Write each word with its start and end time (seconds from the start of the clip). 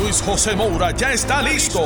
Luis 0.00 0.22
José 0.22 0.56
Moura 0.56 0.92
ya 0.92 1.12
está 1.12 1.42
listo 1.42 1.82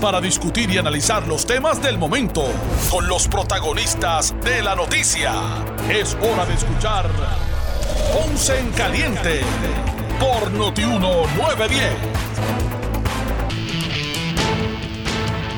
para 0.00 0.20
discutir 0.20 0.70
y 0.70 0.78
analizar 0.78 1.26
los 1.26 1.44
temas 1.44 1.82
del 1.82 1.98
momento 1.98 2.44
con 2.88 3.08
los 3.08 3.26
protagonistas 3.26 4.32
de 4.44 4.62
la 4.62 4.76
noticia. 4.76 5.34
Es 5.90 6.16
hora 6.22 6.46
de 6.46 6.54
escuchar 6.54 7.10
Ponce 8.12 8.60
en 8.60 8.70
Caliente 8.70 9.40
por 10.20 10.52
Notiuno 10.52 11.26
910. 11.36 11.96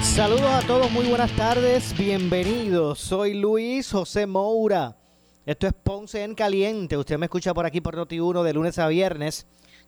Saludos 0.03 0.51
a 0.51 0.67
todos, 0.67 0.91
muy 0.91 1.07
buenas 1.07 1.33
tardes, 1.33 1.95
bienvenidos. 1.99 2.99
Soy 2.99 3.35
Luis 3.35 3.93
José 3.93 4.27
Moura. 4.27 4.97
Esto 5.45 5.67
es 5.67 5.75
Ponce 5.75 6.25
en 6.25 6.35
Caliente. 6.35 6.97
Usted 6.97 7.19
me 7.19 7.27
escucha 7.27 7.53
por 7.53 7.67
aquí 7.67 7.83
por 7.83 7.97
Noti1 7.97 8.43
de 8.43 8.53
lunes 8.55 8.79
a 8.79 8.89
viernes, 8.89 9.47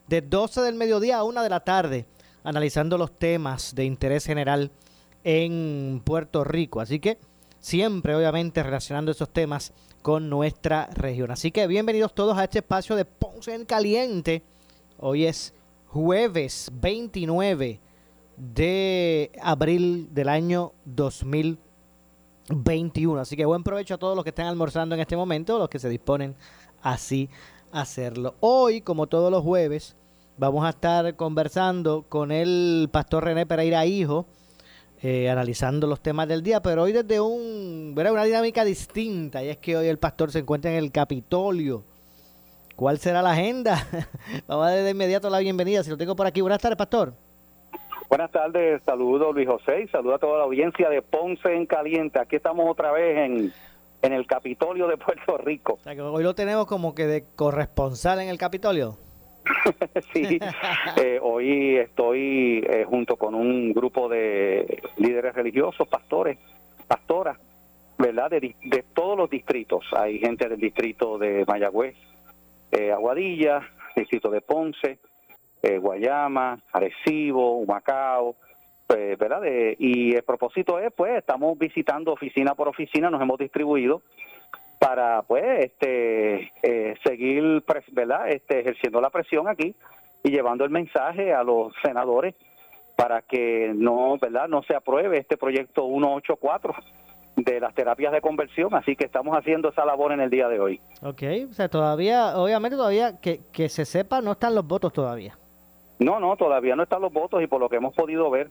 de 0.08 0.22
12 0.22 0.62
del 0.62 0.74
mediodía 0.74 1.18
a 1.18 1.24
1 1.24 1.42
de 1.42 1.48
la 1.48 1.60
tarde, 1.60 2.06
analizando 2.44 2.98
los 2.98 3.18
temas 3.18 3.74
de 3.74 3.84
interés 3.84 4.24
general 4.24 4.70
en 5.24 6.02
Puerto 6.04 6.44
Rico. 6.44 6.80
Así 6.80 7.00
que 7.00 7.18
siempre, 7.60 8.14
obviamente, 8.14 8.62
relacionando 8.62 9.10
esos 9.10 9.32
temas 9.32 9.72
con 10.02 10.28
nuestra 10.28 10.88
región. 10.94 11.30
Así 11.30 11.50
que 11.50 11.66
bienvenidos 11.66 12.14
todos 12.14 12.36
a 12.36 12.44
este 12.44 12.58
espacio 12.58 12.96
de 12.96 13.04
Ponce 13.04 13.54
en 13.54 13.64
Caliente. 13.64 14.42
Hoy 14.98 15.26
es 15.26 15.54
jueves 15.86 16.70
29 16.74 17.80
de 18.36 19.30
abril 19.40 20.08
del 20.12 20.28
año 20.28 20.72
2021. 20.84 23.20
Así 23.20 23.36
que 23.36 23.44
buen 23.44 23.62
provecho 23.62 23.94
a 23.94 23.98
todos 23.98 24.16
los 24.16 24.24
que 24.24 24.30
están 24.30 24.46
almorzando 24.46 24.96
en 24.96 25.00
este 25.00 25.16
momento, 25.16 25.58
los 25.58 25.68
que 25.68 25.78
se 25.78 25.88
disponen 25.88 26.34
así 26.82 27.30
hacerlo. 27.72 28.34
Hoy, 28.40 28.82
como 28.82 29.06
todos 29.06 29.30
los 29.30 29.42
jueves, 29.42 29.96
vamos 30.36 30.64
a 30.64 30.70
estar 30.70 31.16
conversando 31.16 32.04
con 32.08 32.30
el 32.30 32.88
pastor 32.92 33.24
René 33.24 33.46
Pereira 33.46 33.84
Hijo, 33.86 34.26
eh, 35.02 35.28
analizando 35.28 35.86
los 35.86 36.00
temas 36.00 36.28
del 36.28 36.42
día, 36.42 36.62
pero 36.62 36.82
hoy 36.82 36.92
desde 36.92 37.20
un, 37.20 37.94
una 37.96 38.24
dinámica 38.24 38.64
distinta, 38.64 39.42
y 39.42 39.48
es 39.48 39.56
que 39.56 39.76
hoy 39.76 39.88
el 39.88 39.98
pastor 39.98 40.30
se 40.30 40.40
encuentra 40.40 40.70
en 40.70 40.76
el 40.76 40.92
Capitolio. 40.92 41.84
¿Cuál 42.76 42.98
será 42.98 43.22
la 43.22 43.32
agenda? 43.32 43.86
vamos 44.46 44.66
a 44.66 44.70
dar 44.70 44.84
de 44.84 44.90
inmediato 44.90 45.28
la 45.28 45.38
bienvenida, 45.38 45.82
si 45.82 45.90
lo 45.90 45.96
tengo 45.96 46.14
por 46.14 46.26
aquí. 46.26 46.40
Buenas 46.40 46.60
tardes, 46.60 46.78
pastor. 46.78 47.14
Buenas 48.08 48.30
tardes, 48.30 48.82
saludos 48.82 49.34
Luis 49.34 49.48
José 49.48 49.84
y 49.84 49.88
saludo 49.88 50.16
a 50.16 50.18
toda 50.18 50.36
la 50.36 50.44
audiencia 50.44 50.90
de 50.90 51.00
Ponce 51.00 51.54
en 51.54 51.64
Caliente. 51.64 52.18
Aquí 52.18 52.36
estamos 52.36 52.70
otra 52.70 52.92
vez 52.92 53.16
en, 53.16 53.52
en 54.02 54.12
el 54.12 54.26
Capitolio 54.26 54.86
de 54.88 54.96
Puerto 54.96 55.38
Rico. 55.38 55.74
O 55.74 55.78
sea, 55.78 55.94
que 55.94 56.02
hoy 56.02 56.22
lo 56.22 56.34
tenemos 56.34 56.66
como 56.66 56.94
que 56.94 57.06
de 57.06 57.24
corresponsal 57.34 58.20
en 58.20 58.28
el 58.28 58.38
Capitolio. 58.38 58.98
sí, 60.12 60.38
eh, 60.96 61.18
hoy 61.22 61.76
estoy 61.76 62.64
eh, 62.68 62.84
junto 62.86 63.16
con 63.16 63.34
un 63.34 63.72
grupo 63.72 64.08
de 64.08 64.82
líderes 64.98 65.34
religiosos, 65.34 65.88
pastores, 65.88 66.38
pastoras, 66.86 67.38
¿verdad? 67.98 68.30
De, 68.30 68.54
de 68.62 68.84
todos 68.94 69.16
los 69.16 69.30
distritos. 69.30 69.84
Hay 69.96 70.18
gente 70.18 70.48
del 70.48 70.60
distrito 70.60 71.18
de 71.18 71.44
Mayagüez, 71.46 71.96
eh, 72.70 72.92
Aguadilla, 72.92 73.60
distrito 73.94 74.30
de 74.30 74.40
Ponce, 74.40 74.98
eh, 75.62 75.78
Guayama, 75.78 76.58
Arecibo, 76.72 77.58
Humacao, 77.58 78.36
pues, 78.92 79.18
¿verdad? 79.18 79.40
y 79.78 80.14
el 80.14 80.22
propósito 80.22 80.78
es, 80.78 80.92
pues, 80.94 81.16
estamos 81.16 81.58
visitando 81.58 82.12
oficina 82.12 82.54
por 82.54 82.68
oficina, 82.68 83.08
nos 83.08 83.22
hemos 83.22 83.38
distribuido 83.38 84.02
para, 84.78 85.22
pues, 85.22 85.42
este, 85.64 86.52
eh, 86.62 86.94
seguir, 87.02 87.64
¿verdad? 87.92 88.28
Este, 88.28 88.60
ejerciendo 88.60 89.00
la 89.00 89.08
presión 89.08 89.48
aquí 89.48 89.74
y 90.22 90.30
llevando 90.30 90.64
el 90.64 90.70
mensaje 90.70 91.32
a 91.32 91.42
los 91.42 91.72
senadores 91.82 92.34
para 92.94 93.22
que 93.22 93.72
no, 93.74 94.18
¿verdad? 94.20 94.46
No 94.48 94.62
se 94.64 94.74
apruebe 94.74 95.16
este 95.16 95.38
proyecto 95.38 95.86
184 95.86 96.74
de 97.36 97.60
las 97.60 97.74
terapias 97.74 98.12
de 98.12 98.20
conversión, 98.20 98.74
así 98.74 98.94
que 98.94 99.06
estamos 99.06 99.34
haciendo 99.34 99.70
esa 99.70 99.86
labor 99.86 100.12
en 100.12 100.20
el 100.20 100.28
día 100.28 100.48
de 100.48 100.60
hoy. 100.60 100.80
Ok, 101.00 101.22
o 101.48 101.52
sea, 101.54 101.70
todavía, 101.70 102.36
obviamente 102.36 102.76
todavía, 102.76 103.18
que, 103.22 103.40
que 103.52 103.70
se 103.70 103.86
sepa, 103.86 104.20
no 104.20 104.32
están 104.32 104.54
los 104.54 104.66
votos 104.66 104.92
todavía. 104.92 105.38
No, 105.98 106.20
no, 106.20 106.36
todavía 106.36 106.76
no 106.76 106.82
están 106.82 107.00
los 107.00 107.12
votos 107.12 107.42
y 107.42 107.46
por 107.46 107.60
lo 107.60 107.70
que 107.70 107.76
hemos 107.76 107.94
podido 107.94 108.28
ver, 108.30 108.50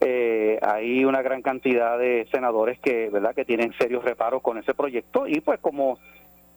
eh, 0.00 0.58
hay 0.62 1.04
una 1.04 1.22
gran 1.22 1.42
cantidad 1.42 1.98
de 1.98 2.26
senadores 2.30 2.78
que, 2.80 3.08
¿verdad?, 3.10 3.34
que 3.34 3.44
tienen 3.44 3.72
serios 3.78 4.04
reparos 4.04 4.42
con 4.42 4.58
ese 4.58 4.74
proyecto 4.74 5.26
y 5.26 5.40
pues 5.40 5.60
como, 5.60 5.98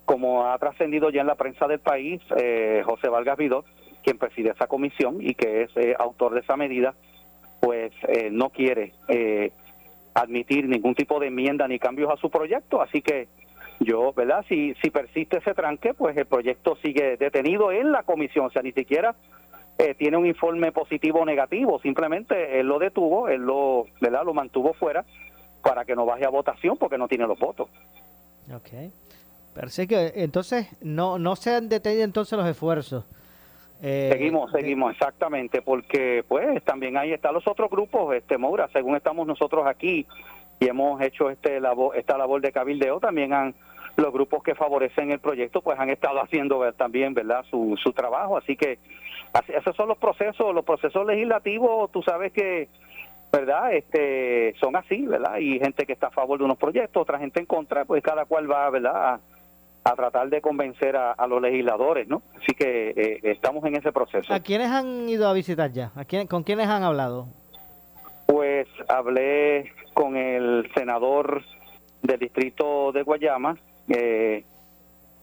como 0.06 0.48
ha 0.48 0.58
trascendido 0.58 1.10
ya 1.10 1.22
en 1.22 1.28
la 1.28 1.36
prensa 1.36 1.68
del 1.68 1.80
país, 1.80 2.22
eh, 2.36 2.82
José 2.86 3.10
Vargas 3.10 3.38
Vidot, 3.38 3.66
quien 4.04 4.18
preside 4.18 4.52
esa 4.52 4.68
comisión 4.68 5.18
y 5.20 5.34
que 5.34 5.64
es 5.64 5.78
eh, 5.78 5.96
autor 5.98 6.34
de 6.34 6.42
esa 6.42 6.58
medida, 6.58 6.94
pues 7.60 7.92
no 8.32 8.50
quiere 8.50 8.94
admitir 10.14 10.68
ningún 10.68 10.94
tipo 10.94 11.20
de 11.20 11.28
enmienda 11.28 11.68
ni 11.68 11.80
cambios 11.80 12.12
a 12.12 12.18
su 12.18 12.30
proyecto, 12.30 12.82
así 12.82 13.02
que 13.02 13.28
yo, 13.80 14.14
¿verdad? 14.14 14.46
Si, 14.48 14.74
si 14.82 14.90
persiste 14.90 15.38
ese 15.38 15.54
tranque, 15.54 15.94
pues 15.94 16.16
el 16.18 16.26
proyecto 16.26 16.78
sigue 16.84 17.18
detenido 17.18 17.72
en 17.72 17.92
la 17.92 18.04
comisión, 18.04 18.46
o 18.46 18.50
sea, 18.50 18.62
ni 18.62 18.72
siquiera 18.72 19.16
eh, 19.78 19.96
tiene 19.96 20.18
un 20.18 20.26
informe 20.26 20.72
positivo 20.72 21.22
o 21.22 21.26
negativo, 21.26 21.80
simplemente 21.80 22.60
él 22.60 22.68
lo 22.68 22.80
detuvo, 22.80 23.30
él 23.30 23.42
lo, 23.42 23.86
¿verdad? 24.02 24.24
lo 24.26 24.34
mantuvo 24.34 24.74
fuera 24.74 25.06
para 25.62 25.86
que 25.86 25.96
no 25.96 26.06
baje 26.06 26.26
a 26.26 26.30
votación 26.30 26.78
porque 26.78 26.98
no 26.98 27.08
tiene 27.08 27.28
los 27.28 27.38
votos. 27.38 27.70
Ok. 28.54 28.92
Que 29.88 30.12
entonces 30.16 30.68
no, 30.82 31.18
no 31.18 31.36
se 31.36 31.56
han 31.56 31.68
detenido 31.68 32.04
entonces 32.04 32.38
los 32.38 32.48
esfuerzos. 32.48 33.06
Eh, 33.82 34.10
seguimos, 34.12 34.52
seguimos, 34.52 34.92
exactamente, 34.92 35.62
porque 35.62 36.24
pues 36.28 36.64
también 36.64 36.98
ahí 36.98 37.12
están 37.12 37.34
los 37.34 37.48
otros 37.48 37.70
grupos, 37.70 38.16
este 38.16 38.38
Moura, 38.38 38.70
según 38.72 38.96
estamos 38.96 39.26
nosotros 39.28 39.66
aquí 39.68 40.08
y 40.60 40.68
hemos 40.68 41.02
hecho 41.02 41.30
este 41.30 41.60
labor, 41.60 41.96
esta 41.96 42.18
labor 42.18 42.42
de 42.42 42.52
cabildeo, 42.52 43.00
también 43.00 43.34
han 43.34 43.56
los 43.98 44.14
grupos 44.14 44.44
que 44.44 44.54
favorecen 44.54 45.12
el 45.12 45.20
proyecto 45.20 45.62
pues 45.62 45.80
han 45.80 45.90
estado 45.90 46.22
haciendo 46.22 46.72
también, 46.74 47.16
¿verdad?, 47.16 47.44
su, 47.50 47.76
su 47.82 47.94
trabajo, 47.94 48.38
así 48.38 48.56
que 48.56 48.78
esos 49.48 49.76
son 49.76 49.90
los 49.90 49.98
procesos, 49.98 50.54
los 50.54 50.66
procesos 50.66 51.06
legislativos, 51.06 51.92
tú 51.92 52.02
sabes 52.02 52.32
que, 52.32 52.70
¿verdad? 53.32 53.74
Este, 53.74 54.56
son 54.60 54.76
así, 54.76 55.06
¿verdad? 55.06 55.38
Y 55.38 55.60
gente 55.60 55.86
que 55.86 55.94
está 55.94 56.08
a 56.08 56.12
favor 56.12 56.40
de 56.40 56.46
unos 56.46 56.58
proyectos, 56.58 57.02
otra 57.02 57.20
gente 57.20 57.40
en 57.40 57.46
contra, 57.46 57.86
pues 57.86 58.04
cada 58.04 58.26
cual 58.26 58.50
va, 58.50 58.70
¿verdad? 58.70 59.20
A, 59.84 59.96
tratar 59.96 60.30
de 60.30 60.42
convencer 60.42 60.98
a, 60.98 61.28
los 61.28 61.42
legisladores, 61.42 62.10
¿no? 62.10 62.22
Así 62.36 62.54
que 62.54 62.90
eh, 62.90 63.20
estamos 63.24 63.64
en 63.64 63.78
ese 63.78 63.94
proceso. 63.94 64.34
¿A 64.34 64.42
quiénes 64.42 64.70
han 64.70 65.08
ido 65.08 65.30
a 65.30 65.34
visitar 65.34 65.72
ya? 65.72 65.94
¿A 65.96 66.04
quién, 66.04 66.28
¿Con 66.28 66.44
quiénes 66.44 66.68
han 66.68 66.84
hablado? 66.84 67.28
Pues 68.26 68.68
hablé 68.90 69.72
con 69.94 70.18
el 70.18 70.70
senador 70.76 71.42
del 72.02 72.20
distrito 72.20 72.92
de 72.92 73.04
Guayama, 73.04 73.58
eh, 73.88 74.44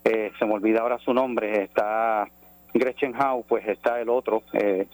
eh, 0.05 0.33
se 0.39 0.45
me 0.45 0.55
olvida 0.55 0.81
ahora 0.81 0.99
su 0.99 1.13
nombre, 1.13 1.65
está 1.65 2.29
Gretchen 2.75 3.15
Howe, 3.15 3.45
pues 3.49 3.67
está 3.69 4.01
el 4.01 4.09
otro, 4.09 4.43
eh, 4.53 4.87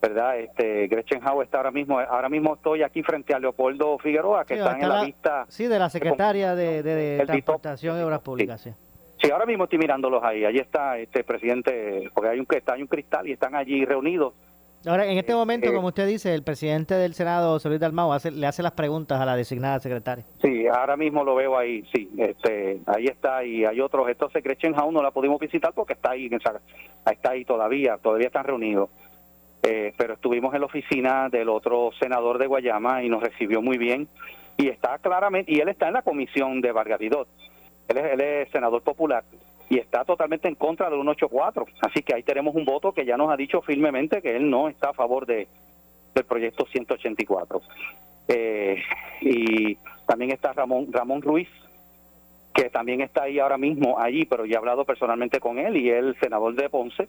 ¿verdad? 0.00 0.38
Este 0.40 0.88
Gretchen 0.88 1.26
Howe 1.26 1.44
está 1.44 1.58
ahora 1.58 1.70
mismo, 1.70 1.98
ahora 2.00 2.28
mismo 2.28 2.54
estoy 2.54 2.82
aquí 2.82 3.02
frente 3.02 3.32
a 3.32 3.38
Leopoldo 3.38 3.98
Figueroa, 3.98 4.44
que 4.44 4.54
está 4.54 4.78
en 4.78 4.88
la, 4.88 5.04
lista. 5.04 5.46
Sí, 5.48 5.66
de 5.66 5.78
la 5.78 5.88
secretaria 5.88 6.54
de, 6.54 6.82
de, 6.82 7.24
Transportación 7.24 7.98
y 7.98 8.02
Obras 8.02 8.20
Públicas, 8.20 8.60
sí. 8.60 8.72
sí. 9.22 9.30
ahora 9.30 9.46
mismo 9.46 9.64
estoy 9.64 9.78
mirándolos 9.78 10.22
ahí. 10.24 10.44
Allí 10.44 10.58
está 10.58 10.98
este 10.98 11.22
presidente, 11.22 12.10
porque 12.12 12.30
hay 12.30 12.40
un, 12.40 12.46
está, 12.50 12.74
hay 12.74 12.82
un 12.82 12.88
cristal 12.88 13.28
y 13.28 13.32
están 13.32 13.54
allí 13.54 13.84
reunidos 13.84 14.34
Ahora, 14.84 15.06
en 15.06 15.16
este 15.16 15.32
momento, 15.32 15.68
eh, 15.68 15.74
como 15.74 15.88
usted 15.88 16.08
dice, 16.08 16.34
el 16.34 16.42
presidente 16.42 16.94
del 16.94 17.14
Senado, 17.14 17.58
Solís 17.60 17.78
Dalmau, 17.78 18.12
hace, 18.12 18.32
le 18.32 18.46
hace 18.46 18.62
las 18.64 18.72
preguntas 18.72 19.20
a 19.20 19.24
la 19.24 19.36
designada 19.36 19.78
secretaria. 19.78 20.24
Sí, 20.42 20.66
ahora 20.66 20.96
mismo 20.96 21.22
lo 21.22 21.36
veo 21.36 21.56
ahí, 21.56 21.84
sí, 21.94 22.10
este, 22.18 22.80
ahí 22.86 23.06
está, 23.06 23.44
y 23.44 23.64
hay 23.64 23.80
otros, 23.80 24.08
estos 24.08 24.32
Gretchen 24.32 24.74
Howe 24.74 24.90
no 24.90 25.02
la 25.02 25.12
pudimos 25.12 25.38
visitar 25.38 25.72
porque 25.72 25.92
está 25.92 26.10
ahí, 26.10 26.28
está 27.06 27.30
ahí 27.30 27.44
todavía, 27.44 27.96
todavía 27.98 28.26
están 28.26 28.44
reunidos. 28.44 28.90
Eh, 29.62 29.94
pero 29.96 30.14
estuvimos 30.14 30.52
en 30.54 30.60
la 30.60 30.66
oficina 30.66 31.28
del 31.28 31.48
otro 31.48 31.90
senador 32.00 32.38
de 32.38 32.48
Guayama 32.48 33.04
y 33.04 33.08
nos 33.08 33.22
recibió 33.22 33.62
muy 33.62 33.78
bien, 33.78 34.08
y 34.56 34.66
está 34.66 34.98
claramente, 34.98 35.52
y 35.52 35.60
él 35.60 35.68
está 35.68 35.86
en 35.86 35.94
la 35.94 36.02
comisión 36.02 36.60
de 36.60 36.72
Vargadidot, 36.72 37.28
él 37.86 37.98
es, 37.98 38.12
él 38.14 38.20
es 38.20 38.50
senador 38.50 38.82
popular, 38.82 39.22
y 39.72 39.78
está 39.78 40.04
totalmente 40.04 40.48
en 40.48 40.54
contra 40.54 40.90
del 40.90 41.00
184. 41.00 41.64
Así 41.80 42.02
que 42.02 42.14
ahí 42.14 42.22
tenemos 42.22 42.54
un 42.54 42.66
voto 42.66 42.92
que 42.92 43.06
ya 43.06 43.16
nos 43.16 43.32
ha 43.32 43.38
dicho 43.38 43.62
firmemente 43.62 44.20
que 44.20 44.36
él 44.36 44.50
no 44.50 44.68
está 44.68 44.90
a 44.90 44.92
favor 44.92 45.24
de, 45.24 45.48
del 46.14 46.24
proyecto 46.24 46.66
184. 46.66 47.62
Eh, 48.28 48.82
y 49.22 49.78
también 50.06 50.30
está 50.30 50.52
Ramón, 50.52 50.88
Ramón 50.92 51.22
Ruiz, 51.22 51.48
que 52.52 52.68
también 52.68 53.00
está 53.00 53.22
ahí 53.22 53.38
ahora 53.38 53.56
mismo 53.56 53.98
allí, 53.98 54.26
pero 54.26 54.44
ya 54.44 54.56
he 54.56 54.58
hablado 54.58 54.84
personalmente 54.84 55.40
con 55.40 55.58
él 55.58 55.74
y 55.78 55.88
el 55.88 56.20
senador 56.20 56.54
de 56.54 56.68
Ponce, 56.68 57.08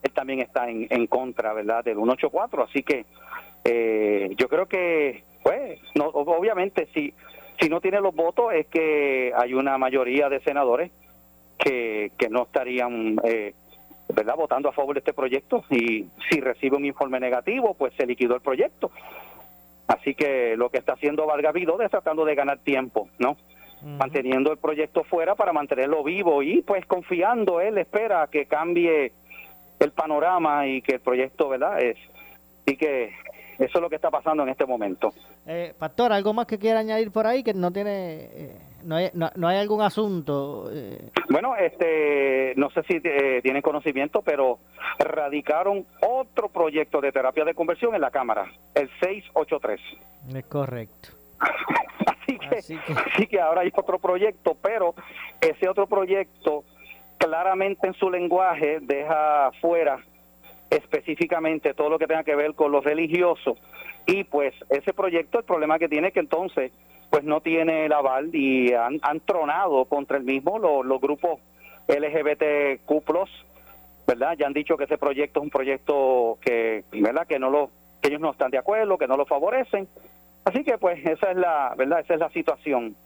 él 0.00 0.12
también 0.12 0.38
está 0.38 0.70
en, 0.70 0.86
en 0.90 1.08
contra, 1.08 1.52
¿verdad?, 1.52 1.82
del 1.82 1.96
184, 1.96 2.62
así 2.62 2.84
que 2.84 3.06
eh, 3.64 4.30
yo 4.36 4.48
creo 4.48 4.66
que, 4.66 5.24
pues, 5.42 5.80
no, 5.96 6.04
obviamente 6.04 6.86
si, 6.94 7.12
si 7.60 7.68
no 7.68 7.80
tiene 7.80 8.00
los 8.00 8.14
votos 8.14 8.52
es 8.52 8.66
que 8.68 9.32
hay 9.36 9.52
una 9.52 9.76
mayoría 9.78 10.28
de 10.28 10.38
senadores 10.42 10.92
que, 11.64 12.12
que 12.18 12.28
no 12.28 12.42
estarían, 12.42 13.16
eh, 13.24 13.54
¿verdad?, 14.14 14.36
votando 14.36 14.68
a 14.68 14.72
favor 14.72 14.94
de 14.94 14.98
este 14.98 15.14
proyecto 15.14 15.64
y 15.70 16.06
si 16.28 16.40
recibe 16.40 16.76
un 16.76 16.84
informe 16.84 17.18
negativo, 17.18 17.74
pues 17.74 17.94
se 17.94 18.06
liquidó 18.06 18.34
el 18.34 18.42
proyecto. 18.42 18.90
Así 19.86 20.14
que 20.14 20.56
lo 20.56 20.70
que 20.70 20.78
está 20.78 20.92
haciendo 20.92 21.26
Valga 21.26 21.52
Vido 21.52 21.80
es 21.80 21.90
tratando 21.90 22.24
de 22.24 22.34
ganar 22.34 22.58
tiempo, 22.58 23.08
¿no? 23.18 23.36
manteniendo 23.84 24.50
el 24.50 24.56
proyecto 24.56 25.04
fuera 25.04 25.34
para 25.34 25.52
mantenerlo 25.52 26.02
vivo 26.02 26.42
y 26.42 26.62
pues 26.62 26.86
confiando, 26.86 27.60
él 27.60 27.76
espera 27.76 28.26
que 28.32 28.46
cambie 28.46 29.12
el 29.78 29.92
panorama 29.92 30.66
y 30.66 30.80
que 30.80 30.94
el 30.94 31.00
proyecto, 31.00 31.50
¿verdad? 31.50 31.82
Es, 31.82 31.98
y 32.64 32.76
que 32.76 33.12
eso 33.58 33.72
es 33.74 33.80
lo 33.80 33.90
que 33.90 33.96
está 33.96 34.10
pasando 34.10 34.42
en 34.42 34.48
este 34.48 34.64
momento. 34.64 35.12
Eh, 35.46 35.74
Pastor, 35.78 36.12
¿algo 36.12 36.32
más 36.32 36.46
que 36.46 36.58
quiera 36.58 36.80
añadir 36.80 37.10
por 37.10 37.26
ahí 37.26 37.42
que 37.42 37.52
no 37.52 37.70
tiene, 37.70 38.30
eh, 38.32 38.56
no, 38.84 38.96
hay, 38.96 39.10
no, 39.14 39.48
hay 39.48 39.58
algún 39.58 39.82
asunto? 39.82 40.70
Eh? 40.72 41.10
Bueno, 41.28 41.56
este, 41.56 42.54
no 42.56 42.70
sé 42.70 42.82
si 42.84 43.00
eh, 43.02 43.40
tienen 43.42 43.62
conocimiento, 43.62 44.22
pero 44.22 44.58
radicaron 44.98 45.86
otro 46.00 46.48
proyecto 46.48 47.00
de 47.00 47.12
terapia 47.12 47.44
de 47.44 47.54
conversión 47.54 47.94
en 47.94 48.00
la 48.00 48.10
Cámara, 48.10 48.50
el 48.74 48.88
683. 49.00 49.80
Es 50.34 50.46
correcto. 50.46 51.08
así, 52.56 52.78
que, 53.16 53.26
que, 53.26 53.40
ahora 53.40 53.62
hay 53.62 53.72
otro 53.74 53.98
proyecto, 53.98 54.56
pero 54.60 54.94
ese 55.40 55.68
otro 55.68 55.86
proyecto 55.86 56.64
claramente 57.18 57.86
en 57.86 57.94
su 57.94 58.10
lenguaje 58.10 58.78
deja 58.80 59.50
fuera 59.60 59.98
específicamente 60.70 61.74
todo 61.74 61.90
lo 61.90 61.98
que 61.98 62.06
tenga 62.06 62.24
que 62.24 62.34
ver 62.34 62.54
con 62.54 62.72
lo 62.72 62.80
religioso 62.80 63.56
y 64.06 64.24
pues 64.24 64.54
ese 64.70 64.92
proyecto 64.92 65.38
el 65.38 65.44
problema 65.44 65.78
que 65.78 65.88
tiene 65.88 66.08
es 66.08 66.14
que 66.14 66.20
entonces 66.20 66.72
pues 67.10 67.24
no 67.24 67.40
tiene 67.40 67.86
el 67.86 67.92
aval 67.92 68.34
y 68.34 68.72
han, 68.72 69.20
tronado 69.24 69.84
contra 69.84 70.16
el 70.16 70.24
mismo 70.24 70.58
los, 70.58 70.84
los 70.84 71.00
grupos 71.00 71.40
LGBTQ+, 71.86 72.90
¿verdad? 74.06 74.36
Ya 74.38 74.46
han 74.46 74.52
dicho 74.52 74.76
que 74.76 74.84
ese 74.84 74.98
proyecto 74.98 75.40
es 75.40 75.44
un 75.44 75.50
proyecto 75.50 76.38
que, 76.40 76.84
¿verdad? 76.92 77.26
Que 77.26 77.38
no 77.38 77.50
lo 77.50 77.70
que 78.00 78.08
ellos 78.08 78.20
no 78.20 78.32
están 78.32 78.50
de 78.50 78.58
acuerdo, 78.58 78.98
que 78.98 79.06
no 79.06 79.16
lo 79.16 79.26
favorecen 79.26 79.88
Así 80.44 80.62
que 80.62 80.76
pues 80.78 81.04
esa 81.04 81.30
es 81.30 81.36
la, 81.36 81.74
¿verdad? 81.76 82.00
Esa 82.00 82.14
es 82.14 82.20
la 82.20 82.30
situación. 82.30 82.96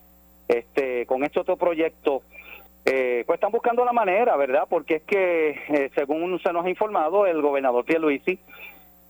Este, 0.48 1.06
con 1.06 1.22
este 1.24 1.40
otro 1.40 1.56
proyecto, 1.56 2.22
eh, 2.84 3.22
pues 3.26 3.36
están 3.36 3.52
buscando 3.52 3.84
la 3.84 3.92
manera, 3.92 4.36
¿verdad? 4.36 4.64
Porque 4.68 4.96
es 4.96 5.02
que, 5.02 5.50
eh, 5.68 5.90
según 5.94 6.38
se 6.40 6.52
nos 6.52 6.64
ha 6.64 6.70
informado, 6.70 7.26
el 7.26 7.40
gobernador 7.42 7.84
Pierluisi 7.84 8.40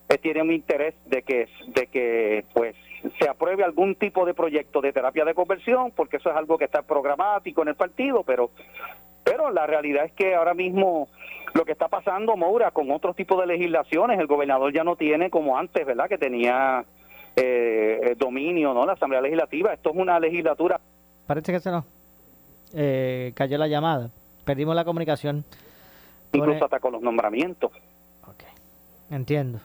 eh, 0.08 0.18
tiene 0.18 0.42
un 0.42 0.52
interés 0.52 0.94
de 1.06 1.22
que, 1.22 1.48
de 1.66 1.86
que, 1.86 2.44
pues, 2.54 2.74
se 3.20 3.28
apruebe 3.28 3.64
algún 3.64 3.94
tipo 3.94 4.24
de 4.24 4.34
proyecto 4.34 4.80
de 4.80 4.92
terapia 4.92 5.24
de 5.24 5.34
conversión, 5.34 5.92
porque 5.94 6.16
eso 6.16 6.30
es 6.30 6.36
algo 6.36 6.58
que 6.58 6.64
está 6.64 6.82
programático 6.82 7.62
en 7.62 7.68
el 7.68 7.74
partido, 7.74 8.24
pero, 8.24 8.50
pero 9.24 9.50
la 9.50 9.66
realidad 9.66 10.04
es 10.04 10.12
que 10.12 10.34
ahora 10.34 10.54
mismo 10.54 11.08
lo 11.54 11.64
que 11.64 11.72
está 11.72 11.88
pasando, 11.88 12.36
Moura, 12.36 12.70
con 12.70 12.90
otros 12.90 13.16
tipos 13.16 13.38
de 13.40 13.46
legislaciones, 13.46 14.18
el 14.18 14.26
gobernador 14.26 14.72
ya 14.72 14.84
no 14.84 14.96
tiene 14.96 15.30
como 15.30 15.56
antes, 15.58 15.86
¿verdad? 15.86 16.08
Que 16.08 16.18
tenía 16.18 16.84
eh, 17.36 18.14
dominio, 18.18 18.74
¿no? 18.74 18.84
La 18.84 18.94
Asamblea 18.94 19.20
Legislativa. 19.20 19.72
Esto 19.72 19.90
es 19.90 19.96
una 19.96 20.18
legislatura. 20.18 20.80
Parece 21.26 21.52
que 21.52 21.60
se 21.60 21.70
nos 21.70 21.84
eh, 22.74 23.32
cayó 23.34 23.58
la 23.58 23.68
llamada. 23.68 24.10
Perdimos 24.44 24.74
la 24.74 24.84
comunicación. 24.84 25.44
Incluso 26.32 26.64
hasta 26.64 26.80
con 26.80 26.92
los 26.92 27.02
nombramientos. 27.02 27.70
Ok, 28.26 28.44
entiendo. 29.10 29.60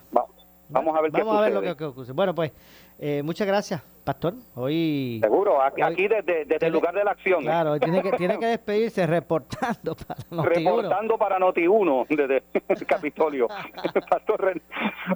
Vamos 0.74 0.98
a 0.98 1.02
ver 1.02 1.12
vamos 1.12 1.38
a 1.38 1.42
ver 1.42 1.54
lo 1.54 1.76
que, 1.76 1.86
ocurre. 1.86 2.12
Bueno, 2.14 2.36
pues 2.36 2.52
eh, 3.00 3.22
muchas 3.24 3.48
gracias, 3.48 3.82
Pastor. 4.04 4.34
Hoy 4.56 5.20
Seguro, 5.22 5.62
aquí, 5.62 6.08
desde, 6.08 6.46
desde 6.46 6.68
el 6.68 6.74
lugar 6.74 6.94
de 6.94 7.04
la 7.04 7.12
acción. 7.12 7.42
Claro, 7.44 7.80
tiene 7.80 8.02
que, 8.02 8.12
tiene 8.14 8.38
que 8.40 8.46
despedirse 8.58 9.06
reportando 9.08 9.96
para 9.96 10.20
Noti 10.32 10.50
Reportando 10.50 11.18
para 11.18 11.40
Noti1 11.40 12.08
desde 12.10 12.44
el 12.68 12.86
Capitolio. 12.88 13.48
Pastor 14.10 14.62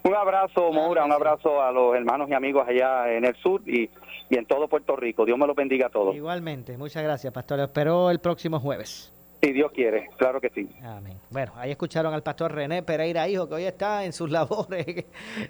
un 0.04 0.16
abrazo, 0.16 0.72
Moura, 0.72 1.04
un 1.04 1.12
abrazo 1.12 1.62
a 1.62 1.72
los 1.72 1.96
hermanos 1.96 2.30
y 2.30 2.34
amigos 2.34 2.68
allá 2.68 3.12
en 3.12 3.26
el 3.26 3.36
sur 3.38 3.62
y, 3.66 3.90
y 4.30 4.38
en 4.38 4.46
todo 4.46 4.68
Puerto 4.68 4.96
Rico. 4.96 5.26
Dios 5.26 5.38
me 5.38 5.48
los 5.48 5.56
bendiga 5.56 5.88
a 5.88 5.90
todos. 5.90 6.16
Igualmente, 6.16 6.78
muchas 6.78 7.04
gracias, 7.04 7.34
Pastor. 7.34 7.60
espero 7.60 8.10
el 8.10 8.20
próximo 8.20 8.60
jueves. 8.60 9.14
Si 9.42 9.54
Dios 9.54 9.72
quiere, 9.72 10.10
claro 10.18 10.42
que 10.42 10.50
sí. 10.50 10.68
Amén. 10.84 11.20
Bueno, 11.30 11.54
ahí 11.56 11.70
escucharon 11.70 12.14
al 12.14 12.24
pastor 12.24 12.54
René 12.54 12.82
Pereira 12.82 13.28
Hijo, 13.28 13.48
que 13.48 13.56
hoy 13.56 13.64
está 13.66 14.04
en 14.04 14.12
sus 14.12 14.32
labores 14.32 15.06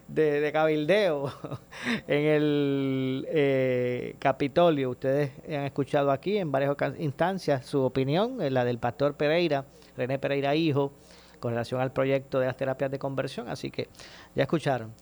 de, 0.08 0.50
cabildeo 0.52 1.32
en 2.08 2.26
el 2.26 3.28
eh, 3.30 4.16
Capitolio. 4.20 4.90
Ustedes 4.90 5.32
han 5.48 5.64
escuchado 5.64 6.12
aquí 6.12 6.38
en 6.38 6.52
varias 6.52 6.76
instancias 7.00 7.66
su 7.66 7.82
opinión, 7.82 8.38
la 8.54 8.66
del 8.66 8.78
pastor 8.78 9.16
Pereira, 9.16 9.66
René 9.96 10.20
Pereira 10.20 10.54
Hijo, 10.54 10.92
con 11.40 11.52
relación 11.52 11.80
al 11.80 11.94
proyecto 11.94 12.40
de 12.40 12.48
las 12.48 12.58
terapias 12.58 12.92
de 12.92 13.00
conversión. 13.00 13.48
Así 13.48 13.72
que 13.72 13.88
ya 14.36 14.44
escucharon 14.44 14.94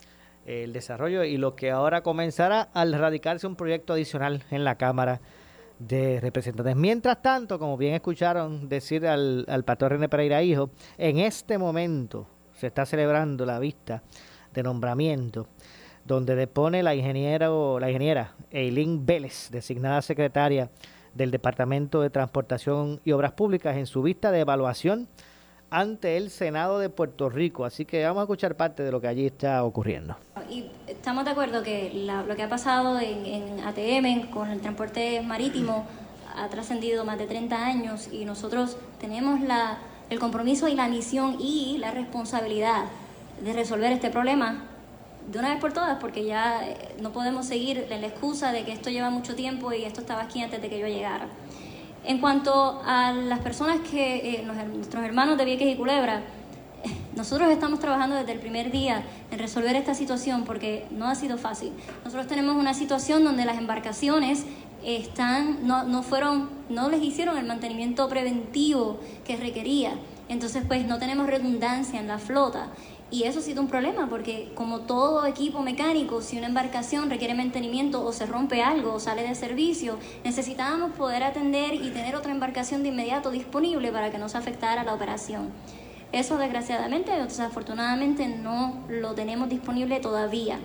el 0.46 0.72
desarrollo 0.72 1.24
y 1.24 1.38
lo 1.38 1.56
que 1.56 1.72
ahora 1.72 2.02
comenzará 2.02 2.62
al 2.72 2.92
radicarse 2.92 3.48
un 3.48 3.56
proyecto 3.56 3.94
adicional 3.94 4.44
en 4.52 4.62
la 4.62 4.76
Cámara 4.76 5.20
de 5.78 6.20
representantes. 6.20 6.76
Mientras 6.76 7.20
tanto, 7.22 7.58
como 7.58 7.76
bien 7.76 7.94
escucharon 7.94 8.68
decir 8.68 9.06
al, 9.06 9.44
al 9.48 9.64
pastor 9.64 9.92
René 9.92 10.08
Pereira 10.08 10.42
Hijo, 10.42 10.70
en 10.98 11.18
este 11.18 11.58
momento 11.58 12.26
se 12.54 12.68
está 12.68 12.86
celebrando 12.86 13.44
la 13.44 13.58
vista 13.58 14.02
de 14.54 14.62
nombramiento 14.62 15.46
donde 16.06 16.36
depone 16.36 16.82
la 16.82 16.94
ingeniera 16.94 17.52
o 17.52 17.80
la 17.80 17.90
ingeniera 17.90 18.34
Eileen 18.50 19.04
Vélez, 19.04 19.48
designada 19.50 20.00
secretaria 20.02 20.70
del 21.14 21.30
Departamento 21.30 22.00
de 22.00 22.10
Transportación 22.10 23.00
y 23.04 23.12
Obras 23.12 23.32
Públicas 23.32 23.76
en 23.76 23.86
su 23.86 24.02
vista 24.02 24.30
de 24.30 24.40
evaluación 24.40 25.08
ante 25.70 26.16
el 26.16 26.30
Senado 26.30 26.78
de 26.78 26.90
Puerto 26.90 27.28
Rico. 27.28 27.64
Así 27.64 27.84
que 27.84 28.04
vamos 28.04 28.20
a 28.20 28.24
escuchar 28.24 28.56
parte 28.56 28.82
de 28.82 28.92
lo 28.92 29.00
que 29.00 29.08
allí 29.08 29.26
está 29.26 29.62
ocurriendo. 29.64 30.16
Y 30.50 30.66
estamos 30.86 31.24
de 31.24 31.30
acuerdo 31.30 31.62
que 31.62 31.92
lo 32.06 32.36
que 32.36 32.42
ha 32.42 32.48
pasado 32.48 32.98
en, 33.00 33.60
ATM 33.60 34.30
con 34.30 34.50
el 34.50 34.60
transporte 34.60 35.20
marítimo 35.22 35.86
ha 36.36 36.48
trascendido 36.48 37.04
más 37.04 37.18
de 37.18 37.26
30 37.26 37.64
años 37.64 38.08
y 38.12 38.24
nosotros 38.24 38.76
tenemos 39.00 39.40
la, 39.40 39.78
el 40.10 40.18
compromiso 40.18 40.68
y 40.68 40.74
la 40.74 40.88
misión 40.88 41.36
y 41.40 41.78
la 41.78 41.90
responsabilidad 41.90 42.84
de 43.42 43.52
resolver 43.52 43.92
este 43.92 44.10
problema 44.10 44.64
de 45.30 45.38
una 45.38 45.50
vez 45.50 45.60
por 45.60 45.72
todas, 45.72 45.98
porque 45.98 46.24
ya 46.24 46.66
eh, 46.66 46.94
no 47.00 47.10
podemos 47.10 47.46
seguir 47.46 47.86
en 47.90 48.00
la 48.00 48.06
excusa 48.06 48.52
de 48.52 48.64
que 48.64 48.72
esto 48.72 48.90
lleva 48.90 49.10
mucho 49.10 49.34
tiempo 49.34 49.72
y 49.72 49.84
esto 49.84 50.00
estaba 50.00 50.22
aquí 50.22 50.42
antes 50.42 50.62
de 50.62 50.68
que 50.68 50.78
yo 50.78 50.86
llegara. 50.86 51.26
En 52.04 52.18
cuanto 52.18 52.80
a 52.84 53.12
las 53.12 53.40
personas 53.40 53.80
que, 53.80 54.36
eh, 54.36 54.44
nuestros 54.44 55.04
hermanos 55.04 55.36
de 55.36 55.44
Vieques 55.44 55.68
y 55.68 55.76
Culebra, 55.76 56.22
nosotros 57.16 57.50
estamos 57.50 57.80
trabajando 57.80 58.14
desde 58.14 58.32
el 58.32 58.38
primer 58.38 58.70
día 58.70 59.02
en 59.30 59.38
resolver 59.38 59.74
esta 59.74 59.94
situación 59.94 60.44
porque 60.44 60.86
no 60.90 61.06
ha 61.06 61.14
sido 61.14 61.38
fácil. 61.38 61.72
Nosotros 62.04 62.26
tenemos 62.26 62.56
una 62.56 62.74
situación 62.74 63.24
donde 63.24 63.46
las 63.46 63.56
embarcaciones 63.56 64.44
están, 64.84 65.66
no, 65.66 65.84
no 65.84 66.02
fueron, 66.02 66.50
no 66.68 66.90
les 66.90 67.02
hicieron 67.02 67.38
el 67.38 67.46
mantenimiento 67.46 68.06
preventivo 68.08 69.00
que 69.24 69.36
requería. 69.36 69.94
Entonces, 70.28 70.62
pues 70.68 70.86
no 70.86 70.98
tenemos 70.98 71.26
redundancia 71.26 71.98
en 71.98 72.08
la 72.08 72.18
flota. 72.18 72.68
Y 73.10 73.22
eso 73.22 73.38
ha 73.38 73.42
sido 73.42 73.62
un 73.62 73.68
problema 73.68 74.08
porque 74.08 74.52
como 74.54 74.80
todo 74.80 75.24
equipo 75.26 75.62
mecánico, 75.62 76.20
si 76.20 76.36
una 76.36 76.48
embarcación 76.48 77.08
requiere 77.08 77.34
mantenimiento 77.34 78.04
o 78.04 78.12
se 78.12 78.26
rompe 78.26 78.62
algo 78.62 78.94
o 78.94 79.00
sale 79.00 79.22
de 79.22 79.34
servicio, 79.36 79.96
necesitábamos 80.24 80.90
poder 80.92 81.22
atender 81.22 81.74
y 81.74 81.90
tener 81.90 82.16
otra 82.16 82.32
embarcación 82.32 82.82
de 82.82 82.88
inmediato 82.88 83.30
disponible 83.30 83.92
para 83.92 84.10
que 84.10 84.18
no 84.18 84.28
se 84.28 84.36
afectara 84.36 84.82
la 84.82 84.92
operación. 84.92 85.52
Eso 86.12 86.38
desgraciadamente 86.38 87.12
o 87.12 87.24
desafortunadamente 87.24 88.28
no 88.28 88.84
lo 88.88 89.14
tenemos 89.14 89.48
disponible 89.48 90.00
todavía. 90.00 90.58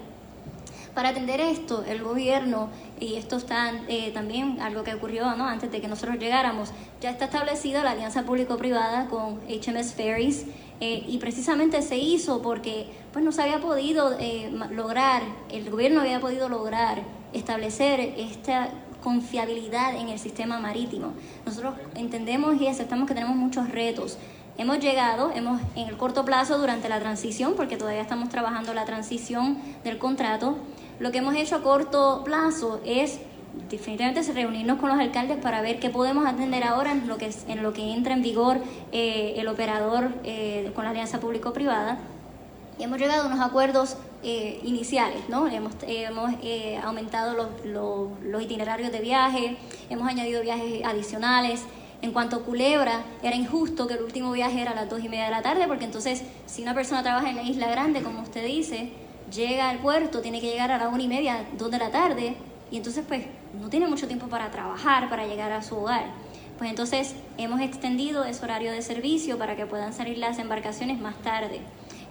Para 0.94 1.10
atender 1.10 1.40
esto, 1.40 1.86
el 1.88 2.04
gobierno, 2.04 2.70
y 3.00 3.16
esto 3.16 3.38
está 3.38 3.72
eh, 3.88 4.12
también 4.14 4.60
algo 4.60 4.84
que 4.84 4.94
ocurrió 4.94 5.26
antes 5.26 5.72
de 5.72 5.80
que 5.80 5.88
nosotros 5.88 6.18
llegáramos, 6.20 6.72
ya 7.00 7.12
está 7.12 7.26
establecida 7.26 7.84
la 7.84 7.92
alianza 7.92 8.24
público-privada 8.24 9.08
con 9.08 9.40
HMS 9.48 9.94
Ferries 9.94 10.46
eh, 10.82 11.06
y 11.08 11.18
precisamente 11.20 11.82
se 11.82 11.98
hizo 11.98 12.42
porque 12.42 12.88
pues 13.14 13.24
no 13.24 13.32
se 13.32 13.42
había 13.42 13.62
podido 13.62 14.18
eh, 14.20 14.52
lograr, 14.72 15.22
el 15.50 15.70
gobierno 15.70 16.02
había 16.02 16.20
podido 16.20 16.50
lograr 16.50 17.04
establecer 17.32 18.02
esta 18.18 18.70
confiabilidad 19.02 19.96
en 19.96 20.10
el 20.10 20.20
sistema 20.20 20.60
marítimo. 20.60 21.14
Nosotros 21.46 21.76
entendemos 21.96 22.62
y 22.62 22.68
aceptamos 22.68 23.08
que 23.08 23.14
tenemos 23.14 23.36
muchos 23.36 23.70
retos. 23.70 24.18
Hemos 24.62 24.78
llegado, 24.78 25.32
hemos 25.34 25.60
en 25.76 25.88
el 25.88 25.98
corto 25.98 26.24
plazo 26.24 26.60
durante 26.60 26.88
la 26.88 27.00
transición, 27.00 27.56
porque 27.56 27.78
todavía 27.78 28.02
estamos 28.02 28.30
trabajando 28.30 28.76
la 28.76 28.86
transición 28.86 29.58
del 29.84 29.98
contrato, 29.98 30.56
lo 31.00 31.12
que 31.12 31.18
hemos 31.18 31.34
hecho 31.34 31.56
a 31.56 31.64
corto 31.64 32.22
plazo 32.24 32.80
es 32.86 33.18
definitivamente 33.72 34.22
reunirnos 34.32 34.78
con 34.78 34.90
los 34.90 35.00
alcaldes 35.00 35.40
para 35.40 35.64
ver 35.64 35.80
qué 35.80 35.90
podemos 35.90 36.28
atender 36.28 36.64
ahora 36.64 36.92
en 36.92 37.08
lo 37.08 37.18
que, 37.18 37.34
en 37.48 37.64
lo 37.64 37.74
que 37.74 37.92
entra 37.92 38.14
en 38.14 38.22
vigor 38.22 38.60
eh, 38.92 39.34
el 39.38 39.48
operador 39.48 40.12
eh, 40.24 40.72
con 40.76 40.84
la 40.84 40.92
alianza 40.92 41.20
público-privada. 41.20 41.98
Y 42.78 42.84
hemos 42.84 43.00
llegado 43.00 43.24
a 43.24 43.26
unos 43.34 43.40
acuerdos 43.40 43.98
eh, 44.22 44.60
iniciales, 44.64 45.28
¿no? 45.28 45.48
Hemos, 45.48 45.74
hemos 45.88 46.36
aumentado 46.84 47.34
los, 47.34 48.12
los, 48.24 48.44
itinerarios 48.44 48.92
de 48.92 49.00
viaje, 49.00 49.58
hemos 49.90 50.08
añadido 50.08 50.44
viajes 50.44 50.86
adicionales. 50.86 51.64
En 52.02 52.14
cuanto 52.14 52.38
a 52.38 52.44
Culebra, 52.44 53.04
era 53.22 53.36
injusto 53.36 53.88
que 53.88 53.94
el 53.94 54.02
último 54.02 54.32
viaje 54.32 54.60
era 54.60 54.72
a 54.72 54.76
las 54.76 54.90
dos 54.90 55.04
y 55.04 55.10
media 55.10 55.26
de 55.26 55.32
la 55.32 55.44
tarde, 55.44 55.68
porque 55.68 55.86
entonces, 55.86 56.24
si 56.48 56.64
una 56.64 56.74
persona 56.74 57.04
trabaja 57.04 57.30
en 57.30 57.36
la 57.36 57.44
isla 57.44 57.70
grande, 57.70 58.02
como 58.02 58.24
usted 58.24 58.44
dice, 58.44 58.90
llega 59.32 59.70
al 59.70 59.78
puerto, 59.78 60.22
tiene 60.22 60.42
que 60.42 60.48
llegar 60.48 60.72
a 60.72 60.80
las 60.80 60.92
una 60.92 61.04
y 61.04 61.08
media, 61.08 61.46
dos 61.60 61.70
de 61.70 61.78
la 61.78 61.92
tarde, 61.92 62.36
y 62.72 62.78
entonces 62.78 63.06
pues 63.08 63.26
no 63.60 63.70
tiene 63.70 63.88
mucho 63.88 64.08
tiempo 64.08 64.28
para 64.28 64.50
trabajar, 64.50 65.10
para 65.10 65.28
llegar 65.28 65.52
a 65.52 65.62
su 65.62 65.76
hogar. 65.76 66.06
Pues 66.58 66.70
entonces 66.70 67.16
hemos 67.38 67.62
extendido 67.62 68.24
ese 68.24 68.44
horario 68.44 68.72
de 68.72 68.82
servicio 68.82 69.38
para 69.38 69.56
que 69.56 69.66
puedan 69.68 69.94
salir 69.94 70.18
las 70.18 70.40
embarcaciones 70.40 71.00
más 71.00 71.16
tarde. 71.22 71.62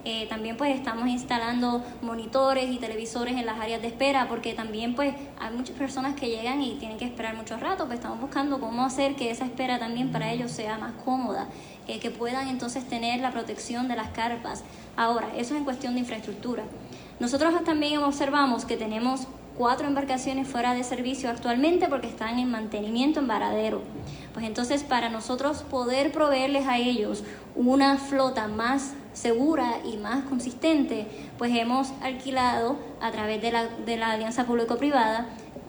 Eh, 0.03 0.25
también 0.27 0.57
pues 0.57 0.75
estamos 0.75 1.07
instalando 1.07 1.83
monitores 2.01 2.71
y 2.71 2.77
televisores 2.77 3.35
en 3.37 3.45
las 3.45 3.59
áreas 3.59 3.81
de 3.83 3.87
espera 3.87 4.27
porque 4.27 4.53
también 4.53 4.95
pues 4.95 5.13
hay 5.39 5.55
muchas 5.55 5.77
personas 5.77 6.15
que 6.15 6.27
llegan 6.27 6.61
y 6.61 6.75
tienen 6.75 6.97
que 6.97 7.05
esperar 7.05 7.35
mucho 7.35 7.57
rato, 7.57 7.85
pues 7.85 7.99
estamos 7.99 8.19
buscando 8.19 8.59
cómo 8.59 8.83
hacer 8.83 9.15
que 9.15 9.29
esa 9.29 9.45
espera 9.45 9.77
también 9.77 10.11
para 10.11 10.31
ellos 10.31 10.51
sea 10.51 10.79
más 10.79 10.93
cómoda, 11.05 11.47
eh, 11.87 11.99
que 11.99 12.09
puedan 12.09 12.47
entonces 12.47 12.87
tener 12.87 13.19
la 13.19 13.31
protección 13.31 13.87
de 13.87 13.95
las 13.95 14.09
carpas. 14.09 14.63
Ahora, 14.95 15.27
eso 15.35 15.53
es 15.53 15.59
en 15.59 15.65
cuestión 15.65 15.93
de 15.93 15.99
infraestructura. 15.99 16.63
Nosotros 17.19 17.53
también 17.63 18.01
observamos 18.01 18.65
que 18.65 18.77
tenemos 18.77 19.27
cuatro 19.55 19.85
embarcaciones 19.85 20.47
fuera 20.47 20.73
de 20.73 20.83
servicio 20.83 21.29
actualmente 21.29 21.87
porque 21.87 22.07
están 22.07 22.39
en 22.39 22.49
mantenimiento 22.49 23.19
en 23.19 23.27
varadero. 23.27 23.81
Pues 24.33 24.45
entonces 24.45 24.83
para 24.83 25.09
nosotros 25.09 25.61
poder 25.61 26.11
proveerles 26.11 26.65
a 26.65 26.79
ellos 26.79 27.23
una 27.55 27.97
flota 27.97 28.47
más 28.47 28.93
segura 29.13 29.79
y 29.83 29.97
más 29.97 30.23
consistente, 30.25 31.07
pues 31.37 31.55
hemos 31.55 31.91
alquilado 32.01 32.77
a 33.01 33.11
través 33.11 33.41
de 33.41 33.51
la, 33.51 33.67
de 33.67 33.97
la 33.97 34.11
alianza 34.11 34.45
público-privada 34.45 35.27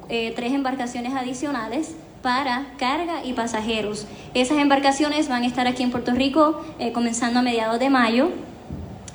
eh, 0.08 0.32
tres 0.34 0.52
embarcaciones 0.52 1.14
adicionales 1.14 1.94
para 2.22 2.66
carga 2.76 3.24
y 3.24 3.32
pasajeros. 3.32 4.06
Esas 4.34 4.58
embarcaciones 4.58 5.28
van 5.28 5.42
a 5.42 5.46
estar 5.46 5.66
aquí 5.66 5.82
en 5.82 5.90
Puerto 5.90 6.12
Rico 6.12 6.64
eh, 6.78 6.92
comenzando 6.92 7.40
a 7.40 7.42
mediados 7.42 7.78
de 7.78 7.90
mayo 7.90 8.30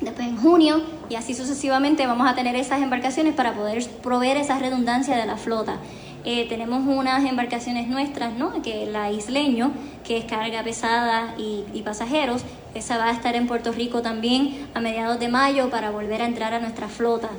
después 0.00 0.28
en 0.28 0.36
junio 0.36 0.82
y 1.08 1.16
así 1.16 1.34
sucesivamente 1.34 2.06
vamos 2.06 2.28
a 2.28 2.34
tener 2.34 2.54
esas 2.54 2.82
embarcaciones 2.82 3.34
para 3.34 3.54
poder 3.54 3.84
proveer 4.02 4.36
esa 4.36 4.58
redundancia 4.58 5.16
de 5.16 5.26
la 5.26 5.36
flota. 5.36 5.78
Eh, 6.30 6.44
tenemos 6.46 6.86
unas 6.86 7.24
embarcaciones 7.24 7.88
nuestras, 7.88 8.34
¿no? 8.34 8.60
que 8.60 8.84
la 8.84 9.10
Isleño, 9.10 9.72
que 10.04 10.18
es 10.18 10.26
carga 10.26 10.62
pesada 10.62 11.34
y, 11.38 11.80
pasajeros, 11.80 12.42
esa 12.74 12.98
va 12.98 13.06
a 13.06 13.12
estar 13.12 13.34
en 13.34 13.46
Puerto 13.46 13.72
Rico 13.72 14.02
también 14.02 14.66
a 14.74 14.80
mediados 14.80 15.18
de 15.18 15.28
mayo 15.28 15.70
para 15.70 15.90
volver 15.90 16.20
a 16.20 16.26
entrar 16.26 16.52
a 16.52 16.60
nuestra 16.60 16.88
flota. 16.88 17.30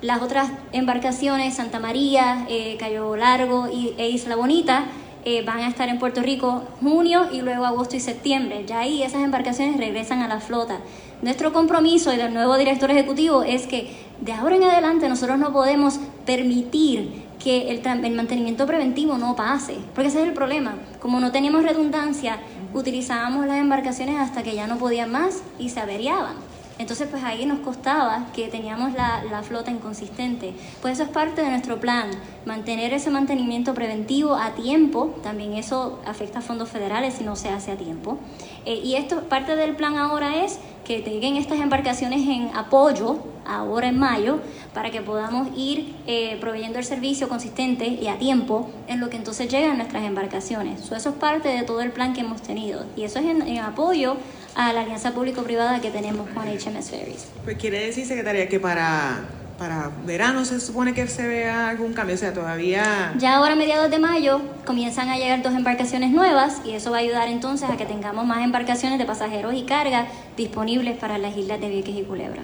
Las 0.00 0.22
otras 0.22 0.50
embarcaciones, 0.72 1.52
Santa 1.52 1.80
María, 1.80 2.46
eh, 2.48 2.78
Cayo 2.80 3.14
Largo 3.14 3.68
y, 3.70 3.92
e 3.98 4.08
Isla 4.08 4.36
Bonita, 4.36 4.86
eh, 5.26 5.42
van 5.44 5.58
a 5.58 5.68
estar 5.68 5.90
en 5.90 5.98
Puerto 5.98 6.22
Rico 6.22 6.64
junio 6.80 7.28
y 7.30 7.42
luego 7.42 7.66
agosto 7.66 7.96
y 7.96 8.00
septiembre. 8.00 8.64
Ya 8.66 8.78
ahí 8.78 9.02
esas 9.02 9.20
embarcaciones 9.20 9.76
regresan 9.76 10.20
a 10.20 10.28
la 10.28 10.40
flota. 10.40 10.78
Nuestro 11.20 11.52
compromiso 11.52 12.10
y 12.10 12.16
del 12.16 12.32
nuevo 12.32 12.56
director 12.56 12.90
ejecutivo 12.90 13.42
es 13.42 13.66
que 13.66 13.90
de 14.22 14.32
ahora 14.32 14.56
en 14.56 14.64
adelante 14.64 15.10
nosotros 15.10 15.38
no 15.38 15.52
podemos 15.52 16.00
permitir 16.24 17.28
que 17.42 17.70
el, 17.70 17.84
el, 18.04 18.14
mantenimiento 18.14 18.66
preventivo 18.66 19.18
no 19.18 19.34
pase, 19.34 19.78
porque 19.94 20.08
ese 20.08 20.22
es 20.22 20.28
el 20.28 20.34
problema. 20.34 20.74
Como 21.00 21.18
no 21.20 21.32
teníamos 21.32 21.62
redundancia, 21.62 22.38
utilizábamos 22.74 23.46
las 23.46 23.58
embarcaciones 23.58 24.16
hasta 24.18 24.42
que 24.42 24.54
ya 24.54 24.66
no 24.66 24.76
podían 24.76 25.10
más 25.10 25.42
y 25.58 25.70
se 25.70 25.80
averiaban. 25.80 26.49
Entonces, 26.80 27.08
pues 27.10 27.22
ahí 27.22 27.44
nos 27.44 27.58
costaba 27.58 28.28
que 28.32 28.48
teníamos 28.48 28.94
la, 28.94 29.22
la, 29.30 29.42
flota 29.42 29.70
inconsistente. 29.70 30.54
Pues 30.80 30.94
eso 30.94 31.02
es 31.02 31.10
parte 31.10 31.42
de 31.42 31.50
nuestro 31.50 31.78
plan, 31.78 32.08
mantener 32.46 32.94
ese 32.94 33.10
mantenimiento 33.10 33.74
preventivo 33.74 34.34
a 34.34 34.52
tiempo. 34.52 35.14
También 35.22 35.52
eso 35.52 35.98
afecta 36.06 36.38
a 36.38 36.42
fondos 36.42 36.70
federales 36.70 37.12
si 37.12 37.24
no 37.24 37.36
se 37.36 37.50
hace 37.50 37.72
a 37.72 37.76
tiempo. 37.76 38.16
Eh, 38.64 38.80
y 38.82 38.94
esto, 38.94 39.24
parte 39.24 39.56
del 39.56 39.76
plan 39.76 39.98
ahora 39.98 40.42
es 40.42 40.58
que 40.84 41.02
lleguen 41.02 41.36
estas 41.36 41.60
embarcaciones 41.60 42.26
en 42.26 42.50
apoyo 42.56 43.18
ahora 43.44 43.88
en 43.88 43.98
mayo 43.98 44.40
para 44.72 44.90
que 44.90 45.02
podamos 45.02 45.48
ir 45.56 45.94
eh, 46.06 46.38
proveyendo 46.40 46.78
el 46.78 46.84
servicio 46.84 47.28
consistente 47.28 47.86
y 47.86 48.06
a 48.06 48.18
tiempo 48.18 48.70
en 48.88 49.00
lo 49.00 49.10
que 49.10 49.18
entonces 49.18 49.50
llegan 49.50 49.76
nuestras 49.76 50.04
embarcaciones. 50.04 50.80
eso 50.80 50.96
es 50.96 51.14
parte 51.16 51.48
de 51.48 51.62
todo 51.62 51.80
el 51.80 51.90
plan 51.90 52.12
que 52.12 52.20
hemos 52.20 52.42
tenido 52.42 52.84
y 52.96 53.02
eso 53.02 53.18
es 53.18 53.26
en 53.26 53.58
apoyo 53.58 54.16
a 54.54 54.72
la 54.72 54.82
alianza 54.82 55.12
público-privada 55.12 55.80
que 55.80 55.90
tenemos 55.90 56.28
con 56.30 56.44
HMS 56.44 56.90
Ferries. 56.90 57.26
Pues 57.44 57.56
quiere 57.56 57.86
decir, 57.86 58.06
secretaria, 58.06 58.48
que 58.48 58.60
para 58.60 59.20
para 59.60 59.90
verano 60.06 60.46
se 60.46 60.58
supone 60.58 60.94
que 60.94 61.06
se 61.06 61.28
vea 61.28 61.68
algún 61.68 61.92
cambio, 61.92 62.14
o 62.14 62.18
sea, 62.18 62.32
todavía... 62.32 63.12
Ya 63.18 63.36
ahora 63.36 63.52
a 63.52 63.56
mediados 63.56 63.90
de 63.90 63.98
mayo 63.98 64.40
comienzan 64.64 65.10
a 65.10 65.18
llegar 65.18 65.42
dos 65.42 65.52
embarcaciones 65.52 66.12
nuevas 66.12 66.62
y 66.64 66.70
eso 66.70 66.90
va 66.90 66.96
a 66.96 67.00
ayudar 67.00 67.28
entonces 67.28 67.68
a 67.68 67.76
que 67.76 67.84
tengamos 67.84 68.24
más 68.24 68.42
embarcaciones 68.42 68.98
de 68.98 69.04
pasajeros 69.04 69.52
y 69.52 69.64
carga 69.64 70.06
disponibles 70.34 70.96
para 70.96 71.18
las 71.18 71.36
islas 71.36 71.60
de 71.60 71.68
Vieques 71.68 71.94
y 71.94 72.02
Culebra. 72.04 72.40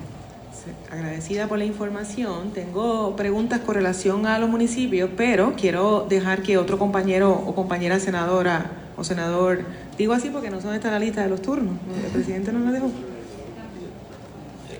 agradecida 0.92 1.48
por 1.48 1.56
la 1.56 1.64
información. 1.64 2.50
Tengo 2.52 3.16
preguntas 3.16 3.60
con 3.60 3.76
relación 3.76 4.26
a 4.26 4.38
los 4.38 4.50
municipios, 4.50 5.08
pero 5.16 5.54
quiero 5.56 6.04
dejar 6.06 6.42
que 6.42 6.58
otro 6.58 6.78
compañero 6.78 7.32
o 7.32 7.54
compañera 7.54 7.98
senadora 7.98 8.72
o 8.98 9.04
senador, 9.04 9.64
digo 9.98 10.12
así 10.12 10.30
porque 10.30 10.50
no 10.50 10.60
son 10.60 10.74
esta 10.74 10.90
la 10.90 10.98
lista 10.98 11.22
de 11.22 11.28
los 11.28 11.42
turnos, 11.42 11.74
el 12.04 12.10
presidente 12.12 12.52
no 12.52 12.60
lo 12.60 12.72
dejó. 12.72 12.90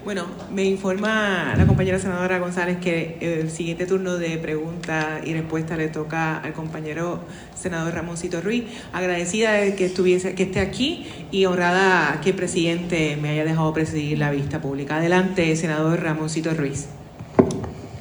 Bueno, 0.07 0.27
me 0.55 0.63
informa 0.63 1.55
la 1.57 1.67
compañera 1.67 1.99
senadora 1.99 2.39
González 2.39 2.77
que 2.77 3.19
el 3.21 3.51
siguiente 3.51 3.87
turno 3.87 4.19
de 4.19 4.39
pregunta 4.39 5.21
y 5.25 5.33
respuesta 5.35 5.77
le 5.77 5.89
toca 5.89 6.39
al 6.39 6.53
compañero 6.53 7.19
senador 7.57 7.93
Ramoncito 7.93 8.41
Ruiz. 8.41 8.67
Agradecida 8.93 9.55
de 9.55 9.75
que 9.75 9.87
estuviese, 9.87 10.37
que 10.37 10.45
esté 10.45 10.61
aquí 10.61 11.09
y 11.33 11.47
honrada 11.47 12.21
que 12.23 12.31
el 12.31 12.37
presidente 12.37 13.19
me 13.21 13.31
haya 13.31 13.45
dejado 13.45 13.75
presidir 13.75 14.19
la 14.19 14.31
vista 14.31 14.61
pública. 14.61 14.99
Adelante, 14.99 15.57
senador 15.57 16.01
Ramoncito 16.01 16.55
Ruiz. 16.55 16.87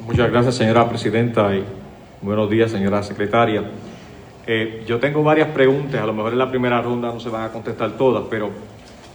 Muchas 0.06 0.30
gracias, 0.30 0.54
señora 0.54 0.88
presidenta, 0.88 1.56
y 1.56 1.64
buenos 2.22 2.52
días, 2.52 2.70
señora 2.70 3.02
secretaria. 3.02 3.64
Eh, 4.48 4.84
yo 4.86 5.00
tengo 5.00 5.24
varias 5.24 5.50
preguntas, 5.50 6.02
a 6.02 6.06
lo 6.06 6.14
mejor 6.14 6.34
en 6.34 6.40
la 6.40 6.50
primera 6.50 6.82
ronda 6.82 7.12
no 7.12 7.20
se 7.20 7.30
van 7.30 7.44
a 7.44 7.52
contestar 7.52 7.98
todas, 7.98 8.26
pero 8.30 8.52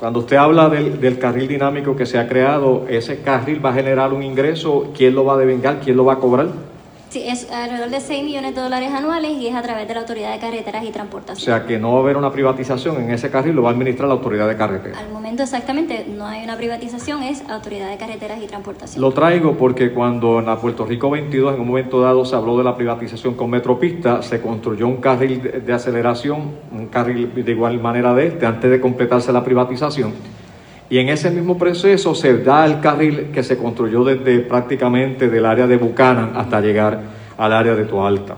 cuando 0.01 0.21
usted 0.21 0.37
habla 0.37 0.69
del, 0.69 1.19
carril 1.19 1.47
dinámico 1.47 1.95
que 1.95 2.07
se 2.07 2.19
ha 2.19 2.27
creado, 2.27 2.87
ese 2.89 3.21
carril 3.21 3.65
va 3.65 3.71
a 3.71 3.75
generar 3.75 4.13
un 4.13 4.23
ingreso, 4.23 4.93
¿quién 4.97 5.15
lo 5.15 5.25
va 5.25 5.35
a 5.35 5.37
devengar? 5.37 5.81
¿Quién 5.81 5.97
lo 5.97 6.05
va 6.05 6.15
a 6.15 6.17
cobrar? 6.17 6.49
Sí, 7.11 7.25
es 7.27 7.51
alrededor 7.51 7.91
de 7.91 7.99
6 7.99 8.23
millones 8.23 8.55
de 8.55 8.61
dólares 8.61 8.93
anuales 8.93 9.33
y 9.33 9.49
es 9.49 9.57
a 9.57 9.63
través 9.63 9.89
de 9.89 9.95
la 9.95 10.01
Autoridad 10.03 10.33
de 10.33 10.39
Carreteras 10.39 10.85
y 10.85 10.93
Transportación. 10.93 11.37
O 11.39 11.41
sea 11.41 11.67
que 11.67 11.77
no 11.77 11.91
va 11.91 11.99
a 11.99 12.03
haber 12.03 12.17
una 12.17 12.31
privatización 12.31 13.03
en 13.03 13.11
ese 13.11 13.33
carril, 13.33 13.57
lo 13.57 13.63
va 13.63 13.71
a 13.71 13.73
administrar 13.73 14.07
la 14.07 14.15
Autoridad 14.15 14.47
de 14.47 14.57
Carreteras. 14.57 14.97
Al 14.97 15.11
momento 15.11 15.43
exactamente 15.43 16.07
no 16.09 16.25
hay 16.25 16.45
una 16.45 16.57
privatización, 16.57 17.25
es 17.25 17.43
Autoridad 17.51 17.91
de 17.91 17.97
Carreteras 17.97 18.41
y 18.41 18.47
Transportación. 18.47 19.03
Lo 19.03 19.11
traigo 19.11 19.57
porque 19.59 19.93
cuando 19.93 20.39
en 20.39 20.47
la 20.47 20.57
Puerto 20.57 20.87
Rico 20.87 21.11
22 21.11 21.55
en 21.55 21.61
un 21.61 21.67
momento 21.67 22.01
dado 22.01 22.25
se 22.25 22.37
habló 22.37 22.57
de 22.57 22.63
la 22.63 22.77
privatización 22.77 23.35
con 23.35 23.51
Metropista, 23.51 24.23
se 24.23 24.41
construyó 24.41 24.87
un 24.87 24.99
carril 24.99 25.65
de 25.67 25.73
aceleración, 25.73 26.53
un 26.71 26.87
carril 26.87 27.33
de 27.35 27.51
igual 27.51 27.81
manera 27.81 28.15
de 28.15 28.29
este, 28.29 28.47
antes 28.47 28.71
de 28.71 28.81
completarse 28.81 29.33
la 29.33 29.43
privatización. 29.43 30.13
Y 30.91 30.99
en 30.99 31.09
ese 31.09 31.31
mismo 31.31 31.57
proceso 31.57 32.17
se 32.17 32.39
da 32.39 32.67
el 32.67 32.81
carril 32.81 33.31
que 33.33 33.45
se 33.45 33.57
construyó 33.57 34.03
desde 34.03 34.41
prácticamente 34.41 35.29
del 35.29 35.47
área 35.47 35.69
de 35.69 35.77
Buchanan 35.77 36.33
hasta 36.35 36.61
llegar 36.61 37.01
al 37.39 37.53
área 37.53 37.77
de 37.77 37.85
Toalta. 37.85 38.37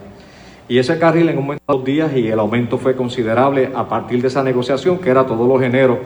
Y 0.69 0.77
ese 0.77 0.99
carril 0.99 1.31
en 1.31 1.39
un 1.39 1.45
momento 1.45 1.65
de 1.67 1.75
dos 1.75 1.85
días 1.85 2.13
y 2.15 2.29
el 2.29 2.39
aumento 2.39 2.77
fue 2.77 2.95
considerable 2.95 3.71
a 3.75 3.89
partir 3.89 4.21
de 4.21 4.29
esa 4.29 4.43
negociación 4.43 4.99
que 4.99 5.09
era 5.09 5.27
todos 5.27 5.49
los 5.49 5.63
eneros 5.63 5.99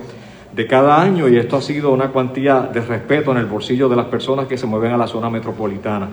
de 0.55 0.67
cada 0.69 1.03
año 1.03 1.29
y 1.29 1.37
esto 1.37 1.57
ha 1.57 1.61
sido 1.61 1.93
una 1.93 2.09
cuantía 2.09 2.61
de 2.73 2.81
respeto 2.81 3.33
en 3.33 3.39
el 3.39 3.47
bolsillo 3.47 3.89
de 3.89 3.97
las 3.97 4.07
personas 4.07 4.47
que 4.47 4.57
se 4.57 4.67
mueven 4.67 4.93
a 4.93 4.97
la 4.97 5.09
zona 5.09 5.29
metropolitana. 5.29 6.11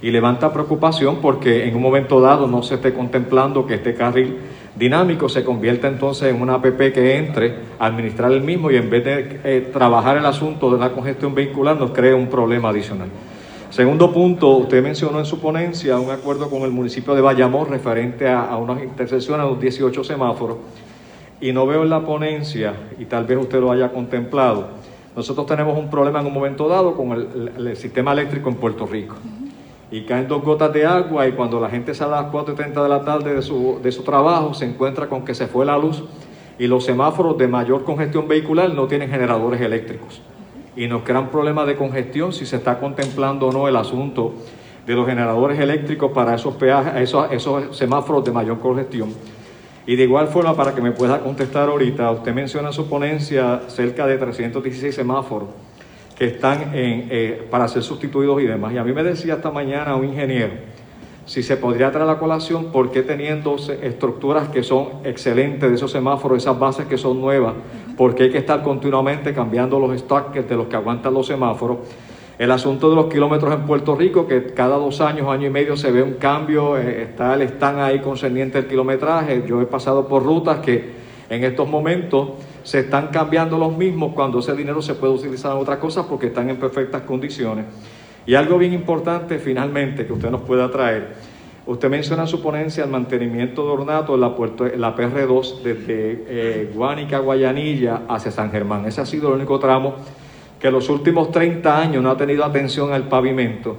Y 0.00 0.10
levanta 0.10 0.54
preocupación 0.54 1.18
porque 1.20 1.68
en 1.68 1.76
un 1.76 1.82
momento 1.82 2.20
dado 2.20 2.46
no 2.46 2.62
se 2.62 2.76
esté 2.76 2.94
contemplando 2.94 3.66
que 3.66 3.74
este 3.74 3.94
carril 3.94 4.38
dinámico 4.78 5.28
se 5.28 5.44
convierte 5.44 5.86
entonces 5.86 6.34
en 6.34 6.40
una 6.40 6.54
APP 6.54 6.92
que 6.92 7.16
entre 7.16 7.54
a 7.78 7.86
administrar 7.86 8.32
el 8.32 8.42
mismo 8.42 8.70
y 8.70 8.76
en 8.76 8.90
vez 8.90 9.04
de 9.04 9.40
eh, 9.44 9.70
trabajar 9.72 10.16
el 10.16 10.26
asunto 10.26 10.70
de 10.70 10.78
la 10.78 10.90
congestión 10.92 11.34
vehicular 11.34 11.76
nos 11.76 11.92
crea 11.92 12.14
un 12.14 12.28
problema 12.28 12.68
adicional. 12.68 13.08
Segundo 13.70 14.12
punto, 14.12 14.48
usted 14.50 14.82
mencionó 14.82 15.18
en 15.18 15.26
su 15.26 15.40
ponencia 15.40 15.98
un 15.98 16.10
acuerdo 16.10 16.48
con 16.48 16.62
el 16.62 16.70
municipio 16.70 17.14
de 17.14 17.20
Bayamón 17.20 17.68
referente 17.68 18.28
a, 18.28 18.56
unas 18.56 18.82
intersecciones, 18.82 19.44
a 19.44 19.48
los 19.48 19.60
18 19.60 20.04
semáforos. 20.04 20.58
y 21.38 21.52
no 21.52 21.66
veo 21.66 21.82
en 21.82 21.90
la 21.90 22.00
ponencia, 22.00 22.72
y 22.98 23.04
tal 23.04 23.26
vez 23.26 23.36
usted 23.38 23.60
lo 23.60 23.70
haya 23.70 23.90
contemplado, 23.90 24.68
nosotros 25.14 25.46
tenemos 25.46 25.78
un 25.78 25.90
problema 25.90 26.20
en 26.20 26.26
un 26.26 26.32
momento 26.32 26.68
dado 26.68 26.94
con 26.94 27.12
el, 27.12 27.76
sistema 27.76 28.12
eléctrico 28.12 28.48
en 28.50 28.56
Puerto 28.56 28.86
Rico. 28.86 29.16
Y 29.90 30.02
caen 30.02 30.26
dos 30.26 30.42
gotas 30.42 30.72
de 30.72 30.84
agua 30.84 31.28
y 31.28 31.32
cuando 31.32 31.60
la 31.60 31.70
gente 31.70 31.94
sale 31.94 32.14
a 32.14 32.22
las 32.22 32.32
4.30 32.32 32.82
de 32.82 32.88
la 32.88 33.04
tarde 33.04 33.34
de 33.34 33.42
su, 33.42 33.78
de 33.82 33.92
su 33.92 34.02
trabajo 34.02 34.52
se 34.52 34.64
encuentra 34.64 35.08
con 35.08 35.24
que 35.24 35.34
se 35.34 35.46
fue 35.46 35.64
la 35.64 35.78
luz 35.78 36.02
y 36.58 36.66
los 36.66 36.84
semáforos 36.84 37.38
de 37.38 37.46
mayor 37.46 37.84
congestión 37.84 38.26
vehicular 38.26 38.74
no 38.74 38.88
tienen 38.88 39.10
generadores 39.10 39.60
eléctricos. 39.60 40.20
Y 40.74 40.88
nos 40.88 41.02
crean 41.02 41.30
problemas 41.30 41.66
de 41.66 41.76
congestión 41.76 42.32
si 42.32 42.46
se 42.46 42.56
está 42.56 42.78
contemplando 42.80 43.46
o 43.46 43.52
no 43.52 43.68
el 43.68 43.76
asunto 43.76 44.34
de 44.86 44.94
los 44.94 45.06
generadores 45.06 45.58
eléctricos 45.58 46.12
para 46.12 46.34
esos, 46.34 46.54
peajes, 46.56 46.94
esos, 46.96 47.30
esos 47.32 47.76
semáforos 47.76 48.24
de 48.24 48.32
mayor 48.32 48.58
congestión. 48.58 49.10
Y 49.86 49.94
de 49.94 50.02
igual 50.02 50.28
forma, 50.28 50.54
para 50.54 50.74
que 50.74 50.80
me 50.80 50.90
pueda 50.90 51.20
contestar 51.20 51.68
ahorita, 51.68 52.10
usted 52.10 52.34
menciona 52.34 52.68
en 52.68 52.74
su 52.74 52.88
ponencia 52.88 53.62
cerca 53.68 54.06
de 54.06 54.18
316 54.18 54.94
semáforos 54.94 55.48
que 56.18 56.26
están 56.26 56.74
en, 56.74 57.08
eh, 57.10 57.46
para 57.50 57.68
ser 57.68 57.82
sustituidos 57.82 58.40
y 58.40 58.46
demás. 58.46 58.72
Y 58.72 58.78
a 58.78 58.84
mí 58.84 58.92
me 58.92 59.02
decía 59.02 59.34
esta 59.34 59.50
mañana 59.50 59.96
un 59.96 60.06
ingeniero, 60.06 60.54
si 61.26 61.42
se 61.42 61.56
podría 61.56 61.90
traer 61.90 62.06
la 62.06 62.18
colación, 62.18 62.66
¿por 62.66 62.90
qué 62.90 63.02
teniendo 63.02 63.56
estructuras 63.56 64.48
que 64.48 64.62
son 64.62 64.88
excelentes 65.04 65.68
de 65.68 65.74
esos 65.74 65.90
semáforos, 65.90 66.38
esas 66.38 66.58
bases 66.58 66.86
que 66.86 66.96
son 66.96 67.20
nuevas, 67.20 67.54
por 67.96 68.14
qué 68.14 68.24
hay 68.24 68.30
que 68.30 68.38
estar 68.38 68.62
continuamente 68.62 69.34
cambiando 69.34 69.78
los 69.78 69.98
stocks 69.98 70.48
de 70.48 70.56
los 70.56 70.68
que 70.68 70.76
aguantan 70.76 71.12
los 71.12 71.26
semáforos? 71.26 71.78
El 72.38 72.50
asunto 72.50 72.90
de 72.90 72.96
los 72.96 73.06
kilómetros 73.06 73.52
en 73.54 73.62
Puerto 73.62 73.96
Rico, 73.96 74.26
que 74.26 74.52
cada 74.52 74.76
dos 74.76 75.00
años, 75.00 75.28
año 75.28 75.46
y 75.46 75.50
medio 75.50 75.76
se 75.76 75.90
ve 75.90 76.02
un 76.02 76.14
cambio, 76.14 76.76
eh, 76.76 77.02
está, 77.02 77.42
están 77.42 77.80
ahí 77.80 78.00
concerniente 78.00 78.58
el 78.58 78.66
kilometraje. 78.66 79.42
Yo 79.46 79.60
he 79.62 79.64
pasado 79.66 80.06
por 80.06 80.22
rutas 80.22 80.58
que 80.58 80.92
en 81.30 81.44
estos 81.44 81.68
momentos 81.68 82.32
se 82.66 82.80
están 82.80 83.08
cambiando 83.08 83.56
los 83.58 83.76
mismos 83.76 84.12
cuando 84.12 84.40
ese 84.40 84.52
dinero 84.56 84.82
se 84.82 84.94
puede 84.94 85.12
utilizar 85.12 85.52
en 85.52 85.58
otras 85.58 85.78
cosas 85.78 86.04
porque 86.06 86.26
están 86.26 86.50
en 86.50 86.56
perfectas 86.56 87.02
condiciones. 87.02 87.64
Y 88.26 88.34
algo 88.34 88.58
bien 88.58 88.72
importante 88.72 89.38
finalmente 89.38 90.04
que 90.04 90.12
usted 90.12 90.30
nos 90.32 90.40
pueda 90.40 90.68
traer. 90.68 91.14
Usted 91.64 91.88
menciona 91.88 92.22
en 92.22 92.28
su 92.28 92.42
ponencia 92.42 92.82
el 92.82 92.90
mantenimiento 92.90 93.64
de 93.64 93.70
ornato 93.70 94.16
en 94.16 94.20
la, 94.20 94.34
puerto, 94.34 94.66
la 94.66 94.96
PR2 94.96 95.62
desde 95.62 96.24
eh, 96.28 96.72
Guánica, 96.74 97.20
Guayanilla 97.20 98.02
hacia 98.08 98.32
San 98.32 98.50
Germán. 98.50 98.84
Ese 98.84 99.00
ha 99.00 99.06
sido 99.06 99.28
el 99.28 99.36
único 99.36 99.60
tramo 99.60 99.94
que 100.58 100.68
los 100.68 100.88
últimos 100.88 101.30
30 101.30 101.80
años 101.80 102.02
no 102.02 102.10
ha 102.10 102.16
tenido 102.16 102.44
atención 102.44 102.92
al 102.92 103.04
pavimento 103.04 103.76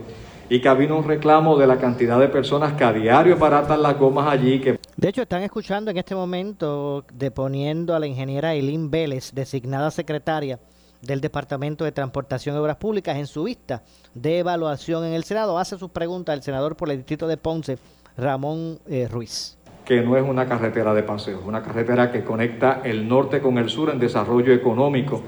y 0.50 0.62
que 0.62 0.68
ha 0.68 0.72
habido 0.72 0.98
un 0.98 1.04
reclamo 1.04 1.58
de 1.58 1.68
la 1.68 1.78
cantidad 1.78 2.20
de 2.20 2.30
personas 2.30 2.74
que 2.74 2.84
a 2.84 2.94
diario 2.94 3.38
baratan 3.38 3.82
las 3.82 3.98
gomas 3.98 4.28
allí. 4.28 4.60
Que... 4.60 4.80
De 4.96 5.10
hecho, 5.10 5.22
están 5.22 5.44
escuchando 5.44 5.92
en 5.92 5.98
este 5.98 6.16
momento 6.16 7.06
deponiendo 7.14 7.96
a 7.96 8.00
la 8.00 8.08
ingeniera 8.08 8.54
Eileen 8.54 8.90
Vélez, 8.90 9.32
designada 9.34 9.92
secretaria 9.92 10.60
del 11.02 11.22
Departamento 11.22 11.84
de 11.84 11.92
Transportación 11.92 12.56
y 12.56 12.60
Obras 12.60 12.78
Públicas, 12.78 13.18
en 13.18 13.28
su 13.28 13.44
vista 13.44 13.84
de 14.14 14.40
evaluación 14.40 15.06
en 15.06 15.14
el 15.14 15.24
Senado. 15.24 15.58
Hace 15.58 15.78
sus 15.78 15.92
preguntas 15.92 16.36
el 16.36 16.44
senador 16.44 16.76
por 16.76 16.90
el 16.90 16.98
distrito 16.98 17.28
de 17.28 17.38
Ponce, 17.38 17.78
Ramón 18.18 18.80
eh, 18.88 19.08
Ruiz. 19.10 19.58
Que 19.86 20.02
no 20.02 20.18
es 20.18 20.24
una 20.24 20.48
carretera 20.48 20.94
de 20.94 21.04
paseo, 21.04 21.40
es 21.40 21.46
una 21.46 21.62
carretera 21.62 22.12
que 22.12 22.24
conecta 22.24 22.82
el 22.84 23.08
norte 23.08 23.42
con 23.42 23.58
el 23.58 23.70
sur 23.70 23.90
en 23.90 24.00
desarrollo 24.00 24.54
económico 24.54 25.22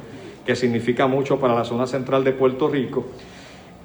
que 0.50 0.56
significa 0.56 1.06
mucho 1.06 1.40
para 1.40 1.54
la 1.54 1.64
zona 1.64 1.86
central 1.86 2.24
de 2.24 2.32
Puerto 2.32 2.68
Rico, 2.68 3.06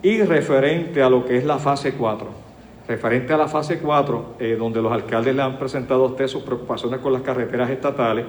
y 0.04 0.22
referente 0.22 1.02
a 1.02 1.08
lo 1.08 1.24
que 1.24 1.38
es 1.38 1.44
la 1.44 1.58
fase 1.58 1.94
4. 1.94 2.28
Referente 2.86 3.32
a 3.32 3.38
la 3.38 3.48
fase 3.48 3.78
4, 3.78 4.34
eh, 4.38 4.54
donde 4.58 4.82
los 4.82 4.92
alcaldes 4.92 5.34
le 5.34 5.40
han 5.40 5.58
presentado 5.58 6.04
a 6.04 6.08
usted 6.08 6.28
sus 6.28 6.42
preocupaciones 6.42 7.00
con 7.00 7.14
las 7.14 7.22
carreteras 7.22 7.70
estatales, 7.70 8.26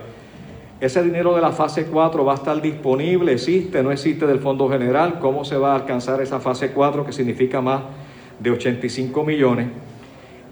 ese 0.80 1.04
dinero 1.04 1.36
de 1.36 1.42
la 1.42 1.52
fase 1.52 1.88
4 1.88 2.24
va 2.24 2.32
a 2.32 2.36
estar 2.36 2.62
disponible, 2.62 3.34
existe, 3.34 3.84
no 3.84 3.92
existe 3.92 4.26
del 4.26 4.40
Fondo 4.40 4.70
General, 4.70 5.20
cómo 5.20 5.44
se 5.44 5.58
va 5.58 5.74
a 5.74 5.76
alcanzar 5.76 6.22
esa 6.22 6.40
fase 6.40 6.72
4 6.72 7.06
que 7.06 7.12
significa 7.12 7.60
más 7.60 7.82
de 8.40 8.52
85 8.52 9.26
millones. 9.26 9.68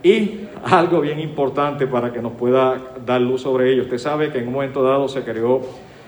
Y 0.03 0.41
algo 0.65 0.99
bien 0.99 1.21
importante 1.21 1.87
para 1.87 2.11
que 2.11 2.21
nos 2.21 2.33
pueda 2.33 2.81
dar 3.05 3.21
luz 3.21 3.43
sobre 3.43 3.71
ello. 3.71 3.83
Usted 3.83 3.97
sabe 3.97 4.29
que 4.29 4.39
en 4.39 4.47
un 4.47 4.55
momento 4.55 4.83
dado 4.83 5.07
se 5.07 5.23
creó 5.23 5.61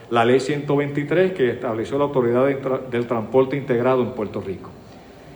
la 0.10 0.26
ley 0.26 0.42
123 0.42 1.32
que 1.32 1.52
estableció 1.52 1.98
la 1.98 2.04
Autoridad 2.04 2.46
del 2.92 3.08
Transporte 3.08 3.56
Integrado 3.56 4.02
en 4.02 4.12
Puerto 4.12 4.42
Rico. 4.42 4.70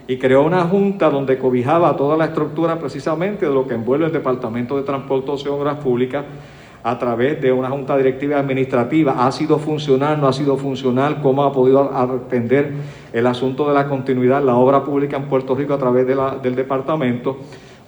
Y 0.09 0.17
creó 0.17 0.41
una 0.41 0.63
junta 0.63 1.07
donde 1.11 1.37
cobijaba 1.37 1.95
toda 1.95 2.17
la 2.17 2.25
estructura 2.25 2.79
precisamente 2.79 3.45
de 3.45 3.53
lo 3.53 3.67
que 3.67 3.75
envuelve 3.75 4.07
el 4.07 4.11
Departamento 4.11 4.75
de 4.75 4.81
Transportación 4.81 5.53
y 5.53 5.59
Obras 5.59 5.75
Públicas 5.75 6.25
a 6.81 6.97
través 6.97 7.39
de 7.39 7.51
una 7.51 7.69
junta 7.69 7.95
directiva 7.95 8.39
administrativa. 8.39 9.27
¿Ha 9.27 9.31
sido 9.31 9.59
funcional? 9.59 10.19
¿No 10.19 10.27
ha 10.27 10.33
sido 10.33 10.57
funcional? 10.57 11.21
¿Cómo 11.21 11.43
ha 11.43 11.53
podido 11.53 11.95
atender 11.95 12.71
el 13.13 13.27
asunto 13.27 13.67
de 13.67 13.75
la 13.75 13.87
continuidad, 13.87 14.43
la 14.43 14.55
obra 14.55 14.83
pública 14.83 15.15
en 15.15 15.25
Puerto 15.25 15.53
Rico 15.53 15.75
a 15.75 15.77
través 15.77 16.07
del 16.07 16.55
departamento? 16.55 17.37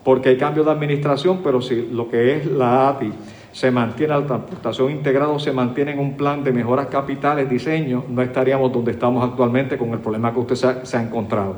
Porque 0.04 0.30
hay 0.30 0.38
cambios 0.38 0.68
de 0.68 0.74
administración, 0.74 1.40
pero 1.44 1.60
si 1.60 1.90
lo 1.92 2.08
que 2.08 2.36
es 2.36 2.46
la 2.46 2.90
ATI 2.90 3.12
se 3.52 3.72
mantiene 3.72 4.14
la 4.14 4.28
transportación 4.28 4.92
integrada, 4.92 5.40
se 5.40 5.52
mantiene 5.52 5.94
en 5.94 6.00
un 6.00 6.16
plan 6.18 6.44
de 6.44 6.52
mejoras 6.52 6.86
capitales, 6.86 7.50
diseño, 7.50 8.04
no 8.10 8.22
estaríamos 8.22 8.72
donde 8.72 8.92
estamos 8.92 9.28
actualmente 9.28 9.76
con 9.76 9.90
el 9.90 10.00
problema 10.00 10.32
que 10.32 10.40
usted 10.40 10.84
se 10.84 10.98
ha, 10.98 11.02
encontrado. 11.02 11.56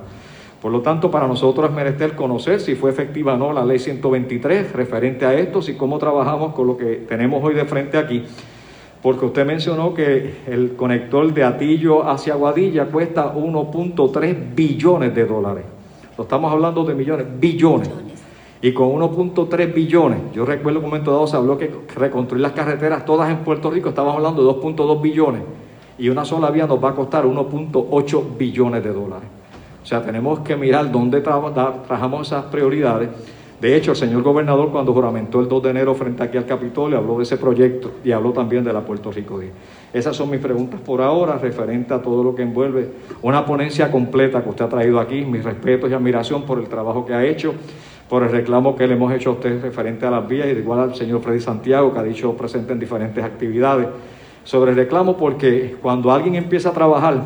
Por 0.64 0.72
lo 0.72 0.80
tanto, 0.80 1.12
para 1.12 1.28
nosotros 1.28 1.70
es 1.70 1.76
merecer 1.76 2.16
conocer 2.16 2.62
si 2.62 2.76
fue 2.76 2.90
efectiva 2.90 3.34
o 3.34 3.38
no 3.38 3.52
la 3.52 3.66
ley 3.66 3.80
123 3.80 4.72
referente 4.72 5.26
a 5.26 5.34
esto, 5.34 5.60
y 5.68 5.74
cómo 5.74 5.98
trabajamos 6.00 6.54
con 6.54 6.68
lo 6.68 6.78
que 6.78 7.04
tenemos 7.06 7.44
hoy 7.44 7.54
de 7.54 7.66
frente 7.66 7.98
aquí. 7.98 8.24
Porque 9.02 9.26
usted 9.26 9.46
mencionó 9.46 9.94
que 9.94 10.36
el 10.48 10.78
conector 10.78 11.34
de 11.34 11.44
Atillo 11.44 12.08
hacia 12.10 12.36
Guadilla 12.36 12.86
cuesta 12.86 13.36
1.3 13.36 14.56
billones 14.56 15.14
de 15.14 15.26
dólares. 15.26 15.66
Lo 16.18 16.24
estamos 16.24 16.50
hablando 16.50 16.86
de 16.86 16.96
millones, 16.96 17.28
billones 17.38 17.92
y 18.62 18.72
con 18.72 18.88
1.3 18.88 19.74
billones, 19.74 20.20
yo 20.34 20.46
recuerdo 20.46 20.80
en 20.80 20.86
un 20.86 20.92
momento 20.92 21.12
dado 21.12 21.28
se 21.28 21.36
habló 21.36 21.58
que 21.58 21.70
reconstruir 21.94 22.42
las 22.42 22.54
carreteras 22.54 23.04
todas 23.04 23.30
en 23.30 23.40
Puerto 23.40 23.70
Rico, 23.70 23.90
estábamos 23.90 24.16
hablando 24.16 24.42
de 24.42 24.62
2.2 24.62 25.02
billones 25.02 25.42
y 25.98 26.08
una 26.08 26.24
sola 26.24 26.50
vía 26.52 26.66
nos 26.66 26.82
va 26.82 26.92
a 26.92 26.96
costar 26.96 27.26
1.8 27.26 28.38
billones 28.38 28.82
de 28.82 28.94
dólares. 28.94 29.33
O 29.84 29.86
sea, 29.86 30.02
tenemos 30.02 30.40
que 30.40 30.56
mirar 30.56 30.92
dónde 30.92 31.20
trabajamos 31.20 32.28
esas 32.28 32.46
prioridades. 32.46 33.10
De 33.60 33.76
hecho, 33.76 33.92
el 33.92 33.98
señor 33.98 34.24
gobernador 34.24 34.72
cuando 34.72 34.94
juramentó 34.94 35.40
el 35.40 35.48
2 35.48 35.64
de 35.64 35.70
enero 35.70 35.94
frente 35.94 36.24
aquí 36.24 36.38
al 36.38 36.46
Capitolio 36.46 36.98
habló 36.98 37.18
de 37.18 37.24
ese 37.24 37.38
proyecto 37.38 37.92
y 38.04 38.12
habló 38.12 38.32
también 38.32 38.64
de 38.64 38.74
la 38.74 38.82
Puerto 38.82 39.12
Rico 39.12 39.40
Día. 39.40 39.52
Esas 39.94 40.16
son 40.16 40.30
mis 40.30 40.40
preguntas 40.40 40.80
por 40.82 41.02
ahora 41.02 41.38
referente 41.38 41.94
a 41.94 42.02
todo 42.02 42.24
lo 42.24 42.34
que 42.34 42.42
envuelve 42.42 42.90
una 43.22 43.46
ponencia 43.46 43.92
completa 43.92 44.42
que 44.42 44.50
usted 44.50 44.66
ha 44.66 44.70
traído 44.70 45.00
aquí. 45.00 45.24
Mis 45.24 45.44
respetos 45.44 45.90
y 45.90 45.94
admiración 45.94 46.44
por 46.44 46.60
el 46.60 46.68
trabajo 46.68 47.06
que 47.06 47.14
ha 47.14 47.24
hecho 47.26 47.54
por 48.10 48.24
el 48.24 48.30
reclamo 48.30 48.76
que 48.76 48.88
le 48.88 48.94
hemos 48.94 49.12
hecho 49.14 49.32
a 49.32 49.34
usted 49.34 49.62
referente 49.62 50.06
a 50.06 50.12
las 50.12 50.28
vías 50.28 50.48
y 50.48 50.52
igual 50.52 50.80
al 50.80 50.96
señor 50.96 51.22
Freddy 51.22 51.40
Santiago, 51.40 51.94
que 51.94 52.00
ha 52.00 52.04
dicho 52.04 52.36
presente 52.36 52.74
en 52.74 52.80
diferentes 52.80 53.24
actividades, 53.24 53.88
sobre 54.44 54.72
el 54.72 54.78
reclamo 54.78 55.18
porque 55.18 55.78
cuando 55.82 56.12
alguien 56.12 56.36
empieza 56.36 56.70
a 56.70 56.74
trabajar, 56.74 57.24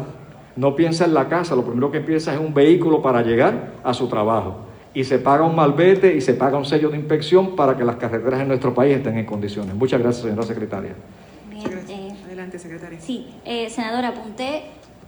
no 0.57 0.75
piensa 0.75 1.05
en 1.05 1.13
la 1.13 1.29
casa, 1.29 1.55
lo 1.55 1.63
primero 1.63 1.91
que 1.91 2.01
piensa 2.01 2.33
es 2.33 2.39
un 2.39 2.53
vehículo 2.53 3.01
para 3.01 3.21
llegar 3.21 3.73
a 3.83 3.93
su 3.93 4.07
trabajo. 4.07 4.57
Y 4.93 5.03
se 5.03 5.19
paga 5.19 5.45
un 5.45 5.55
malvete 5.55 6.15
y 6.15 6.21
se 6.21 6.33
paga 6.33 6.57
un 6.57 6.65
sello 6.65 6.89
de 6.89 6.97
inspección 6.97 7.55
para 7.55 7.77
que 7.77 7.85
las 7.85 7.97
carreteras 7.97 8.41
en 8.41 8.47
nuestro 8.47 8.73
país 8.73 8.97
estén 8.97 9.17
en 9.17 9.25
condiciones. 9.25 9.75
Muchas 9.75 10.01
gracias, 10.01 10.23
señora 10.23 10.43
secretaria. 10.43 10.91
Eh, 11.89 12.13
Adelante, 12.25 12.59
secretaria. 12.59 12.99
Sí, 12.99 13.27
eh, 13.45 13.69
senadora, 13.69 14.09
apunté 14.09 14.63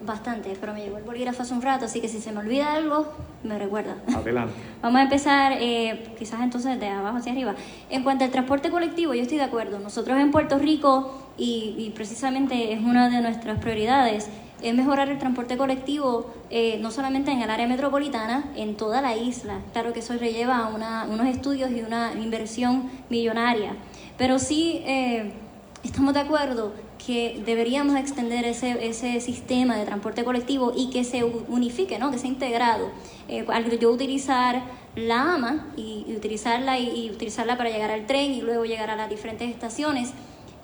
bastante, 0.05 0.55
pero 0.59 0.73
me 0.73 0.81
llegó 0.81 0.97
el 0.97 1.03
bolígrafo 1.03 1.41
hace 1.41 1.53
un 1.53 1.61
rato, 1.61 1.85
así 1.85 1.99
que 1.99 2.07
si 2.07 2.19
se 2.19 2.31
me 2.31 2.39
olvida 2.39 2.73
algo, 2.73 3.07
me 3.43 3.57
recuerda. 3.59 3.97
Adelante. 4.15 4.53
Vamos 4.81 4.99
a 4.99 5.03
empezar 5.03 5.53
eh, 5.59 6.13
quizás 6.17 6.41
entonces 6.41 6.79
de 6.79 6.87
abajo 6.87 7.17
hacia 7.17 7.31
arriba. 7.31 7.55
En 7.89 8.03
cuanto 8.03 8.23
al 8.23 8.31
transporte 8.31 8.69
colectivo, 8.69 9.13
yo 9.13 9.21
estoy 9.21 9.37
de 9.37 9.43
acuerdo. 9.43 9.79
Nosotros 9.79 10.17
en 10.19 10.31
Puerto 10.31 10.57
Rico, 10.57 11.29
y, 11.37 11.91
precisamente 11.95 12.73
es 12.73 12.81
una 12.81 13.09
de 13.09 13.21
nuestras 13.21 13.59
prioridades, 13.59 14.29
es 14.61 14.73
mejorar 14.73 15.09
el 15.09 15.17
transporte 15.17 15.57
colectivo 15.57 16.31
eh, 16.49 16.77
no 16.81 16.91
solamente 16.91 17.31
en 17.31 17.41
el 17.41 17.49
área 17.49 17.67
metropolitana, 17.67 18.51
en 18.55 18.75
toda 18.75 19.01
la 19.01 19.15
isla. 19.15 19.59
Claro 19.73 19.93
que 19.93 19.99
eso 19.99 20.15
lleva 20.15 20.67
una, 20.73 21.05
unos 21.09 21.27
estudios 21.27 21.71
y 21.71 21.81
una 21.81 22.13
inversión 22.13 22.89
millonaria, 23.09 23.75
pero 24.17 24.39
sí 24.39 24.81
eh, 24.85 25.31
estamos 25.83 26.13
de 26.13 26.21
acuerdo 26.21 26.73
que 27.05 27.41
deberíamos 27.45 27.95
extender 27.95 28.45
ese, 28.45 28.87
ese 28.87 29.19
sistema 29.21 29.77
de 29.77 29.85
transporte 29.85 30.23
colectivo 30.23 30.73
y 30.75 30.89
que 30.89 31.03
se 31.03 31.23
unifique, 31.23 31.97
¿no? 31.97 32.11
que 32.11 32.17
sea 32.17 32.29
integrado. 32.29 32.91
Eh, 33.27 33.45
al 33.47 33.79
yo 33.79 33.91
utilizar 33.91 34.61
la 34.95 35.35
AMA 35.35 35.67
y, 35.77 36.05
utilizarla 36.15 36.77
y, 36.79 37.09
utilizarla 37.09 37.57
para 37.57 37.69
llegar 37.69 37.91
al 37.91 38.05
tren 38.05 38.33
y 38.33 38.41
luego 38.41 38.65
llegar 38.65 38.89
a 38.89 38.95
las 38.95 39.09
diferentes 39.09 39.49
estaciones, 39.49 40.11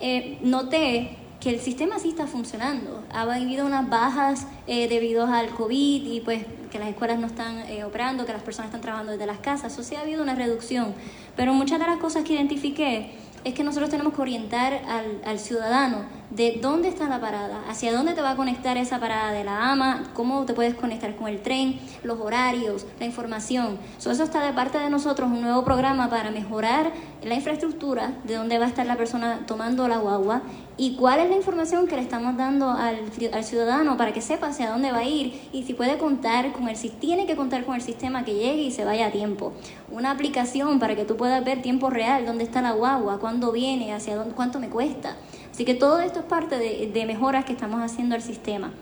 eh, 0.00 0.38
noté 0.42 1.16
que 1.40 1.50
el 1.50 1.60
sistema 1.60 1.98
sí 1.98 2.08
está 2.08 2.26
funcionando. 2.26 3.02
Ha 3.12 3.22
habido 3.22 3.66
unas 3.66 3.88
bajas 3.88 4.46
eh, 4.66 4.88
debido 4.88 5.26
al 5.26 5.50
COVID 5.50 6.06
y 6.06 6.20
pues 6.20 6.44
que 6.70 6.78
las 6.78 6.88
escuelas 6.88 7.18
no 7.18 7.26
están 7.26 7.58
eh, 7.68 7.84
operando, 7.84 8.26
que 8.26 8.32
las 8.32 8.42
personas 8.42 8.68
están 8.68 8.80
trabajando 8.80 9.12
desde 9.12 9.26
las 9.26 9.38
casas. 9.38 9.72
Eso 9.72 9.82
sí 9.82 9.94
ha 9.94 10.00
habido 10.00 10.22
una 10.22 10.34
reducción. 10.34 10.94
Pero 11.36 11.52
muchas 11.52 11.78
de 11.78 11.86
las 11.86 11.98
cosas 11.98 12.24
que 12.24 12.34
identifiqué 12.34 13.12
es 13.44 13.54
que 13.54 13.62
nosotros 13.62 13.90
tenemos 13.90 14.12
que 14.14 14.22
orientar 14.22 14.72
al, 14.88 15.20
al, 15.24 15.38
ciudadano 15.38 16.04
de 16.30 16.58
dónde 16.60 16.88
está 16.88 17.08
la 17.08 17.20
parada, 17.20 17.62
hacia 17.68 17.92
dónde 17.92 18.14
te 18.14 18.22
va 18.22 18.30
a 18.30 18.36
conectar 18.36 18.76
esa 18.76 18.98
parada 18.98 19.32
de 19.32 19.44
la 19.44 19.70
AMA, 19.70 20.10
cómo 20.14 20.44
te 20.44 20.54
puedes 20.54 20.74
conectar 20.74 21.14
con 21.16 21.28
el 21.28 21.40
tren, 21.40 21.78
los 22.02 22.20
horarios, 22.20 22.86
la 22.98 23.06
información. 23.06 23.78
eso 23.98 24.10
está 24.10 24.44
de 24.44 24.52
parte 24.52 24.78
de 24.78 24.90
nosotros, 24.90 25.30
un 25.30 25.42
nuevo 25.42 25.64
programa 25.64 26.10
para 26.10 26.30
mejorar 26.30 26.92
la 27.22 27.34
infraestructura 27.34 28.12
de 28.24 28.34
dónde 28.34 28.58
va 28.58 28.66
a 28.66 28.68
estar 28.68 28.86
la 28.86 28.96
persona 28.96 29.46
tomando 29.46 29.88
la 29.88 29.98
guagua 29.98 30.42
y 30.76 30.96
cuál 30.96 31.20
es 31.20 31.30
la 31.30 31.36
información 31.36 31.86
que 31.86 31.96
le 31.96 32.02
estamos 32.02 32.36
dando 32.36 32.70
al, 32.70 33.00
al, 33.32 33.44
ciudadano 33.44 33.96
para 33.96 34.12
que 34.12 34.20
sepa 34.20 34.48
hacia 34.48 34.70
dónde 34.70 34.92
va 34.92 34.98
a 34.98 35.04
ir 35.04 35.48
y 35.52 35.62
si 35.62 35.74
puede 35.74 35.96
contar 35.96 36.52
con 36.52 36.68
el 36.68 36.76
tiene 37.00 37.26
que 37.26 37.36
contar 37.36 37.64
con 37.64 37.74
el 37.74 37.80
sistema 37.80 38.24
que 38.24 38.34
llegue 38.34 38.62
y 38.62 38.70
se 38.70 38.84
vaya 38.84 39.06
a 39.06 39.10
tiempo. 39.10 39.52
Una 39.90 40.10
aplicación 40.10 40.78
para 40.78 40.94
que 40.94 41.04
tú 41.04 41.16
puedas 41.16 41.42
ver 41.44 41.62
tiempo 41.62 41.90
real 41.90 42.26
dónde 42.26 42.44
está 42.44 42.60
la 42.60 42.72
guagua, 42.72 43.18
cuándo 43.18 43.52
viene, 43.52 43.92
hacia 43.92 44.16
dónde, 44.16 44.34
cuánto 44.34 44.60
me 44.60 44.68
cuesta. 44.68 45.16
Así 45.56 45.64
que 45.64 45.72
todo 45.72 46.00
esto 46.00 46.18
es 46.18 46.26
parte 46.26 46.58
de, 46.58 46.90
de 46.92 47.06
mejoras 47.06 47.46
que 47.46 47.52
estamos 47.54 47.80
haciendo 47.80 48.14
al 48.14 48.20
sistema. 48.20 48.74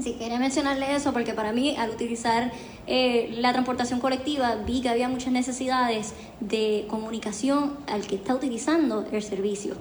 Sí, 0.00 0.12
quería 0.12 0.38
mencionarle 0.38 0.94
eso 0.94 1.12
porque 1.12 1.34
para 1.34 1.50
mí 1.52 1.74
al 1.76 1.90
utilizar 1.90 2.52
eh, 2.86 3.34
la 3.38 3.52
transportación 3.52 3.98
colectiva 3.98 4.54
vi 4.64 4.80
que 4.80 4.90
había 4.90 5.08
muchas 5.08 5.32
necesidades 5.32 6.14
de 6.38 6.86
comunicación 6.88 7.72
al 7.88 8.06
que 8.06 8.14
está 8.14 8.32
utilizando 8.32 9.04
el 9.10 9.24
servicio. 9.24 9.74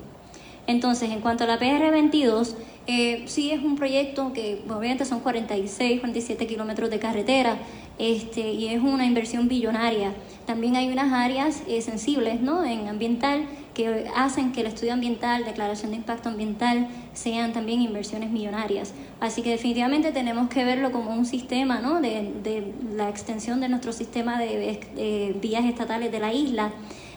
Entonces, 0.66 1.12
en 1.12 1.22
cuanto 1.22 1.44
a 1.44 1.48
la 1.48 1.60
PR22, 1.60 2.56
eh, 2.88 3.26
sí 3.28 3.52
es 3.52 3.64
un 3.64 3.76
proyecto 3.76 4.34
que 4.34 4.64
obviamente 4.68 5.06
son 5.06 5.20
46, 5.20 6.00
47 6.00 6.48
kilómetros 6.48 6.90
de 6.90 6.98
carretera 6.98 7.60
este, 8.00 8.54
y 8.54 8.70
es 8.70 8.82
una 8.82 9.06
inversión 9.06 9.48
billonaria. 9.48 10.16
También 10.48 10.78
hay 10.78 10.92
unas 10.92 11.14
áreas 11.14 11.62
eh, 11.68 11.80
sensibles 11.84 12.42
¿no? 12.42 12.66
en 12.66 12.88
ambiental 12.88 13.46
que 13.74 14.08
hacen 14.16 14.52
que 14.52 14.62
el 14.62 14.68
estudio 14.68 14.94
ambiental, 14.94 15.46
declaración 15.46 15.92
de 15.92 15.98
impacto 15.98 16.30
ambiental, 16.30 16.88
sean 17.14 17.54
también 17.54 17.82
inversiones 17.82 18.30
millonarias. 18.30 18.94
Así 19.20 19.42
que 19.42 19.50
definitivamente 19.52 20.12
tenemos 20.12 20.50
que 20.50 20.64
verlo 20.64 20.92
como 20.92 21.14
un 21.14 21.26
sistema 21.26 21.80
¿no? 21.80 22.00
de, 22.00 22.34
de 22.44 22.74
la 22.96 23.10
extensión 23.10 23.60
de 23.60 23.70
nuestro 23.70 23.92
sistema 23.92 24.40
de, 24.40 25.36
vías 25.42 25.66
estatales 25.66 26.12
de 26.12 26.20
la 26.20 26.34
isla. 26.34 26.72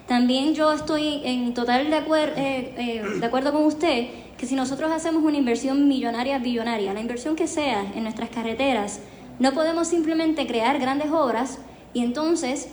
También 0.07 0.55
yo 0.55 0.73
estoy 0.73 1.21
en 1.25 1.53
total 1.53 1.91
de, 1.91 1.97
acuer 1.97 2.33
eh, 2.37 2.75
eh, 2.79 3.19
de 3.19 3.27
acuerdo 3.27 3.53
con 3.53 3.65
usted 3.65 4.07
que 4.39 4.47
si 4.47 4.55
nosotros 4.55 4.93
hacemos 4.93 5.25
una 5.25 5.37
inversión 5.37 5.89
millonaria, 5.89 6.39
billonaria, 6.39 6.93
la 6.93 7.01
inversión 7.01 7.37
que 7.37 7.47
sea 7.47 7.85
en 7.95 8.05
nuestras 8.05 8.31
carreteras, 8.31 9.01
no 9.39 9.53
podemos 9.53 9.89
simplemente 9.89 10.47
crear 10.47 10.79
grandes 10.79 11.11
obras 11.11 11.59
y 11.93 12.05
entonces 12.05 12.69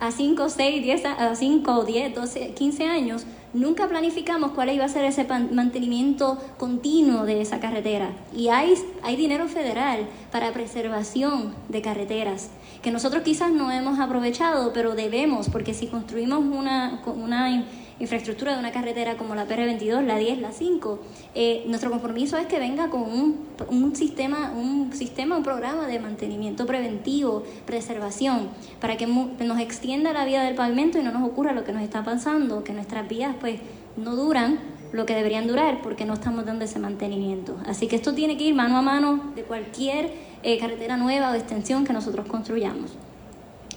a 0.00 0.10
5, 0.10 0.48
6, 0.48 0.82
10, 0.82 1.06
a 1.06 1.34
5, 1.34 1.84
10, 1.84 2.14
12, 2.14 2.54
15 2.54 2.84
años, 2.84 3.26
nunca 3.54 3.88
planificamos 3.88 4.52
cuál 4.52 4.70
iba 4.70 4.84
a 4.84 4.88
ser 4.88 5.04
ese 5.04 5.24
mantenimiento 5.24 6.38
continuo 6.58 7.24
de 7.24 7.40
esa 7.40 7.60
carretera. 7.60 8.10
Y 8.34 8.48
hay, 8.48 8.74
hay 9.02 9.16
dinero 9.16 9.48
federal 9.48 10.06
para 10.30 10.52
preservación 10.52 11.54
de 11.68 11.82
carreteras, 11.82 12.50
que 12.82 12.90
nosotros 12.90 13.22
quizás 13.22 13.50
no 13.52 13.70
hemos 13.70 13.98
aprovechado, 13.98 14.72
pero 14.72 14.94
debemos, 14.94 15.48
porque 15.48 15.74
si 15.74 15.86
construimos 15.86 16.40
una, 16.40 17.02
una 17.06 17.64
infraestructura 17.98 18.52
de 18.52 18.58
una 18.58 18.72
carretera 18.72 19.16
como 19.16 19.34
la 19.34 19.46
PR22, 19.46 20.02
la 20.04 20.18
10, 20.18 20.40
la 20.40 20.52
5, 20.52 20.98
eh, 21.34 21.64
nuestro 21.66 21.90
compromiso 21.90 22.36
es 22.36 22.46
que 22.46 22.58
venga 22.58 22.90
con 22.90 23.02
un, 23.02 23.46
un, 23.68 23.96
sistema, 23.96 24.52
un 24.52 24.92
sistema, 24.92 25.36
un 25.36 25.42
programa 25.42 25.86
de 25.86 25.98
mantenimiento 25.98 26.66
preventivo, 26.66 27.42
preservación, 27.64 28.48
para 28.80 28.96
que 28.96 29.06
nos 29.06 29.60
extienda 29.60 30.12
la 30.12 30.24
vida 30.24 30.42
del 30.42 30.54
pavimento 30.54 30.98
y 30.98 31.02
no 31.02 31.12
nos 31.12 31.26
ocurra 31.28 31.52
lo 31.52 31.64
que 31.64 31.72
nos 31.72 31.82
está 31.82 32.04
pasando, 32.04 32.64
que 32.64 32.72
nuestras 32.72 33.08
vías 33.08 33.34
pues 33.40 33.60
no 33.96 34.14
duran 34.14 34.58
lo 34.92 35.06
que 35.06 35.14
deberían 35.14 35.46
durar 35.46 35.80
porque 35.82 36.04
no 36.04 36.14
estamos 36.14 36.44
dando 36.44 36.64
ese 36.64 36.78
mantenimiento. 36.78 37.56
Así 37.66 37.86
que 37.86 37.96
esto 37.96 38.14
tiene 38.14 38.36
que 38.36 38.44
ir 38.44 38.54
mano 38.54 38.76
a 38.76 38.82
mano 38.82 39.32
de 39.34 39.42
cualquier 39.42 40.12
eh, 40.42 40.58
carretera 40.58 40.96
nueva 40.96 41.30
o 41.30 41.34
extensión 41.34 41.84
que 41.84 41.92
nosotros 41.92 42.26
construyamos. 42.26 42.92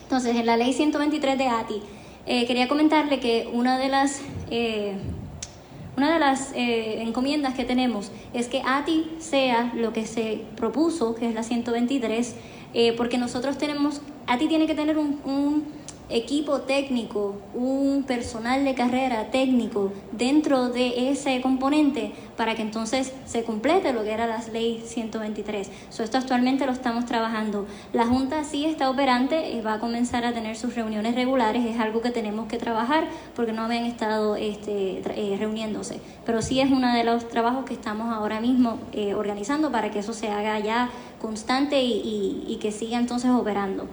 Entonces, 0.04 0.36
en 0.36 0.46
la 0.46 0.58
ley 0.58 0.74
123 0.74 1.38
de 1.38 1.48
ATI, 1.48 1.82
eh, 2.26 2.46
quería 2.46 2.68
comentarle 2.68 3.20
que 3.20 3.50
una 3.52 3.78
de 3.78 3.90
las, 3.90 4.22
eh, 4.52 4.94
una 5.98 6.14
de 6.14 6.20
las 6.20 6.52
eh, 6.54 7.02
encomiendas 7.02 7.56
que 7.56 7.66
tenemos 7.66 8.12
es 8.34 8.48
que 8.48 8.62
ATI 8.66 9.12
sea 9.20 9.72
lo 9.76 9.94
que 9.94 10.06
se 10.06 10.42
propuso, 10.56 11.16
que 11.16 11.28
es 11.28 11.34
la 11.34 11.44
123, 11.44 12.36
porque 12.96 13.18
nosotros 13.18 13.58
tenemos, 13.58 14.02
ATI 14.28 14.48
tiene 14.48 14.68
que 14.68 14.76
tener 14.76 14.98
un 14.98 15.64
equipo 16.10 16.62
técnico, 16.62 17.36
un 17.54 18.04
personal 18.04 18.64
de 18.66 18.74
carrera 18.74 19.30
técnico 19.32 19.92
dentro 20.12 20.70
de 20.70 21.12
ese 21.12 21.40
componente 21.42 22.14
para 22.36 22.56
que 22.56 22.62
entonces 22.62 23.14
se 23.26 23.44
complete 23.44 23.94
lo 23.94 24.04
que 24.04 24.12
era 24.12 24.26
la 24.26 24.42
ley 24.52 24.82
123. 24.86 25.70
esto 26.00 26.18
actualmente 26.18 26.66
lo 26.66 26.72
estamos 26.72 27.06
trabajando. 27.06 27.68
La 27.94 28.06
Junta 28.06 28.44
sí 28.44 28.66
está 28.66 28.90
operante, 28.90 29.52
y 29.52 29.62
va 29.62 29.74
a 29.74 29.80
comenzar 29.80 30.26
a 30.26 30.34
tener 30.34 30.56
sus 30.56 30.76
reuniones 30.76 31.16
regulares, 31.16 31.66
es 31.66 31.80
algo 31.80 32.02
que 32.02 32.12
tenemos 32.12 32.48
que 32.48 32.58
trabajar 32.58 33.08
porque 33.36 33.52
no 33.52 33.64
habían 33.64 33.86
estado 33.86 34.36
este, 34.36 35.02
eh, 35.16 35.36
reuniéndose. 35.38 36.00
Pero 36.26 36.42
sí 36.42 36.60
es 36.60 36.72
uno 36.72 36.94
de 36.94 37.04
los 37.04 37.28
trabajos 37.28 37.66
que 37.66 37.74
estamos 37.74 38.14
ahora 38.14 38.40
mismo 38.40 38.80
eh, 38.94 39.14
organizando 39.14 39.72
para 39.72 39.92
que 39.92 40.00
eso 40.00 40.14
se 40.14 40.30
haga 40.30 40.60
ya 40.60 40.90
constante 41.22 41.82
y 41.82 42.58
que 42.62 42.72
siga 42.72 42.98
entonces 42.98 43.30
operando. 43.32 43.88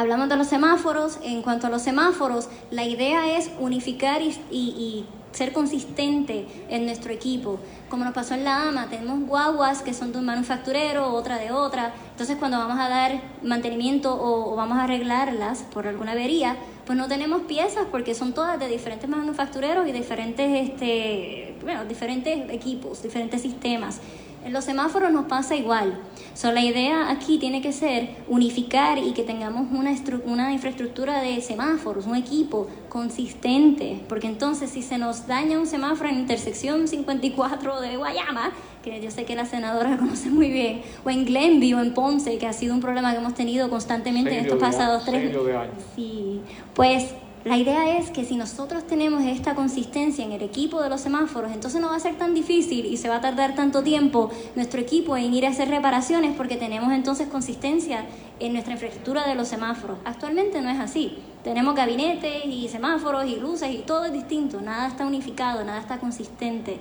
Hablamos 0.00 0.30
de 0.30 0.36
los 0.38 0.46
semáforos. 0.46 1.18
En 1.22 1.42
cuanto 1.42 1.66
a 1.66 1.70
los 1.70 1.82
semáforos, 1.82 2.48
la 2.70 2.84
idea 2.86 3.36
es 3.36 3.50
unificar 3.60 4.22
y, 4.22 5.04
ser 5.32 5.52
consistente 5.52 6.46
en 6.70 6.86
nuestro 6.86 7.12
equipo. 7.12 7.60
Como 7.90 8.04
nos 8.04 8.14
pasó 8.14 8.32
en 8.32 8.42
la 8.44 8.66
AMA, 8.66 8.88
tenemos 8.88 9.28
guaguas 9.28 9.82
que 9.82 9.92
son 9.92 10.10
de 10.10 10.18
un 10.18 10.24
manufacturero, 10.24 11.12
otra 11.12 11.36
de 11.36 11.52
otra. 11.52 11.92
Entonces, 12.12 12.38
cuando 12.38 12.56
vamos 12.56 12.78
a 12.80 12.88
dar 12.88 13.20
mantenimiento 13.42 14.18
o, 14.18 14.56
vamos 14.56 14.78
a 14.78 14.84
arreglarlas 14.84 15.64
por 15.64 15.86
alguna 15.86 16.12
avería, 16.12 16.56
pues 16.86 16.96
no 16.96 17.06
tenemos 17.06 17.42
piezas 17.42 17.84
porque 17.90 18.14
son 18.14 18.32
todas 18.32 18.58
de 18.58 18.68
diferentes 18.68 19.08
manufactureros 19.08 19.86
y 19.86 19.92
diferentes, 19.92 20.70
este, 20.70 21.56
bueno, 21.62 21.84
diferentes 21.84 22.50
equipos, 22.50 23.02
diferentes 23.02 23.42
sistemas. 23.42 24.00
En 24.44 24.52
los 24.52 24.64
semáforos 24.64 25.12
nos 25.12 25.26
pasa 25.26 25.54
igual. 25.54 25.98
So, 26.34 26.52
la 26.52 26.64
idea 26.64 27.10
aquí 27.10 27.38
tiene 27.38 27.60
que 27.60 27.72
ser 27.72 28.16
unificar 28.28 28.98
y 28.98 29.12
que 29.12 29.22
tengamos 29.22 29.66
una, 29.72 29.94
una 30.24 30.52
infraestructura 30.52 31.20
de 31.20 31.40
semáforos, 31.42 32.06
un 32.06 32.16
equipo 32.16 32.68
consistente, 32.88 34.00
porque 34.08 34.26
entonces 34.26 34.70
si 34.70 34.82
se 34.82 34.96
nos 34.96 35.26
daña 35.26 35.58
un 35.58 35.66
semáforo 35.66 36.08
en 36.08 36.18
intersección 36.18 36.88
54 36.88 37.80
de 37.80 37.96
Guayama, 37.96 38.52
que 38.82 39.00
yo 39.02 39.10
sé 39.10 39.24
que 39.24 39.34
la 39.36 39.44
senadora 39.44 39.96
conoce 39.98 40.30
muy 40.30 40.50
bien, 40.50 40.82
o 41.04 41.10
en 41.10 41.26
Glenview, 41.26 41.78
en 41.78 41.92
Ponce, 41.92 42.38
que 42.38 42.46
ha 42.46 42.52
sido 42.52 42.74
un 42.74 42.80
problema 42.80 43.12
que 43.12 43.18
hemos 43.18 43.34
tenido 43.34 43.68
constantemente 43.68 44.32
en 44.32 44.44
estos 44.44 44.58
pasados 44.58 45.04
tres 45.04 45.34
años. 45.34 45.68
Sí, 45.94 46.40
pues 46.74 47.14
la 47.42 47.56
idea 47.56 47.96
es 47.96 48.10
que 48.10 48.26
si 48.26 48.36
nosotros 48.36 48.86
tenemos 48.86 49.24
esta 49.24 49.54
consistencia 49.54 50.22
en 50.22 50.32
el 50.32 50.42
equipo 50.42 50.82
de 50.82 50.90
los 50.90 51.00
semáforos, 51.00 51.52
entonces 51.52 51.80
no 51.80 51.88
va 51.88 51.96
a 51.96 52.00
ser 52.00 52.18
tan 52.18 52.34
difícil 52.34 52.84
y 52.84 52.98
se 52.98 53.08
va 53.08 53.16
a 53.16 53.20
tardar 53.22 53.54
tanto 53.54 53.82
tiempo 53.82 54.30
nuestro 54.56 54.78
equipo 54.78 55.16
en 55.16 55.32
ir 55.32 55.46
a 55.46 55.48
hacer 55.48 55.70
reparaciones 55.70 56.36
porque 56.36 56.58
tenemos 56.58 56.92
entonces 56.92 57.28
consistencia 57.28 58.04
en 58.40 58.52
nuestra 58.52 58.74
infraestructura 58.74 59.26
de 59.26 59.36
los 59.36 59.48
semáforos. 59.48 59.96
Actualmente 60.04 60.60
no 60.60 60.68
es 60.68 60.78
así. 60.78 61.16
Tenemos 61.42 61.74
gabinetes 61.74 62.44
y 62.44 62.68
semáforos 62.68 63.24
y 63.24 63.36
luces 63.36 63.74
y 63.74 63.78
todo 63.78 64.04
es 64.04 64.12
distinto, 64.12 64.60
nada 64.60 64.88
está 64.88 65.06
unificado, 65.06 65.64
nada 65.64 65.80
está 65.80 65.98
consistente. 65.98 66.78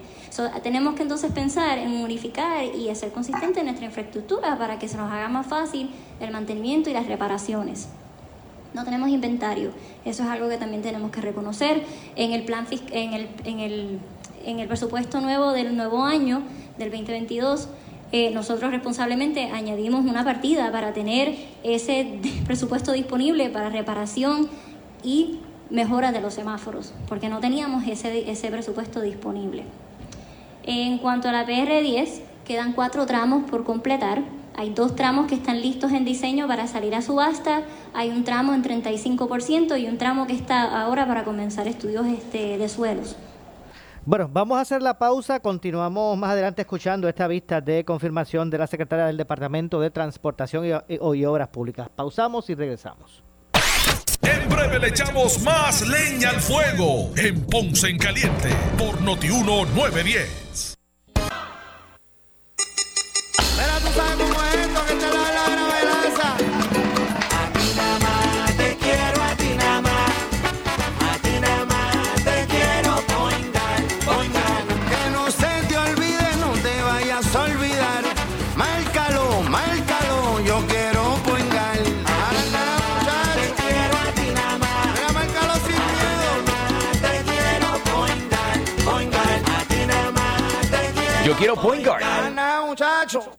tenemos 0.61 0.95
que 0.95 1.03
entonces 1.03 1.31
pensar 1.31 1.77
en 1.77 1.93
unificar 1.93 2.65
y 2.65 2.89
hacer 2.89 3.13
consistente 3.13 3.63
nuestra 3.63 3.85
infraestructura 3.85 4.57
para 4.57 4.77
que 4.77 4.89
se 4.89 4.97
nos 4.97 5.09
haga 5.09 5.29
más 5.29 5.47
fácil 5.47 5.89
el 6.19 6.31
mantenimiento 6.31 6.89
y 6.89 6.93
las 6.93 7.07
reparaciones 7.07 7.87
no 8.73 8.83
tenemos 8.83 9.09
inventario. 9.09 9.71
Eso 10.05 10.23
es 10.23 10.29
algo 10.29 10.49
que 10.49 10.57
también 10.57 10.81
tenemos 10.81 11.11
que 11.11 11.21
reconocer. 11.21 11.83
En 12.15 12.31
el 12.31 12.43
plan 12.43 12.67
en 12.91 13.13
el, 13.13 13.29
en 13.45 13.59
el, 13.59 13.99
en 14.45 14.59
el 14.59 14.67
presupuesto 14.67 15.21
nuevo 15.21 15.51
del 15.51 15.75
nuevo 15.75 16.03
año, 16.03 16.43
del 16.77 16.91
2022, 16.91 17.69
eh, 18.11 18.31
nosotros 18.31 18.71
responsablemente 18.71 19.51
añadimos 19.51 20.05
una 20.05 20.23
partida 20.23 20.71
para 20.71 20.93
tener 20.93 21.35
ese 21.63 22.19
presupuesto 22.45 22.91
disponible 22.91 23.49
para 23.49 23.69
reparación 23.69 24.49
y 25.03 25.39
mejora 25.69 26.11
de 26.11 26.19
los 26.19 26.33
semáforos, 26.33 26.93
porque 27.07 27.29
no 27.29 27.39
teníamos 27.39 27.87
ese, 27.87 28.29
ese 28.29 28.49
presupuesto 28.49 29.01
disponible. 29.01 29.63
En 30.63 30.97
cuanto 30.97 31.29
a 31.29 31.31
la 31.31 31.45
PR10, 31.45 32.21
quedan 32.45 32.73
cuatro 32.73 33.05
tramos 33.05 33.49
por 33.49 33.63
completar 33.63 34.23
hay 34.59 34.71
dos 34.71 34.93
tramos 34.93 35.27
que 35.27 35.35
están 35.35 35.61
listos 35.61 35.93
en 35.93 36.03
diseño 36.03 36.45
para 36.45 36.67
salir 36.67 36.93
a 36.93 37.01
subasta, 37.01 37.63
hay 37.93 38.09
un 38.09 38.25
tramo 38.25 38.53
en 38.53 38.61
35% 38.61 39.79
y 39.79 39.87
un 39.87 39.97
tramo 39.97 40.27
que 40.27 40.33
está 40.33 40.81
ahora 40.81 41.07
para 41.07 41.23
comenzar 41.23 41.65
estudios 41.69 42.05
este, 42.07 42.57
de 42.57 42.67
suelos. 42.67 43.15
Bueno, 44.03 44.29
vamos 44.29 44.57
a 44.57 44.61
hacer 44.61 44.81
la 44.81 44.99
pausa, 44.99 45.39
continuamos 45.39 46.17
más 46.17 46.31
adelante 46.31 46.63
escuchando 46.63 47.07
esta 47.07 47.25
vista 47.27 47.61
de 47.61 47.85
confirmación 47.85 48.49
de 48.49 48.57
la 48.57 48.67
secretaria 48.67 49.05
del 49.05 49.15
Departamento 49.15 49.79
de 49.79 49.91
Transportación 49.91 50.65
y, 50.65 50.71
y 50.93 51.25
Obras 51.25 51.47
Públicas. 51.47 51.87
Pausamos 51.95 52.49
y 52.49 52.55
regresamos. 52.55 53.23
En 54.21 54.49
9 54.49 54.79
le 54.79 54.87
echamos 54.89 55.41
más 55.41 55.87
leña 55.87 56.31
al 56.31 56.41
fuego 56.41 57.11
en 57.15 57.45
Ponce 57.45 57.87
en 57.87 57.97
Caliente 57.97 58.49
por 58.77 58.99
Notiuno 59.01 59.63
910. 59.73 60.75
Yo 91.29 91.35
quiero 91.35 91.55
point 91.55 91.85
guard. 91.85 92.03
Muchacho. 92.65 93.38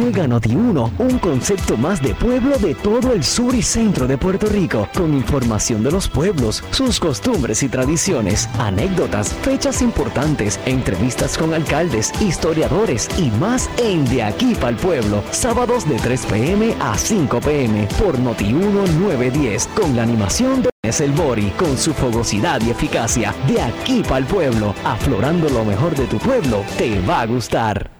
Llega 0.00 0.26
Noti1, 0.26 0.92
un 0.98 1.18
concepto 1.18 1.76
más 1.76 2.00
de 2.00 2.14
pueblo 2.14 2.56
de 2.56 2.74
todo 2.74 3.12
el 3.12 3.22
sur 3.22 3.54
y 3.54 3.60
centro 3.60 4.06
de 4.06 4.16
Puerto 4.16 4.46
Rico, 4.46 4.88
con 4.96 5.12
información 5.12 5.82
de 5.82 5.90
los 5.90 6.08
pueblos, 6.08 6.64
sus 6.70 6.98
costumbres 6.98 7.62
y 7.62 7.68
tradiciones, 7.68 8.48
anécdotas, 8.58 9.34
fechas 9.42 9.82
importantes, 9.82 10.58
entrevistas 10.64 11.36
con 11.36 11.52
alcaldes, 11.52 12.14
historiadores 12.22 13.10
y 13.18 13.30
más 13.32 13.68
en 13.76 14.06
De 14.06 14.22
aquí 14.22 14.54
para 14.54 14.70
el 14.70 14.76
pueblo, 14.76 15.22
sábados 15.32 15.86
de 15.86 15.96
3 15.96 16.26
pm 16.26 16.74
a 16.80 16.96
5 16.96 17.38
pm 17.40 17.86
por 18.02 18.18
Noti1 18.18 18.88
910, 19.00 19.66
con 19.78 19.94
la 19.94 20.02
animación 20.02 20.62
de 20.62 20.70
es 20.82 21.14
Bori, 21.14 21.50
con 21.58 21.76
su 21.76 21.92
fogosidad 21.92 22.62
y 22.62 22.70
eficacia, 22.70 23.34
de 23.46 23.60
aquí 23.60 24.02
para 24.02 24.18
el 24.18 24.24
pueblo, 24.24 24.74
aflorando 24.82 25.50
lo 25.50 25.62
mejor 25.62 25.94
de 25.94 26.06
tu 26.06 26.16
pueblo, 26.16 26.64
te 26.78 26.98
va 27.02 27.20
a 27.20 27.26
gustar. 27.26 27.99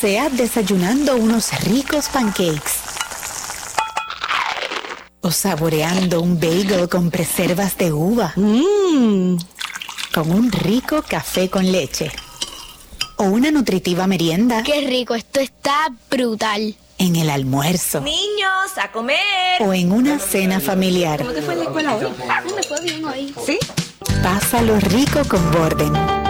Sea 0.00 0.28
desayunando 0.30 1.16
unos 1.16 1.52
ricos 1.64 2.08
pancakes. 2.08 2.72
O 5.20 5.30
saboreando 5.30 6.20
un 6.22 6.40
bagel 6.40 6.88
con 6.88 7.10
preservas 7.10 7.76
de 7.76 7.92
uva. 7.92 8.32
Mmm. 8.36 9.36
Con 10.14 10.30
un 10.32 10.50
rico 10.50 11.04
café 11.06 11.50
con 11.50 11.70
leche. 11.70 12.10
O 13.16 13.24
una 13.24 13.50
nutritiva 13.50 14.06
merienda. 14.06 14.62
Qué 14.62 14.80
rico, 14.86 15.14
esto 15.14 15.40
está 15.40 15.88
brutal. 16.10 16.74
En 16.96 17.16
el 17.16 17.28
almuerzo. 17.30 18.00
Niños, 18.00 18.78
a 18.82 18.90
comer. 18.92 19.60
O 19.60 19.74
en 19.74 19.92
una 19.92 20.18
cena 20.18 20.60
familiar. 20.60 21.18
¿Cómo 21.18 21.32
te 21.32 21.42
fue 21.42 21.54
en 21.54 21.60
la 21.60 21.64
escuela 21.66 21.96
hoy? 21.96 22.06
Me 22.54 22.62
fue 22.62 22.80
bien 22.82 23.04
hoy. 23.04 23.34
¿Sí? 23.44 23.58
Pásalo 24.22 24.78
rico 24.80 25.20
con 25.28 25.50
Borden. 25.50 26.29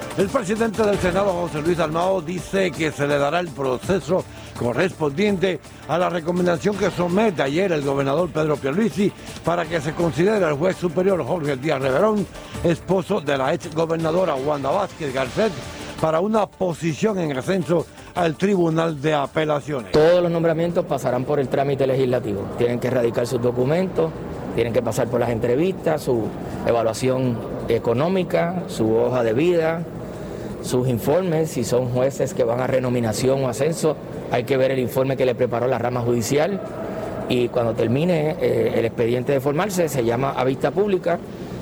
El 0.21 0.27
presidente 0.27 0.83
del 0.83 0.99
Senado, 0.99 1.33
José 1.33 1.63
Luis 1.63 1.77
Dalmao, 1.77 2.21
dice 2.21 2.69
que 2.69 2.91
se 2.91 3.07
le 3.07 3.17
dará 3.17 3.39
el 3.39 3.47
proceso 3.47 4.23
correspondiente 4.55 5.59
a 5.87 5.97
la 5.97 6.11
recomendación 6.11 6.77
que 6.77 6.91
somete 6.91 7.41
ayer 7.41 7.71
el 7.71 7.81
gobernador 7.81 8.29
Pedro 8.29 8.55
Pierluisi 8.55 9.11
para 9.43 9.65
que 9.65 9.81
se 9.81 9.93
considere 9.93 10.45
al 10.45 10.53
juez 10.53 10.77
superior 10.77 11.25
Jorge 11.25 11.57
Díaz 11.57 11.81
Reverón, 11.81 12.27
esposo 12.63 13.19
de 13.19 13.35
la 13.35 13.51
ex 13.51 13.73
gobernadora 13.73 14.35
Wanda 14.35 14.69
Vázquez 14.69 15.11
Garcet, 15.11 15.51
para 15.99 16.19
una 16.19 16.45
posición 16.45 17.17
en 17.17 17.35
ascenso 17.35 17.87
al 18.13 18.35
Tribunal 18.35 19.01
de 19.01 19.15
Apelaciones. 19.15 19.91
Todos 19.91 20.21
los 20.21 20.31
nombramientos 20.31 20.85
pasarán 20.85 21.25
por 21.25 21.39
el 21.39 21.49
trámite 21.49 21.87
legislativo. 21.87 22.43
Tienen 22.59 22.79
que 22.79 22.89
erradicar 22.89 23.25
sus 23.25 23.41
documentos, 23.41 24.11
tienen 24.53 24.71
que 24.71 24.83
pasar 24.83 25.07
por 25.07 25.19
las 25.19 25.31
entrevistas, 25.31 26.03
su 26.03 26.27
evaluación 26.67 27.39
económica, 27.69 28.65
su 28.67 28.95
hoja 28.95 29.23
de 29.23 29.33
vida, 29.33 29.83
sus 30.61 30.87
informes, 30.87 31.51
si 31.51 31.63
son 31.63 31.89
jueces 31.89 32.33
que 32.33 32.43
van 32.43 32.59
a 32.59 32.67
renominación 32.67 33.43
o 33.43 33.47
ascenso, 33.47 33.95
hay 34.31 34.43
que 34.43 34.57
ver 34.57 34.71
el 34.71 34.79
informe 34.79 35.17
que 35.17 35.25
le 35.25 35.35
preparó 35.35 35.67
la 35.67 35.77
rama 35.77 36.01
judicial 36.01 36.59
y 37.29 37.47
cuando 37.47 37.73
termine 37.73 38.35
eh, 38.41 38.73
el 38.75 38.85
expediente 38.85 39.31
de 39.31 39.39
formarse 39.39 39.87
se 39.87 40.03
llama 40.03 40.31
a 40.31 40.43
vista 40.43 40.71
pública 40.71 41.19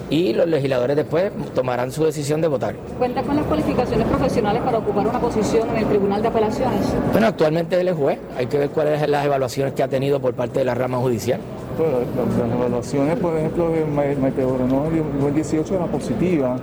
y 0.09 0.33
los 0.33 0.47
legisladores 0.47 0.95
después 0.95 1.31
tomarán 1.53 1.91
su 1.91 2.03
decisión 2.03 2.41
de 2.41 2.47
votar. 2.47 2.75
¿Cuenta 2.97 3.21
con 3.21 3.35
las 3.35 3.45
cualificaciones 3.45 4.07
profesionales 4.07 4.61
para 4.63 4.79
ocupar 4.79 5.07
una 5.07 5.19
posición 5.19 5.69
en 5.69 5.77
el 5.77 5.85
Tribunal 5.85 6.21
de 6.21 6.27
Apelaciones? 6.27 6.81
Bueno, 7.11 7.27
actualmente 7.27 7.79
él 7.79 7.89
es 7.89 7.95
juez, 7.95 8.19
hay 8.35 8.47
que 8.47 8.57
ver 8.57 8.69
cuáles 8.69 8.99
son 8.99 9.11
las 9.11 9.25
evaluaciones 9.25 9.73
que 9.73 9.83
ha 9.83 9.87
tenido 9.87 10.19
por 10.19 10.33
parte 10.33 10.59
de 10.59 10.65
la 10.65 10.73
rama 10.73 10.97
judicial. 10.97 11.39
Bueno, 11.77 11.99
las 11.99 12.51
evaluaciones, 12.51 13.19
por 13.19 13.37
ejemplo, 13.37 13.69
de 13.69 14.15
meteorología 14.15 15.01
en 15.01 15.19
2018 15.19 15.75
eran 15.75 15.89
positivas, 15.89 16.59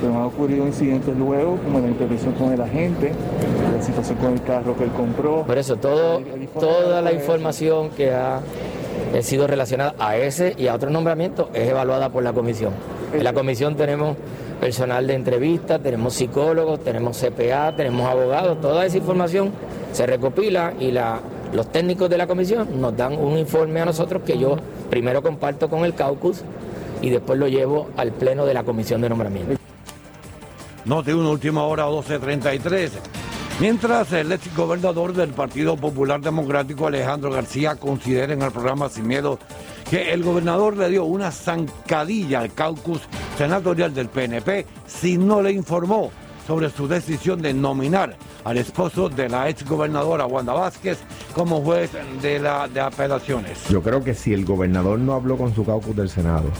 pero 0.00 0.14
han 0.14 0.22
ocurrido 0.22 0.66
incidentes 0.66 1.16
luego, 1.16 1.56
como 1.64 1.80
la 1.80 1.88
intervención 1.88 2.32
con 2.34 2.52
el 2.52 2.60
agente, 2.60 3.12
la 3.76 3.82
situación 3.82 4.18
con 4.18 4.32
el 4.32 4.42
carro 4.42 4.76
que 4.76 4.84
él 4.84 4.90
compró. 4.90 5.44
Por 5.44 5.58
eso, 5.58 5.76
todo, 5.76 6.22
toda 6.58 7.02
la 7.02 7.12
información 7.12 7.90
que 7.90 8.12
ha 8.12 8.40
sido 9.22 9.46
relacionada 9.46 9.94
a 9.98 10.16
ese 10.16 10.54
y 10.56 10.68
a 10.68 10.74
otros 10.74 10.92
nombramientos 10.92 11.48
es 11.54 11.68
evaluada 11.68 12.10
por 12.10 12.22
la 12.22 12.32
comisión. 12.32 12.72
En 13.12 13.24
la 13.24 13.32
comisión 13.32 13.76
tenemos 13.76 14.16
personal 14.60 15.06
de 15.06 15.14
entrevista, 15.14 15.78
tenemos 15.78 16.14
psicólogos, 16.14 16.80
tenemos 16.80 17.18
CPA, 17.18 17.74
tenemos 17.74 18.08
abogados, 18.08 18.60
toda 18.60 18.84
esa 18.84 18.98
información 18.98 19.50
se 19.92 20.06
recopila 20.06 20.74
y 20.78 20.92
la, 20.92 21.20
los 21.52 21.66
técnicos 21.72 22.08
de 22.10 22.18
la 22.18 22.26
comisión 22.26 22.80
nos 22.80 22.96
dan 22.96 23.18
un 23.18 23.38
informe 23.38 23.80
a 23.80 23.86
nosotros 23.86 24.22
que 24.24 24.38
yo 24.38 24.56
primero 24.90 25.22
comparto 25.22 25.68
con 25.68 25.84
el 25.84 25.94
caucus 25.94 26.42
y 27.02 27.10
después 27.10 27.38
lo 27.38 27.48
llevo 27.48 27.88
al 27.96 28.12
pleno 28.12 28.44
de 28.46 28.54
la 28.54 28.62
comisión 28.62 29.00
de 29.00 29.08
nombramiento. 29.08 29.59
Noti 30.90 31.12
una 31.12 31.28
última 31.28 31.62
hora 31.62 31.86
12.33. 31.86 32.90
Mientras 33.60 34.12
el 34.12 34.32
ex 34.32 34.52
gobernador 34.56 35.12
del 35.12 35.28
Partido 35.28 35.76
Popular 35.76 36.20
Democrático 36.20 36.88
Alejandro 36.88 37.30
García 37.30 37.76
considera 37.76 38.32
en 38.32 38.42
el 38.42 38.50
programa 38.50 38.88
Sin 38.88 39.06
Miedo 39.06 39.38
que 39.88 40.12
el 40.12 40.24
gobernador 40.24 40.76
le 40.76 40.90
dio 40.90 41.04
una 41.04 41.30
zancadilla 41.30 42.40
al 42.40 42.52
caucus 42.54 43.02
senatorial 43.38 43.94
del 43.94 44.08
PNP 44.08 44.66
si 44.84 45.16
no 45.16 45.40
le 45.40 45.52
informó 45.52 46.10
sobre 46.44 46.70
su 46.70 46.88
decisión 46.88 47.40
de 47.40 47.54
nominar 47.54 48.16
al 48.42 48.58
esposo 48.58 49.08
de 49.08 49.28
la 49.28 49.48
ex 49.48 49.64
gobernadora 49.64 50.26
Wanda 50.26 50.54
Vázquez 50.54 50.98
como 51.36 51.60
juez 51.60 51.92
de, 52.20 52.40
la, 52.40 52.66
de 52.66 52.80
apelaciones. 52.80 53.62
Yo 53.68 53.80
creo 53.80 54.02
que 54.02 54.14
si 54.14 54.32
el 54.32 54.44
gobernador 54.44 54.98
no 54.98 55.12
habló 55.12 55.36
con 55.36 55.54
su 55.54 55.64
caucus 55.64 55.94
del 55.94 56.08
Senado, 56.08 56.50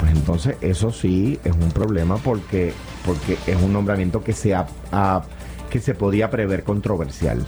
pues 0.00 0.12
entonces 0.12 0.56
eso 0.60 0.92
sí 0.92 1.38
es 1.44 1.52
un 1.52 1.70
problema 1.70 2.16
porque, 2.18 2.72
porque 3.08 3.38
es 3.50 3.56
un 3.62 3.72
nombramiento 3.72 4.22
que 4.22 4.32
se, 4.34 4.54
ha- 4.54 4.66
que 5.70 5.80
se 5.80 5.94
podía 5.94 6.30
prever 6.30 6.62
controversial, 6.62 7.44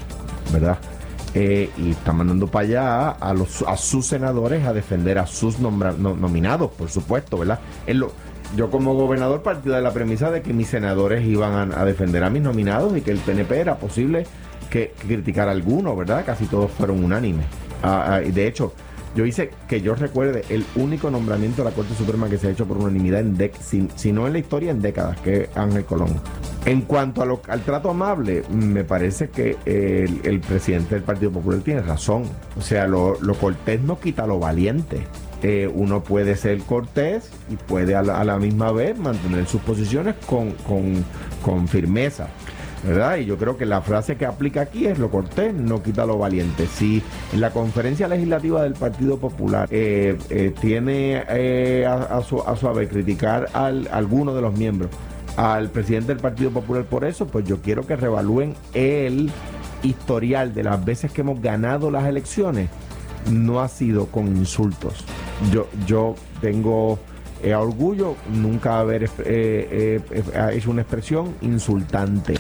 ¿verdad? 0.53 0.79
Eh, 1.35 1.70
y 1.77 1.90
está 1.90 2.12
mandando 2.12 2.49
para 2.49 2.66
allá 2.66 3.09
a, 3.11 3.33
los, 3.35 3.62
a 3.62 3.77
sus 3.77 4.07
senadores 4.07 4.66
a 4.66 4.73
defender 4.73 5.18
a 5.18 5.27
sus 5.27 5.61
nombra- 5.61 5.94
no- 5.96 6.16
nominados, 6.16 6.70
por 6.73 6.90
supuesto, 6.90 7.38
¿verdad? 7.38 7.61
Él 7.87 7.99
lo- 7.99 8.12
yo 8.57 8.68
como 8.70 8.94
gobernador 8.94 9.42
partí 9.42 9.68
de 9.68 9.81
la 9.81 9.92
premisa 9.92 10.31
de 10.33 10.42
que 10.42 10.53
mis 10.53 10.66
senadores 10.68 11.25
iban 11.25 11.73
a, 11.73 11.81
a 11.81 11.85
defender 11.85 12.25
a 12.25 12.31
mis 12.31 12.42
nominados 12.42 12.96
y 12.96 13.03
que 13.03 13.12
el 13.12 13.18
PNP 13.18 13.61
era 13.61 13.77
posible 13.77 14.27
que, 14.70 14.92
que 15.01 15.07
criticara 15.07 15.51
a 15.53 15.55
alguno, 15.55 15.94
¿verdad? 15.94 16.25
Casi 16.27 16.46
todos 16.46 16.70
fueron 16.73 17.05
unánimes. 17.05 17.46
Ah, 17.83 18.14
ah, 18.16 18.20
de 18.20 18.46
hecho, 18.49 18.73
yo 19.14 19.27
hice 19.27 19.51
que 19.68 19.81
yo 19.81 19.94
recuerde 19.94 20.44
el 20.51 20.64
único 20.77 21.11
nombramiento 21.11 21.62
de 21.64 21.70
la 21.70 21.75
Corte 21.75 21.94
Suprema 21.94 22.29
que 22.29 22.38
se 22.38 22.49
ha 22.49 22.51
hecho 22.51 22.66
por 22.66 22.79
unanimidad 22.79 23.20
en 23.20 23.37
dec 23.37 23.55
si, 23.61 24.12
no 24.12 24.27
en 24.27 24.33
la 24.35 24.38
historia 24.38 24.70
en 24.70 24.81
décadas, 24.81 25.18
que 25.20 25.42
es 25.42 25.57
Ángel 25.57 25.85
Colón. 25.85 26.11
En 26.64 26.83
cuanto 26.83 27.23
a 27.23 27.27
lo- 27.27 27.40
al 27.49 27.62
trato 27.62 27.90
amable, 27.90 28.42
me 28.51 28.85
parece 28.85 29.29
que 29.31 29.57
el, 29.64 30.40
presidente 30.40 30.94
del 30.94 31.05
Partido 31.05 31.31
Popular 31.33 31.61
tiene 31.61 31.81
razón. 31.83 32.25
O 32.59 32.61
sea, 32.62 32.87
lo, 32.87 33.20
lo 33.20 33.35
cortés 33.35 33.81
no 33.83 33.99
quita 33.99 34.27
lo 34.27 34.38
valiente. 34.38 35.01
Eh, 35.42 35.70
uno 35.73 36.03
puede 36.05 36.37
ser 36.37 36.59
cortés 36.59 37.31
y 37.51 37.57
puede 37.57 37.94
a 37.96 38.03
la, 38.03 38.38
misma 38.38 38.73
vez 38.73 38.99
mantener 38.99 39.46
sus 39.46 39.62
posiciones 39.62 40.14
con- 40.27 40.53
con 41.42 41.66
firmeza. 41.66 42.29
¿Verdad? 42.84 43.16
Y 43.18 43.26
yo 43.26 43.36
creo 43.36 43.56
que 43.56 43.66
la 43.66 43.80
frase 43.82 44.16
que 44.16 44.26
aplica 44.26 44.62
aquí 44.62 44.86
es 44.86 44.98
lo 44.98 45.10
cortés, 45.10 45.54
no 45.54 45.82
quita 45.82 46.06
lo 46.06 46.18
valiente. 46.18 46.66
Si 46.66 47.02
la 47.36 47.50
conferencia 47.50 48.08
legislativa 48.08 48.62
del 48.62 48.74
Partido 48.74 49.18
Popular 49.18 49.68
eh, 49.70 50.16
eh, 50.30 50.54
tiene 50.60 51.24
eh, 51.28 51.86
a, 51.86 52.18
a 52.18 52.22
su, 52.22 52.40
a 52.40 52.56
su 52.56 52.68
haber 52.68 52.88
criticar 52.88 53.48
al, 53.52 53.88
a 53.88 53.96
alguno 53.96 54.34
de 54.34 54.42
los 54.42 54.56
miembros 54.56 54.90
al 55.36 55.70
presidente 55.70 56.08
del 56.08 56.18
Partido 56.20 56.50
Popular 56.50 56.84
por 56.84 57.04
eso, 57.04 57.26
pues 57.26 57.44
yo 57.44 57.60
quiero 57.62 57.86
que 57.86 57.96
revalúen 57.96 58.54
el 58.74 59.30
historial 59.82 60.52
de 60.52 60.64
las 60.64 60.84
veces 60.84 61.12
que 61.12 61.20
hemos 61.22 61.40
ganado 61.40 61.90
las 61.90 62.04
elecciones. 62.06 62.68
No 63.30 63.60
ha 63.60 63.68
sido 63.68 64.06
con 64.06 64.26
insultos. 64.28 65.04
Yo, 65.52 65.68
yo 65.86 66.14
tengo 66.40 66.98
eh, 67.42 67.54
orgullo 67.54 68.16
nunca 68.32 68.80
haber 68.80 69.04
eh, 69.04 69.08
eh, 69.24 70.00
eh, 70.10 70.50
hecho 70.52 70.70
una 70.70 70.82
expresión 70.82 71.34
insultante. 71.42 72.34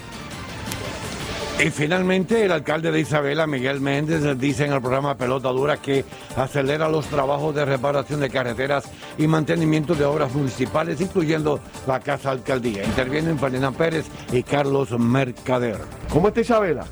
Y 1.62 1.68
finalmente 1.68 2.42
el 2.42 2.52
alcalde 2.52 2.90
de 2.90 3.00
Isabela, 3.00 3.46
Miguel 3.46 3.82
Méndez, 3.82 4.38
dice 4.38 4.64
en 4.64 4.72
el 4.72 4.80
programa 4.80 5.18
Pelota 5.18 5.50
Dura 5.50 5.76
que 5.76 6.06
acelera 6.34 6.88
los 6.88 7.04
trabajos 7.06 7.54
de 7.54 7.66
reparación 7.66 8.20
de 8.20 8.30
carreteras 8.30 8.90
y 9.18 9.26
mantenimiento 9.26 9.94
de 9.94 10.06
obras 10.06 10.32
municipales, 10.32 11.02
incluyendo 11.02 11.60
la 11.86 12.00
Casa 12.00 12.30
Alcaldía. 12.30 12.82
Intervienen 12.82 13.38
Ferdinand 13.38 13.76
Pérez 13.76 14.06
y 14.32 14.42
Carlos 14.42 14.98
Mercader. 14.98 15.76
¿Cómo 16.10 16.28
está 16.28 16.40
Isabela? 16.40 16.86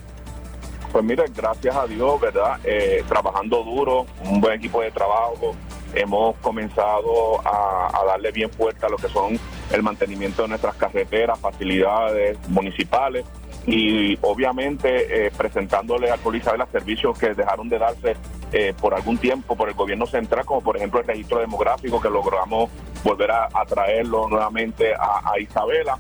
Pues 0.93 1.03
mire, 1.03 1.25
gracias 1.35 1.75
a 1.75 1.87
Dios, 1.87 2.21
¿verdad? 2.21 2.61
Eh, 2.63 3.03
trabajando 3.09 3.65
duro, 3.65 4.05
un 4.27 4.39
buen 4.39 4.59
equipo 4.59 4.83
de 4.83 4.91
trabajo. 4.91 5.57
Hemos 5.95 6.37
comenzado 6.43 7.41
a, 7.43 7.89
a 7.99 8.05
darle 8.05 8.33
bien 8.33 8.51
fuerte 8.51 8.85
a 8.85 8.91
lo 8.91 8.99
que 8.99 9.09
son 9.09 9.41
el 9.73 9.83
mantenimiento 9.83 10.43
de 10.43 10.49
nuestras 10.49 10.75
carreteras, 10.75 11.39
facilidades 11.41 12.37
municipales 12.51 13.25
y 13.69 14.19
obviamente 14.23 15.27
eh, 15.27 15.31
presentándole 15.37 16.11
al 16.11 16.19
Policía 16.21 16.53
de 16.53 16.59
los 16.59 16.71
servicios 16.71 17.19
que 17.19 17.35
dejaron 17.35 17.69
de 17.69 17.79
darse 17.79 18.17
eh, 18.53 18.73
por 18.81 18.95
algún 18.95 19.19
tiempo 19.19 19.57
por 19.57 19.69
el 19.69 19.75
gobierno 19.75 20.07
central, 20.07 20.47
como 20.47 20.63
por 20.63 20.77
ejemplo 20.77 21.01
el 21.01 21.07
registro 21.07 21.39
demográfico 21.39 22.01
que 22.01 22.09
logramos 22.09 22.71
volver 23.05 23.31
a, 23.31 23.49
a 23.53 23.67
traerlo 23.67 24.27
nuevamente 24.29 24.95
a, 24.95 25.31
a 25.33 25.39
Isabela. 25.39 25.99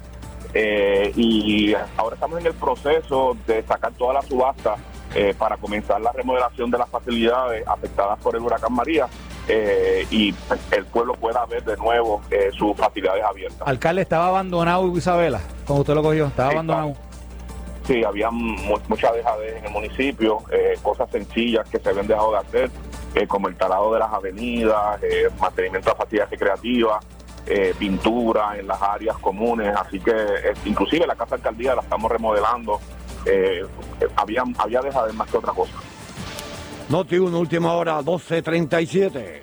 Eh, 0.55 1.13
y 1.15 1.75
ahora 1.99 2.15
estamos 2.15 2.41
en 2.41 2.47
el 2.47 2.55
proceso 2.55 3.37
de 3.47 3.63
sacar 3.65 3.93
toda 3.93 4.15
la 4.15 4.23
subasta 4.23 4.77
eh, 5.15 5.35
para 5.37 5.59
comenzar 5.59 6.01
la 6.01 6.11
remodelación 6.13 6.71
de 6.71 6.79
las 6.79 6.89
facilidades 6.89 7.69
afectadas 7.69 8.19
por 8.21 8.35
el 8.35 8.41
huracán 8.41 8.73
María 8.73 9.09
eh, 9.47 10.07
y 10.11 10.33
pues, 10.33 10.59
el 10.71 10.87
pueblo 10.87 11.15
pueda 11.15 11.45
ver 11.45 11.65
de 11.65 11.77
nuevo 11.77 12.23
eh, 12.31 12.51
sus 12.57 12.75
facilidades 12.77 13.25
abiertas. 13.25 13.67
Alcalde, 13.67 14.03
estaba 14.03 14.29
abandonado 14.29 14.97
Isabela, 14.97 15.41
cuando 15.67 15.83
usted 15.83 15.95
lo 15.95 16.03
cogió, 16.03 16.27
estaba 16.29 16.51
abandonado. 16.51 17.08
Sí, 17.89 18.05
había 18.05 18.31
mu- 18.31 18.79
mucha 18.87 19.11
dejadez 19.13 19.57
en 19.57 19.65
el 19.65 19.73
municipio, 19.73 20.43
eh, 20.53 20.75
cosas 20.83 21.11
sencillas 21.11 21.67
que 21.71 21.79
se 21.79 21.89
habían 21.89 22.07
dejado 22.07 22.33
de 22.33 22.39
hacer, 22.39 22.71
eh, 23.15 23.27
como 23.27 23.49
el 23.49 23.57
talado 23.57 23.95
de 23.95 23.99
las 23.99 24.13
avenidas, 24.13 25.03
eh, 25.03 25.29
mantenimiento 25.41 25.89
de 25.91 25.97
facilidades 25.97 26.31
recreativas, 26.31 27.05
pintura 27.79 28.59
en 28.59 28.67
las 28.67 28.83
áreas 28.83 29.17
comunes, 29.17 29.75
así 29.75 29.99
que 30.01 30.13
inclusive 30.67 31.07
la 31.07 31.17
casa 31.17 31.37
alcaldía 31.37 31.75
la 31.75 31.81
estamos 31.81 32.13
remodelando, 32.13 32.79
había, 34.17 34.45
había 34.59 34.81
dejadez 34.83 35.15
más 35.15 35.31
que 35.31 35.39
otra 35.39 35.55
cosa. 35.55 35.73
Noti 36.91 37.17
1, 37.19 37.39
última 37.39 37.73
hora, 37.73 38.03
12.37. 38.03 39.41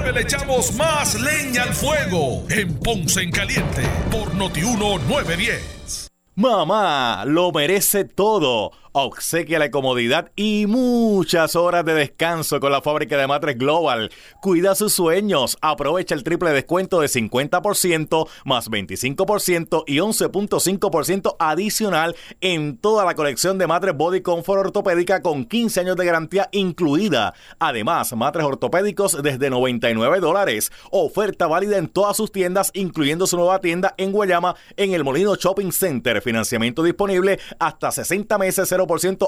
Le 0.00 0.22
echamos 0.22 0.74
más 0.74 1.20
leña 1.20 1.62
al 1.64 1.74
fuego 1.74 2.44
en 2.48 2.74
Ponce 2.80 3.22
en 3.22 3.30
Caliente 3.30 3.82
por 4.10 4.34
Notiuno 4.34 4.98
910. 4.98 6.08
Mamá, 6.34 7.24
lo 7.26 7.52
merece 7.52 8.04
todo. 8.04 8.72
Obsequia 8.94 9.58
la 9.58 9.70
comodidad 9.70 10.32
y 10.36 10.66
muchas 10.66 11.56
horas 11.56 11.82
de 11.86 11.94
descanso 11.94 12.60
con 12.60 12.72
la 12.72 12.82
fábrica 12.82 13.16
de 13.16 13.26
matres 13.26 13.56
Global. 13.56 14.10
Cuida 14.42 14.74
sus 14.74 14.92
sueños. 14.92 15.56
Aprovecha 15.62 16.14
el 16.14 16.22
triple 16.22 16.50
descuento 16.50 17.00
de 17.00 17.06
50% 17.06 18.28
más 18.44 18.70
25% 18.70 19.84
y 19.86 19.96
11.5% 19.96 21.36
adicional 21.38 22.14
en 22.42 22.76
toda 22.76 23.06
la 23.06 23.14
colección 23.14 23.56
de 23.56 23.66
matres 23.66 23.96
Body 23.96 24.20
Comfort 24.20 24.66
ortopédica 24.66 25.22
con 25.22 25.46
15 25.46 25.80
años 25.80 25.96
de 25.96 26.04
garantía 26.04 26.50
incluida. 26.52 27.32
Además, 27.58 28.14
matres 28.14 28.44
ortopédicos 28.44 29.22
desde 29.22 29.48
99 29.48 30.20
dólares. 30.20 30.70
Oferta 30.90 31.46
válida 31.46 31.78
en 31.78 31.88
todas 31.88 32.18
sus 32.18 32.30
tiendas, 32.30 32.70
incluyendo 32.74 33.26
su 33.26 33.38
nueva 33.38 33.58
tienda 33.60 33.94
en 33.96 34.12
Guayama 34.12 34.54
en 34.76 34.92
el 34.92 35.02
Molino 35.02 35.34
Shopping 35.34 35.72
Center. 35.72 36.20
Financiamiento 36.20 36.82
disponible 36.82 37.38
hasta 37.58 37.90
60 37.90 38.36
meses 38.36 38.70
0% 38.70 38.81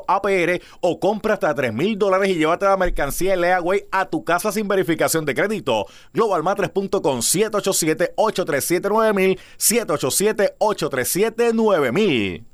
APR 0.07 0.61
o 0.81 1.01
compra 1.01 1.35
hasta 1.35 1.55
3 1.55 1.73
mil 1.73 1.99
dólares 1.99 2.31
y 2.31 2.35
llévate 2.35 2.67
la 2.67 2.77
mercancía 2.77 3.37
Leaway 3.37 3.87
a 3.91 4.05
tu 4.07 4.25
casa 4.25 4.53
sin 4.53 4.69
verificación 4.69 5.25
de 5.25 5.35
crédito. 5.35 5.87
Globalmatres.com 6.13 7.19
787-837-9000 7.19 9.39
787-837-9000 9.59 12.54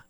있다. 0.00 0.09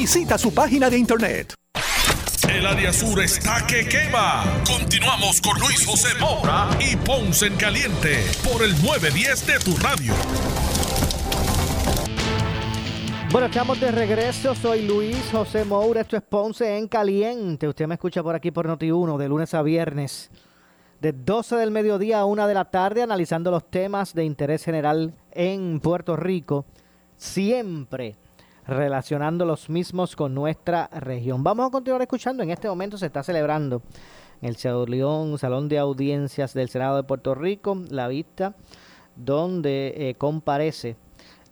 Visita 0.01 0.35
su 0.35 0.51
página 0.51 0.89
de 0.89 0.97
internet. 0.97 1.53
El 2.49 2.65
área 2.65 2.91
sur 2.91 3.19
está 3.21 3.67
que 3.67 3.87
quema. 3.87 4.43
Continuamos 4.65 5.39
con 5.39 5.59
Luis 5.59 5.85
José 5.85 6.07
Moura 6.19 6.69
y 6.79 6.95
Ponce 6.95 7.45
en 7.45 7.55
Caliente 7.55 8.17
por 8.43 8.63
el 8.63 8.71
910 8.83 9.45
de 9.45 9.59
tu 9.59 9.77
radio. 9.77 10.11
Bueno, 13.31 13.45
estamos 13.45 13.79
de 13.79 13.91
regreso. 13.91 14.55
Soy 14.55 14.87
Luis 14.87 15.23
José 15.31 15.65
Moura. 15.65 16.01
Esto 16.01 16.17
es 16.17 16.23
Ponce 16.23 16.79
en 16.79 16.87
Caliente. 16.87 17.67
Usted 17.67 17.85
me 17.85 17.93
escucha 17.93 18.23
por 18.23 18.33
aquí 18.33 18.49
por 18.49 18.67
Noti1 18.67 19.19
de 19.19 19.29
lunes 19.29 19.53
a 19.53 19.61
viernes. 19.61 20.31
De 20.99 21.11
12 21.13 21.57
del 21.57 21.69
mediodía 21.69 22.21
a 22.21 22.25
1 22.25 22.47
de 22.47 22.53
la 22.55 22.65
tarde, 22.65 23.03
analizando 23.03 23.51
los 23.51 23.69
temas 23.69 24.15
de 24.15 24.25
interés 24.25 24.65
general 24.65 25.13
en 25.31 25.79
Puerto 25.79 26.15
Rico. 26.15 26.65
Siempre 27.17 28.15
relacionando 28.67 29.45
los 29.45 29.69
mismos 29.69 30.15
con 30.15 30.33
nuestra 30.33 30.87
región. 30.87 31.43
Vamos 31.43 31.67
a 31.67 31.71
continuar 31.71 32.01
escuchando. 32.01 32.43
En 32.43 32.51
este 32.51 32.67
momento 32.67 32.97
se 32.97 33.07
está 33.07 33.23
celebrando 33.23 33.81
en 34.41 34.55
el 34.63 34.89
León, 34.89 35.37
Salón 35.37 35.69
de 35.69 35.77
Audiencias 35.77 36.53
del 36.53 36.69
Senado 36.69 36.97
de 36.97 37.03
Puerto 37.03 37.35
Rico, 37.35 37.77
la 37.89 38.07
vista 38.07 38.55
donde 39.15 39.93
eh, 39.95 40.15
comparece 40.15 40.95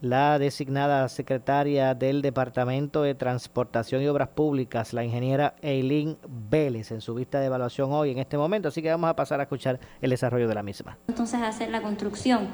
la 0.02 0.40
designada 0.40 1.10
secretaria 1.10 1.94
del 1.94 2.22
Departamento 2.22 3.02
de 3.02 3.16
Transportación 3.16 4.02
y 4.02 4.08
Obras 4.08 4.30
Públicas, 4.30 4.94
la 4.94 5.04
ingeniera 5.04 5.56
Eileen 5.62 6.18
Vélez, 6.28 6.92
en 6.92 7.02
su 7.02 7.14
vista 7.14 7.40
de 7.40 7.48
evaluación 7.48 7.92
hoy 7.92 8.12
en 8.12 8.20
este 8.20 8.38
momento. 8.38 8.70
Así 8.70 8.82
que 8.82 8.90
vamos 8.90 9.10
a 9.10 9.16
pasar 9.16 9.42
a 9.42 9.44
escuchar 9.44 9.80
el 10.02 10.10
desarrollo 10.10 10.48
de 10.48 10.56
la 10.56 10.64
misma. 10.64 10.98
Entonces, 11.10 11.42
hacer 11.42 11.70
la 11.70 11.82
construcción. 11.82 12.48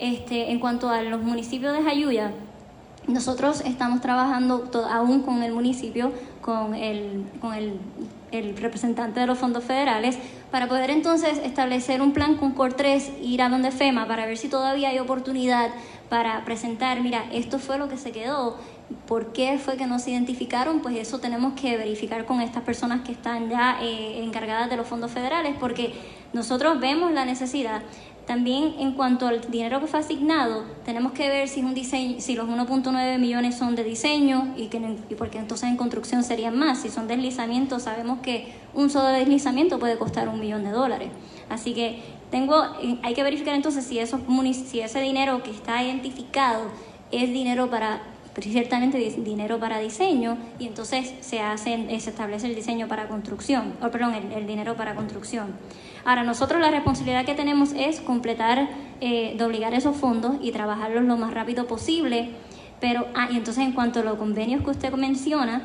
Este, 0.00 0.50
en 0.50 0.58
cuanto 0.58 0.90
a 0.90 1.02
los 1.02 1.22
municipios 1.22 1.72
de 1.72 1.82
Jayuya, 1.82 2.32
nosotros 3.08 3.62
estamos 3.62 4.00
trabajando 4.00 4.70
aún 4.90 5.22
con 5.22 5.42
el 5.42 5.52
municipio, 5.52 6.12
con 6.42 6.74
el, 6.74 7.24
con 7.40 7.54
el, 7.54 7.78
representante 8.56 9.20
de 9.20 9.26
los 9.26 9.38
fondos 9.38 9.64
federales, 9.64 10.18
para 10.50 10.68
poder 10.68 10.90
entonces 10.90 11.38
establecer 11.38 12.02
un 12.02 12.12
plan 12.12 12.36
con 12.36 12.52
COR 12.52 12.74
3, 12.74 13.12
ir 13.22 13.40
a 13.40 13.48
donde 13.48 13.70
FEMA, 13.70 14.06
para 14.06 14.26
ver 14.26 14.36
si 14.36 14.48
todavía 14.48 14.90
hay 14.90 14.98
oportunidad 14.98 15.70
para 16.10 16.44
presentar, 16.44 17.00
mira, 17.00 17.24
esto 17.32 17.58
fue 17.58 17.78
lo 17.78 17.88
que 17.88 17.96
se 17.96 18.12
quedó, 18.12 18.56
¿por 19.06 19.32
qué 19.32 19.58
fue 19.58 19.76
que 19.76 19.86
no 19.86 19.98
se 19.98 20.10
identificaron? 20.10 20.80
Pues 20.80 20.96
eso 20.96 21.18
tenemos 21.18 21.54
que 21.54 21.76
verificar 21.76 22.26
con 22.26 22.40
estas 22.42 22.62
personas 22.62 23.02
que 23.02 23.12
están 23.12 23.48
ya 23.48 23.78
eh, 23.82 24.22
encargadas 24.22 24.68
de 24.68 24.76
los 24.76 24.86
fondos 24.86 25.10
federales, 25.10 25.56
porque 25.58 25.94
nosotros 26.32 26.78
vemos 26.80 27.12
la 27.12 27.24
necesidad. 27.24 27.82
También 28.28 28.74
en 28.78 28.92
cuanto 28.92 29.26
al 29.26 29.40
dinero 29.50 29.80
que 29.80 29.86
fue 29.86 30.00
asignado, 30.00 30.62
tenemos 30.84 31.12
que 31.12 31.28
ver 31.30 31.48
si 31.48 31.60
es 31.60 31.66
un 31.66 31.72
diseño, 31.72 32.20
si 32.20 32.36
los 32.36 32.46
1.9 32.46 33.18
millones 33.18 33.56
son 33.56 33.74
de 33.74 33.82
diseño 33.82 34.52
y 34.54 34.66
que 34.66 34.76
y 35.08 35.14
porque 35.14 35.38
entonces 35.38 35.70
en 35.70 35.78
construcción 35.78 36.22
serían 36.22 36.56
más. 36.56 36.82
Si 36.82 36.90
son 36.90 37.08
deslizamientos, 37.08 37.84
sabemos 37.84 38.18
que 38.20 38.52
un 38.74 38.90
solo 38.90 39.08
deslizamiento 39.08 39.78
puede 39.78 39.96
costar 39.96 40.28
un 40.28 40.38
millón 40.40 40.62
de 40.62 40.70
dólares. 40.72 41.08
Así 41.48 41.72
que 41.72 42.02
tengo, 42.30 42.62
eh, 42.82 42.98
hay 43.02 43.14
que 43.14 43.22
verificar 43.22 43.54
entonces 43.54 43.84
si 43.86 43.98
esos 43.98 44.20
si 44.68 44.80
ese 44.80 45.00
dinero 45.00 45.42
que 45.42 45.50
está 45.50 45.82
identificado 45.82 46.64
es 47.10 47.30
dinero 47.32 47.70
para 47.70 48.02
ciertamente 48.38 48.98
di- 48.98 49.22
dinero 49.22 49.58
para 49.58 49.78
diseño 49.78 50.36
y 50.60 50.66
entonces 50.68 51.12
se 51.22 51.40
hace 51.40 51.86
se 51.98 52.10
establece 52.10 52.46
el 52.46 52.54
diseño 52.54 52.86
para 52.86 53.08
construcción 53.08 53.72
o 53.82 53.90
perdón 53.90 54.14
el 54.14 54.46
dinero 54.46 54.76
para 54.76 54.94
construcción 54.94 55.54
ahora 56.08 56.24
nosotros 56.24 56.60
la 56.60 56.70
responsabilidad 56.70 57.24
que 57.24 57.34
tenemos 57.34 57.72
es 57.76 58.00
completar 58.00 58.68
eh, 59.00 59.34
de 59.36 59.44
obligar 59.44 59.74
esos 59.74 59.96
fondos 59.96 60.36
y 60.40 60.52
trabajarlos 60.52 61.04
lo 61.04 61.16
más 61.16 61.34
rápido 61.34 61.66
posible 61.66 62.30
pero 62.80 63.06
ah, 63.14 63.28
y 63.30 63.36
entonces 63.36 63.64
en 63.64 63.72
cuanto 63.72 64.00
a 64.00 64.02
los 64.02 64.16
convenios 64.16 64.62
que 64.64 64.70
usted 64.70 64.92
menciona 64.94 65.62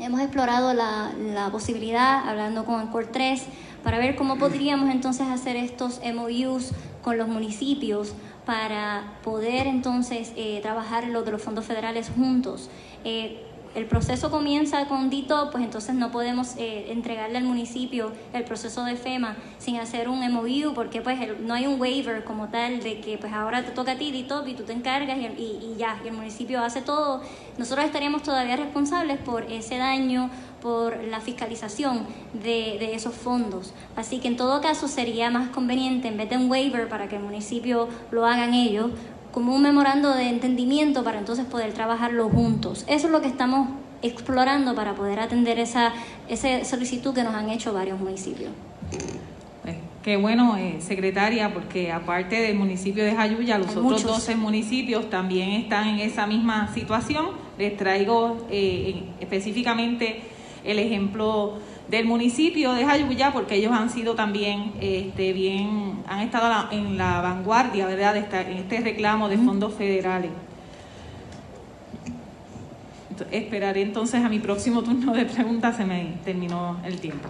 Hemos 0.00 0.20
explorado 0.20 0.72
la, 0.72 1.48
posibilidad, 1.52 2.26
hablando 2.26 2.64
con 2.64 2.80
el 2.80 2.88
COR 2.88 3.08
3, 3.12 3.44
para 3.84 3.98
ver 3.98 4.16
cómo 4.16 4.38
podríamos 4.38 4.88
entonces 4.88 5.28
hacer 5.28 5.56
estos 5.56 6.00
MOUs 6.02 6.72
con 7.02 7.18
los 7.18 7.28
municipios 7.28 8.14
para 8.46 9.18
poder 9.22 9.66
entonces 9.66 10.32
eh, 10.36 10.60
trabajar 10.62 11.06
lo 11.08 11.22
de 11.22 11.32
los 11.32 11.42
fondos 11.42 11.66
federales 11.66 12.10
juntos. 12.16 12.70
Eh, 13.04 13.44
el 13.74 13.86
proceso 13.86 14.30
comienza 14.30 14.86
con 14.86 15.10
DITO, 15.10 15.50
pues 15.52 15.62
entonces 15.62 15.94
no 15.94 16.10
podemos 16.10 16.56
eh, 16.56 16.90
entregarle 16.90 17.38
al 17.38 17.44
municipio 17.44 18.10
el 18.32 18.42
proceso 18.44 18.84
de 18.84 18.96
FEMA 18.96 19.36
sin 19.58 19.76
hacer 19.76 20.08
un 20.08 20.20
MOU, 20.32 20.74
porque 20.74 21.00
pues 21.00 21.20
el- 21.20 21.46
no 21.46 21.54
hay 21.54 21.66
un 21.66 21.80
waiver 21.80 22.24
como 22.24 22.48
tal 22.48 22.80
de 22.80 23.00
que 23.00 23.16
pues 23.18 23.32
ahora 23.32 23.64
te 23.64 23.70
toca 23.70 23.92
a 23.92 23.96
ti 23.96 24.10
DITO 24.10 24.46
y 24.48 24.54
tú 24.54 24.64
te 24.64 24.72
encargas 24.72 25.16
y, 25.18 25.26
y- 25.40 25.72
y 25.72 25.76
ya, 25.78 26.00
y 26.04 26.08
el 26.08 26.14
municipio 26.14 26.60
hace 26.62 26.82
todo. 26.82 27.20
Nosotros 27.58 27.84
estaríamos 27.86 28.22
todavía 28.22 28.56
responsables 28.56 29.18
por 29.18 29.44
ese 29.44 29.76
daño, 29.78 30.30
por 30.60 31.02
la 31.04 31.20
fiscalización 31.20 32.06
de, 32.34 32.76
de 32.78 32.94
esos 32.94 33.14
fondos. 33.14 33.72
Así 33.96 34.18
que 34.18 34.28
en 34.28 34.36
todo 34.36 34.60
caso 34.60 34.88
sería 34.88 35.30
más 35.30 35.48
conveniente, 35.50 36.08
en 36.08 36.16
vez 36.16 36.28
de 36.28 36.36
un 36.36 36.50
waiver 36.50 36.88
para 36.88 37.08
que 37.08 37.16
el 37.16 37.22
municipio 37.22 37.88
lo 38.10 38.26
hagan 38.26 38.52
ellos, 38.52 38.90
como 39.32 39.54
un 39.54 39.62
memorando 39.62 40.12
de 40.14 40.28
entendimiento 40.28 41.04
para 41.04 41.18
entonces 41.18 41.44
poder 41.46 41.72
trabajarlo 41.72 42.28
juntos. 42.28 42.84
Eso 42.88 43.06
es 43.06 43.12
lo 43.12 43.20
que 43.20 43.28
estamos 43.28 43.68
explorando 44.02 44.74
para 44.74 44.94
poder 44.94 45.20
atender 45.20 45.58
esa, 45.58 45.92
esa 46.28 46.64
solicitud 46.64 47.14
que 47.14 47.22
nos 47.22 47.34
han 47.34 47.50
hecho 47.50 47.72
varios 47.72 48.00
municipios. 48.00 48.50
Qué 50.02 50.16
bueno, 50.16 50.56
eh, 50.56 50.76
secretaria, 50.80 51.52
porque 51.52 51.92
aparte 51.92 52.40
del 52.40 52.56
municipio 52.56 53.04
de 53.04 53.14
Jayuya, 53.14 53.58
los 53.58 53.66
Hay 53.68 53.72
otros 53.74 53.84
muchos. 53.92 54.04
12 54.04 54.34
municipios 54.34 55.10
también 55.10 55.50
están 55.50 55.88
en 55.88 55.98
esa 56.00 56.26
misma 56.26 56.72
situación. 56.72 57.26
Les 57.58 57.76
traigo 57.76 58.46
eh, 58.50 58.94
en- 58.96 59.04
específicamente 59.20 60.22
el 60.64 60.78
ejemplo 60.78 61.58
del 61.90 62.06
municipio 62.06 62.72
de 62.72 62.84
Jayuya, 62.84 63.32
porque 63.32 63.56
ellos 63.56 63.72
han 63.72 63.90
sido 63.90 64.14
también 64.14 64.72
este, 64.80 65.32
bien, 65.32 66.02
han 66.06 66.20
estado 66.20 66.68
en 66.70 66.96
la 66.96 67.20
vanguardia, 67.20 67.86
¿verdad?, 67.86 68.14
de 68.14 68.20
esta- 68.20 68.42
en 68.42 68.58
este 68.58 68.80
reclamo 68.80 69.28
de 69.28 69.36
fondos 69.38 69.74
federales. 69.74 70.30
Esperaré 73.32 73.82
entonces 73.82 74.24
a 74.24 74.28
mi 74.28 74.38
próximo 74.38 74.82
turno 74.82 75.12
de 75.12 75.26
preguntas, 75.26 75.76
se 75.76 75.84
me 75.84 76.14
terminó 76.24 76.78
el 76.84 76.98
tiempo. 77.00 77.28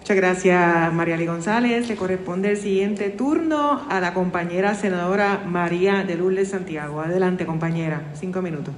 Muchas 0.00 0.16
gracias, 0.16 0.92
María 0.92 1.16
Lee 1.16 1.26
González. 1.26 1.86
Le 1.88 1.94
corresponde 1.94 2.50
el 2.50 2.56
siguiente 2.56 3.08
turno 3.10 3.82
a 3.88 4.00
la 4.00 4.14
compañera 4.14 4.74
senadora 4.74 5.42
María 5.46 6.02
de 6.02 6.16
Lourdes 6.16 6.50
Santiago. 6.50 7.00
Adelante, 7.00 7.46
compañera. 7.46 8.02
Cinco 8.14 8.42
minutos. 8.42 8.74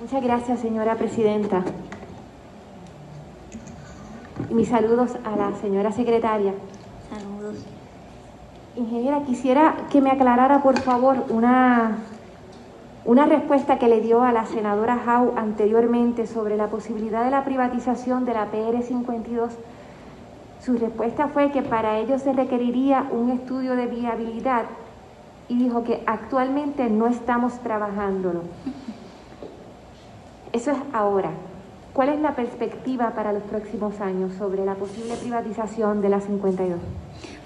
Muchas 0.00 0.20
gracias, 0.24 0.58
señora 0.60 0.96
presidenta. 0.96 1.62
Mis 4.52 4.68
saludos 4.68 5.16
a 5.24 5.34
la 5.34 5.54
señora 5.56 5.92
secretaria. 5.92 6.52
Saludos. 7.08 7.64
Ingeniera, 8.76 9.22
quisiera 9.22 9.76
que 9.90 10.02
me 10.02 10.10
aclarara, 10.10 10.62
por 10.62 10.78
favor, 10.78 11.24
una, 11.30 11.96
una 13.06 13.24
respuesta 13.24 13.78
que 13.78 13.88
le 13.88 14.02
dio 14.02 14.22
a 14.22 14.30
la 14.30 14.44
senadora 14.44 15.00
Howe 15.06 15.32
anteriormente 15.38 16.26
sobre 16.26 16.58
la 16.58 16.66
posibilidad 16.66 17.24
de 17.24 17.30
la 17.30 17.44
privatización 17.44 18.26
de 18.26 18.34
la 18.34 18.50
PR 18.50 18.82
52. 18.82 19.54
Su 20.60 20.76
respuesta 20.76 21.28
fue 21.28 21.50
que 21.50 21.62
para 21.62 21.98
ello 21.98 22.18
se 22.18 22.34
requeriría 22.34 23.06
un 23.10 23.30
estudio 23.30 23.74
de 23.74 23.86
viabilidad 23.86 24.64
y 25.48 25.56
dijo 25.56 25.82
que 25.82 26.02
actualmente 26.04 26.90
no 26.90 27.06
estamos 27.06 27.58
trabajándolo. 27.60 28.42
Eso 30.52 30.72
es 30.72 30.78
ahora. 30.92 31.30
¿Cuál 31.92 32.08
es 32.08 32.20
la 32.20 32.34
perspectiva 32.34 33.14
para 33.14 33.32
los 33.34 33.42
próximos 33.42 34.00
años 34.00 34.32
sobre 34.38 34.64
la 34.64 34.74
posible 34.74 35.14
privatización 35.14 36.00
de 36.00 36.08
la 36.08 36.20
52? 36.20 36.78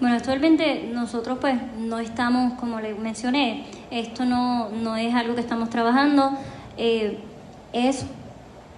Bueno, 0.00 0.14
actualmente 0.14 0.88
nosotros 0.92 1.38
pues 1.40 1.56
no 1.78 1.98
estamos, 1.98 2.52
como 2.54 2.78
le 2.78 2.94
mencioné, 2.94 3.66
esto 3.90 4.24
no, 4.24 4.68
no 4.68 4.96
es 4.96 5.12
algo 5.14 5.34
que 5.34 5.40
estamos 5.40 5.68
trabajando, 5.68 6.30
eh, 6.76 7.18
es 7.72 8.06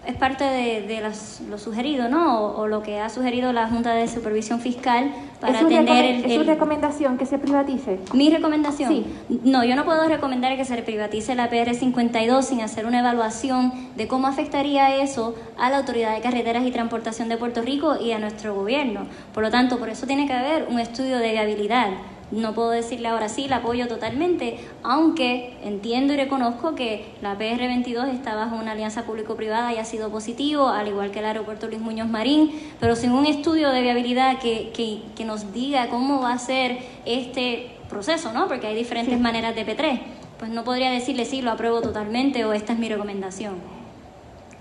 es 0.08 0.16
parte 0.16 0.42
de, 0.42 0.82
de 0.88 1.00
las- 1.02 1.40
lo 1.50 1.58
sugerido, 1.58 2.08
¿no? 2.08 2.40
O, 2.46 2.62
o 2.62 2.66
lo 2.66 2.82
que 2.82 2.98
ha 2.98 3.10
sugerido 3.10 3.52
la 3.52 3.68
Junta 3.68 3.92
de 3.94 4.08
Supervisión 4.08 4.58
Fiscal 4.58 5.12
para 5.38 5.52
¿Es 5.52 5.58
su, 5.60 5.66
atender 5.66 5.94
recome- 5.94 6.08
el, 6.18 6.24
es 6.24 6.34
su 6.34 6.40
el- 6.40 6.46
recomendación 6.46 7.18
que 7.18 7.26
se 7.26 7.38
privatice? 7.38 8.00
¿Mi 8.14 8.30
recomendación? 8.30 8.88
Sí. 8.90 9.06
No, 9.44 9.64
yo 9.64 9.76
no 9.76 9.84
puedo 9.84 10.08
recomendar 10.08 10.56
que 10.56 10.64
se 10.64 10.76
privatice 10.82 11.34
la 11.34 11.50
PR52 11.50 12.42
sin 12.42 12.62
hacer 12.62 12.86
una 12.86 13.00
evaluación 13.00 13.70
de 13.96 14.08
cómo 14.08 14.26
afectaría 14.26 14.96
eso 14.96 15.34
a 15.58 15.68
la 15.68 15.76
Autoridad 15.78 16.14
de 16.14 16.22
Carreteras 16.22 16.64
y 16.66 16.70
Transportación 16.70 17.28
de 17.28 17.36
Puerto 17.36 17.60
Rico 17.60 17.96
y 18.00 18.12
a 18.12 18.18
nuestro 18.18 18.54
gobierno. 18.54 19.02
Por 19.34 19.42
lo 19.42 19.50
tanto, 19.50 19.78
por 19.78 19.90
eso 19.90 20.06
tiene 20.06 20.26
que 20.26 20.32
haber 20.32 20.66
un 20.70 20.80
estudio 20.80 21.18
de 21.18 21.32
viabilidad. 21.32 21.88
No 22.30 22.52
puedo 22.52 22.70
decirle 22.70 23.08
ahora 23.08 23.30
sí, 23.30 23.48
la 23.48 23.56
apoyo 23.56 23.88
totalmente, 23.88 24.58
aunque 24.82 25.56
entiendo 25.62 26.12
y 26.12 26.16
reconozco 26.16 26.74
que 26.74 27.06
la 27.22 27.38
PR22 27.38 28.08
está 28.08 28.34
bajo 28.34 28.56
una 28.56 28.72
alianza 28.72 29.04
público-privada 29.04 29.72
y 29.72 29.78
ha 29.78 29.84
sido 29.84 30.10
positivo, 30.10 30.68
al 30.68 30.88
igual 30.88 31.10
que 31.10 31.20
el 31.20 31.24
aeropuerto 31.24 31.68
Luis 31.68 31.80
Muñoz 31.80 32.08
Marín, 32.08 32.50
pero 32.80 32.96
sin 32.96 33.12
un 33.12 33.24
estudio 33.24 33.70
de 33.70 33.80
viabilidad 33.80 34.38
que, 34.40 34.70
que, 34.74 35.00
que 35.16 35.24
nos 35.24 35.54
diga 35.54 35.88
cómo 35.88 36.20
va 36.20 36.32
a 36.32 36.38
ser 36.38 36.78
este 37.06 37.70
proceso, 37.88 38.30
¿no? 38.34 38.46
Porque 38.46 38.66
hay 38.66 38.74
diferentes 38.74 39.18
maneras 39.18 39.54
de 39.54 39.66
P3. 39.66 40.00
Pues 40.38 40.50
no 40.50 40.64
podría 40.64 40.90
decirle 40.90 41.24
sí, 41.24 41.40
lo 41.40 41.50
apruebo 41.50 41.80
totalmente 41.80 42.44
o 42.44 42.52
esta 42.52 42.74
es 42.74 42.78
mi 42.78 42.90
recomendación. 42.90 43.54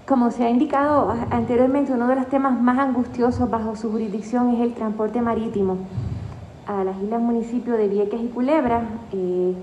Como 0.07 0.31
se 0.31 0.45
ha 0.45 0.49
indicado 0.49 1.13
anteriormente, 1.31 1.91
uno 1.91 2.07
de 2.07 2.15
los 2.15 2.29
temas 2.29 2.57
más 2.61 2.79
angustiosos 2.79 3.49
bajo 3.49 3.75
su 3.75 3.91
jurisdicción 3.91 4.55
es 4.55 4.61
el 4.61 4.73
transporte 4.73 5.21
marítimo 5.21 5.79
a 6.67 6.83
las 6.83 7.01
islas 7.01 7.21
municipios 7.21 7.77
de 7.77 7.87
Vieques 7.87 8.21
y 8.21 8.27
Culebra. 8.27 8.83
Eh, 9.13 9.53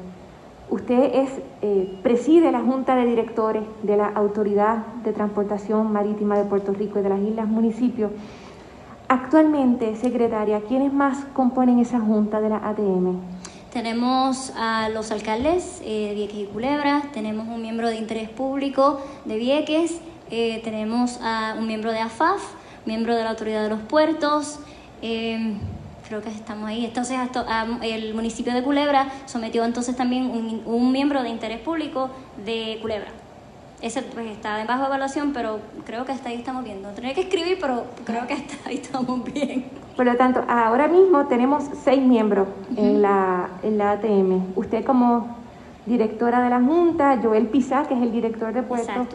usted 0.71 1.15
es 1.15 1.31
eh, 1.63 1.99
preside 2.03 2.51
la 2.51 2.61
Junta 2.61 2.97
de 2.97 3.07
Directores 3.07 3.63
de 3.83 3.97
la 3.97 4.09
Autoridad 4.09 4.79
de 5.05 5.13
Transportación 5.13 5.93
Marítima 5.93 6.39
de 6.39 6.45
Puerto 6.45 6.73
Rico 6.73 6.99
y 6.99 7.03
de 7.03 7.09
las 7.11 7.21
islas 7.21 7.47
municipios. 7.47 8.11
Actualmente, 9.09 9.95
secretaria, 9.97 10.63
¿quiénes 10.67 10.93
más 10.93 11.27
componen 11.35 11.79
esa 11.79 12.01
junta 12.01 12.41
de 12.41 12.49
la 12.49 12.57
ATM? 12.57 13.21
Tenemos 13.71 14.53
a 14.57 14.89
los 14.89 15.11
alcaldes 15.11 15.83
eh, 15.85 16.09
de 16.09 16.15
Vieques 16.15 16.39
y 16.39 16.45
Culebra, 16.47 17.03
tenemos 17.13 17.47
un 17.49 17.61
miembro 17.61 17.89
de 17.89 17.97
interés 17.97 18.31
público 18.31 19.01
de 19.25 19.37
Vieques, 19.37 20.01
tenemos 20.65 21.21
a 21.23 21.55
un 21.57 21.67
miembro 21.69 21.93
de 21.93 22.01
AFAF, 22.01 22.43
miembro 22.87 23.15
de 23.15 23.23
la 23.23 23.31
Autoridad 23.31 23.63
de 23.63 23.69
los 23.69 23.81
Puertos, 23.83 24.59
creo 26.09 26.23
que 26.23 26.29
estamos 26.29 26.69
ahí. 26.69 26.85
Entonces, 26.85 27.19
esto- 27.21 27.45
a- 27.49 27.67
el 27.83 28.15
municipio 28.15 28.53
de 28.55 28.63
Culebra 28.63 29.07
sometió 29.27 29.65
entonces 29.65 29.97
también 29.97 30.27
un, 30.31 30.63
un 30.67 30.93
miembro 30.93 31.23
de 31.23 31.29
interés 31.31 31.61
público 31.61 32.11
de 32.45 32.79
Culebra. 32.83 33.09
Ese 33.83 34.03
pues, 34.03 34.27
está 34.31 34.65
bajo 34.65 34.87
evaluación, 34.87 35.33
pero 35.33 35.59
creo 35.85 36.05
que 36.07 36.13
hasta 36.13 36.31
ahí 36.31 36.37
estamos 36.37 36.65
viendo. 36.65 36.89
Tendré 36.91 37.13
que 37.15 37.23
escribir, 37.23 37.59
pero 37.61 37.85
creo 38.05 38.27
que 38.27 38.35
hasta 38.35 38.69
ahí 38.69 38.77
estamos 38.77 39.23
bien. 39.25 39.67
Por 39.97 40.07
lo 40.07 40.17
tanto, 40.17 40.43
ahora 40.49 40.89
mismo 40.89 41.27
tenemos 41.27 41.65
seis 41.85 42.01
miembros 42.03 42.49
en, 42.77 43.03
la, 43.03 43.49
en 43.63 43.79
la 43.79 43.93
ATM. 43.93 44.53
Usted 44.57 44.85
como 44.85 45.37
directora 45.87 46.43
de 46.43 46.51
la 46.51 46.61
Junta, 46.61 47.19
Joel 47.23 47.47
Pizá, 47.49 47.85
que 47.87 47.95
es 47.95 48.01
el 48.03 48.11
director 48.11 48.53
de 48.55 48.63
puertos, 48.63 49.07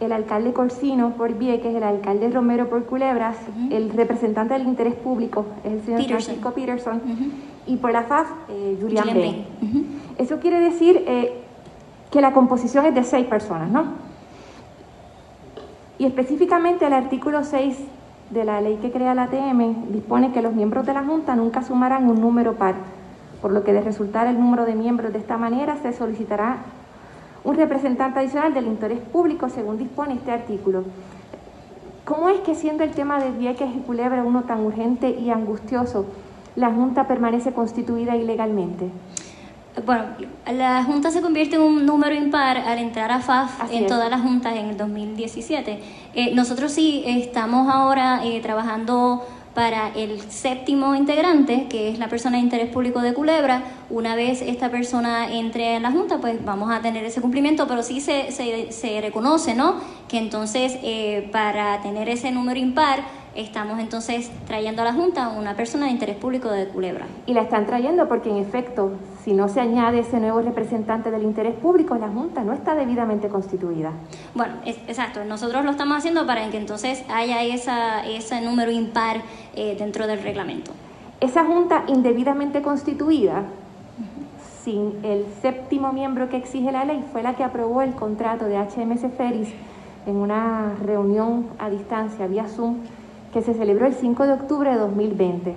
el 0.00 0.12
alcalde 0.12 0.52
Corsino 0.52 1.10
por 1.10 1.34
Vieques, 1.34 1.74
el 1.74 1.82
alcalde 1.82 2.30
Romero 2.30 2.68
por 2.68 2.84
Culebras, 2.84 3.36
el 3.70 3.90
representante 3.90 4.54
del 4.54 4.66
interés 4.66 4.94
público 4.94 5.46
es 5.64 5.72
el 5.72 5.82
señor 5.82 6.00
Peterson. 6.00 6.22
Francisco 6.22 6.50
Peterson, 6.52 7.02
y 7.66 7.76
por 7.76 7.92
la 7.92 8.04
FAF, 8.04 8.30
eh, 8.48 8.78
Julián 8.80 9.08
Julián 9.08 9.18
Bain. 9.60 10.00
Eso 10.18 10.38
quiere 10.38 10.60
decir 10.60 11.04
eh, 11.06 11.42
que 12.10 12.20
la 12.20 12.32
composición 12.32 12.86
es 12.86 12.94
de 12.94 13.02
seis 13.02 13.26
personas, 13.26 13.70
¿no? 13.70 13.84
Y 15.98 16.06
específicamente 16.06 16.86
el 16.86 16.92
artículo 16.92 17.42
6 17.42 17.76
de 18.30 18.44
la 18.44 18.60
ley 18.60 18.78
que 18.80 18.92
crea 18.92 19.14
la 19.14 19.24
ATM 19.24 19.90
dispone 19.90 20.32
que 20.32 20.42
los 20.42 20.54
miembros 20.54 20.86
de 20.86 20.94
la 20.94 21.02
Junta 21.02 21.34
nunca 21.34 21.62
sumarán 21.62 22.08
un 22.08 22.20
número 22.20 22.54
par, 22.54 22.74
por 23.42 23.52
lo 23.52 23.64
que 23.64 23.72
de 23.72 23.80
resultar 23.80 24.26
el 24.28 24.38
número 24.38 24.64
de 24.64 24.74
miembros 24.74 25.12
de 25.12 25.18
esta 25.18 25.36
manera 25.36 25.76
se 25.82 25.92
solicitará 25.92 26.58
un 27.44 27.56
representante 27.56 28.18
adicional 28.18 28.54
del 28.54 28.66
interés 28.66 29.00
público 29.00 29.48
según 29.48 29.78
dispone 29.78 30.14
este 30.14 30.32
artículo. 30.32 30.84
¿Cómo 32.04 32.28
es 32.30 32.40
que 32.40 32.54
siendo 32.54 32.84
el 32.84 32.92
tema 32.92 33.22
de 33.22 33.30
Vieques 33.30 33.68
y 33.74 33.80
Culebra 33.80 34.24
uno 34.24 34.44
tan 34.44 34.60
urgente 34.64 35.10
y 35.10 35.30
angustioso, 35.30 36.06
la 36.56 36.70
Junta 36.72 37.06
permanece 37.06 37.52
constituida 37.52 38.16
ilegalmente? 38.16 38.90
Bueno, 39.84 40.04
la 40.52 40.82
Junta 40.84 41.10
se 41.10 41.20
convierte 41.20 41.56
en 41.56 41.62
un 41.62 41.86
número 41.86 42.14
impar 42.14 42.56
al 42.58 42.78
entrar 42.78 43.12
a 43.12 43.20
FAF 43.20 43.62
Así 43.62 43.76
en 43.76 43.84
es. 43.84 43.88
todas 43.88 44.10
las 44.10 44.22
juntas 44.22 44.56
en 44.56 44.66
el 44.70 44.76
2017. 44.76 45.80
Eh, 46.14 46.34
nosotros 46.34 46.72
sí 46.72 47.04
estamos 47.06 47.72
ahora 47.72 48.24
eh, 48.24 48.40
trabajando 48.40 49.24
para 49.54 49.88
el 49.94 50.20
séptimo 50.30 50.94
integrante, 50.94 51.66
que 51.68 51.88
es 51.88 51.98
la 51.98 52.08
persona 52.08 52.36
de 52.36 52.44
interés 52.44 52.68
público 52.70 53.00
de 53.00 53.14
Culebra. 53.14 53.62
Una 53.90 54.14
vez 54.14 54.42
esta 54.42 54.70
persona 54.70 55.32
entre 55.32 55.74
en 55.76 55.82
la 55.82 55.90
Junta, 55.90 56.18
pues 56.18 56.44
vamos 56.44 56.70
a 56.70 56.80
tener 56.80 57.04
ese 57.04 57.20
cumplimiento, 57.20 57.66
pero 57.66 57.82
sí 57.82 58.00
se, 58.00 58.30
se, 58.30 58.72
se 58.72 59.00
reconoce, 59.00 59.54
¿no? 59.54 59.76
Que 60.08 60.18
entonces 60.18 60.78
eh, 60.82 61.28
para 61.32 61.80
tener 61.82 62.08
ese 62.08 62.30
número 62.30 62.58
impar, 62.58 63.00
estamos 63.42 63.78
entonces 63.78 64.30
trayendo 64.46 64.82
a 64.82 64.84
la 64.84 64.92
Junta 64.92 65.28
una 65.28 65.54
persona 65.54 65.86
de 65.86 65.92
interés 65.92 66.16
público 66.16 66.50
de 66.50 66.66
Culebra. 66.68 67.06
Y 67.26 67.34
la 67.34 67.42
están 67.42 67.66
trayendo 67.66 68.08
porque 68.08 68.30
en 68.30 68.38
efecto, 68.38 68.92
si 69.24 69.32
no 69.32 69.48
se 69.48 69.60
añade 69.60 70.00
ese 70.00 70.18
nuevo 70.18 70.40
representante 70.40 71.10
del 71.10 71.22
interés 71.22 71.54
público, 71.54 71.94
la 71.96 72.08
Junta 72.08 72.42
no 72.42 72.52
está 72.52 72.74
debidamente 72.74 73.28
constituida. 73.28 73.92
Bueno, 74.34 74.54
es- 74.64 74.78
exacto. 74.88 75.24
Nosotros 75.24 75.64
lo 75.64 75.70
estamos 75.70 75.96
haciendo 75.98 76.26
para 76.26 76.48
que 76.50 76.56
entonces 76.58 77.04
haya 77.08 77.42
esa, 77.44 78.04
ese 78.06 78.40
número 78.40 78.70
impar 78.72 79.18
eh, 79.54 79.76
dentro 79.78 80.06
del 80.06 80.20
reglamento. 80.22 80.72
Esa 81.20 81.44
Junta 81.44 81.84
indebidamente 81.86 82.60
constituida, 82.62 83.42
sin 84.64 84.98
el 85.04 85.24
séptimo 85.42 85.92
miembro 85.92 86.28
que 86.28 86.36
exige 86.36 86.72
la 86.72 86.84
ley, 86.84 87.04
fue 87.12 87.22
la 87.22 87.34
que 87.34 87.44
aprobó 87.44 87.82
el 87.82 87.92
contrato 87.94 88.46
de 88.46 88.56
HMS 88.58 89.06
Ferris 89.16 89.48
en 90.06 90.16
una 90.16 90.74
reunión 90.84 91.46
a 91.58 91.70
distancia 91.70 92.26
vía 92.26 92.46
Zoom 92.48 92.76
que 93.32 93.42
se 93.42 93.54
celebró 93.54 93.86
el 93.86 93.94
5 93.94 94.26
de 94.26 94.32
octubre 94.32 94.70
de 94.70 94.78
2020. 94.78 95.56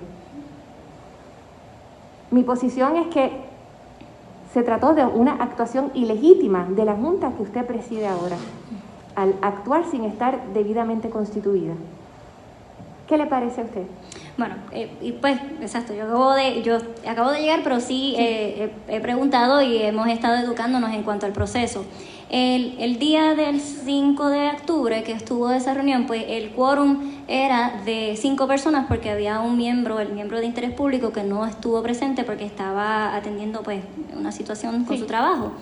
Mi 2.30 2.42
posición 2.42 2.96
es 2.96 3.06
que 3.08 3.30
se 4.52 4.62
trató 4.62 4.94
de 4.94 5.04
una 5.04 5.34
actuación 5.34 5.90
ilegítima 5.94 6.66
de 6.68 6.84
la 6.84 6.94
Junta 6.94 7.32
que 7.32 7.42
usted 7.42 7.66
preside 7.66 8.06
ahora, 8.06 8.36
al 9.16 9.34
actuar 9.42 9.84
sin 9.90 10.04
estar 10.04 10.52
debidamente 10.52 11.10
constituida. 11.10 11.74
¿Qué 13.06 13.16
le 13.16 13.26
parece 13.26 13.62
a 13.62 13.64
usted? 13.64 13.86
Bueno, 14.36 14.54
eh, 14.72 14.90
y 15.02 15.12
pues, 15.12 15.38
exacto, 15.60 15.94
yo 15.94 16.04
acabo 16.04 16.32
de, 16.32 16.62
yo 16.62 16.78
acabo 17.06 17.30
de 17.30 17.40
llegar, 17.40 17.60
pero 17.62 17.80
sí 17.80 18.14
eh, 18.18 18.72
he, 18.88 18.96
he 18.96 19.00
preguntado 19.00 19.60
y 19.60 19.76
hemos 19.78 20.08
estado 20.08 20.36
educándonos 20.36 20.92
en 20.94 21.02
cuanto 21.02 21.26
al 21.26 21.32
proceso. 21.32 21.84
El, 22.32 22.76
el 22.78 22.98
día 22.98 23.34
del 23.34 23.60
5 23.60 24.30
de 24.30 24.48
octubre 24.48 25.02
que 25.02 25.12
estuvo 25.12 25.50
esa 25.50 25.74
reunión, 25.74 26.06
pues 26.06 26.24
el 26.26 26.52
quórum 26.52 27.12
era 27.28 27.82
de 27.84 28.14
cinco 28.16 28.48
personas 28.48 28.86
porque 28.88 29.10
había 29.10 29.40
un 29.40 29.58
miembro, 29.58 30.00
el 30.00 30.14
miembro 30.14 30.38
de 30.38 30.46
interés 30.46 30.72
público, 30.72 31.12
que 31.12 31.24
no 31.24 31.44
estuvo 31.44 31.82
presente 31.82 32.24
porque 32.24 32.46
estaba 32.46 33.14
atendiendo 33.14 33.62
pues 33.62 33.82
una 34.16 34.32
situación 34.32 34.84
con 34.86 34.96
su 34.96 35.04
trabajo. 35.04 35.52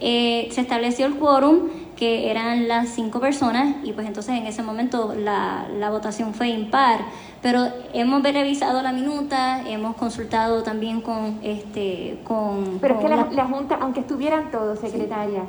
Eh, 0.00 0.48
se 0.50 0.60
estableció 0.62 1.06
el 1.06 1.16
quórum, 1.16 1.68
que 1.96 2.30
eran 2.30 2.66
las 2.66 2.88
cinco 2.88 3.20
personas, 3.20 3.76
y 3.84 3.92
pues 3.92 4.06
entonces 4.06 4.34
en 4.34 4.46
ese 4.46 4.62
momento 4.62 5.14
la, 5.14 5.66
la 5.78 5.90
votación 5.90 6.32
fue 6.32 6.48
impar. 6.48 7.00
Pero 7.42 7.66
hemos 7.94 8.22
revisado 8.22 8.82
la 8.82 8.92
minuta, 8.92 9.62
hemos 9.66 9.96
consultado 9.96 10.62
también 10.62 11.00
con 11.00 11.38
este 11.42 12.20
con 12.24 12.78
Pero 12.80 12.94
es 12.94 13.00
que 13.00 13.34
la, 13.34 13.44
Junta, 13.46 13.78
aunque 13.80 14.00
estuvieran 14.00 14.50
todos, 14.50 14.78
secretaria, 14.78 15.44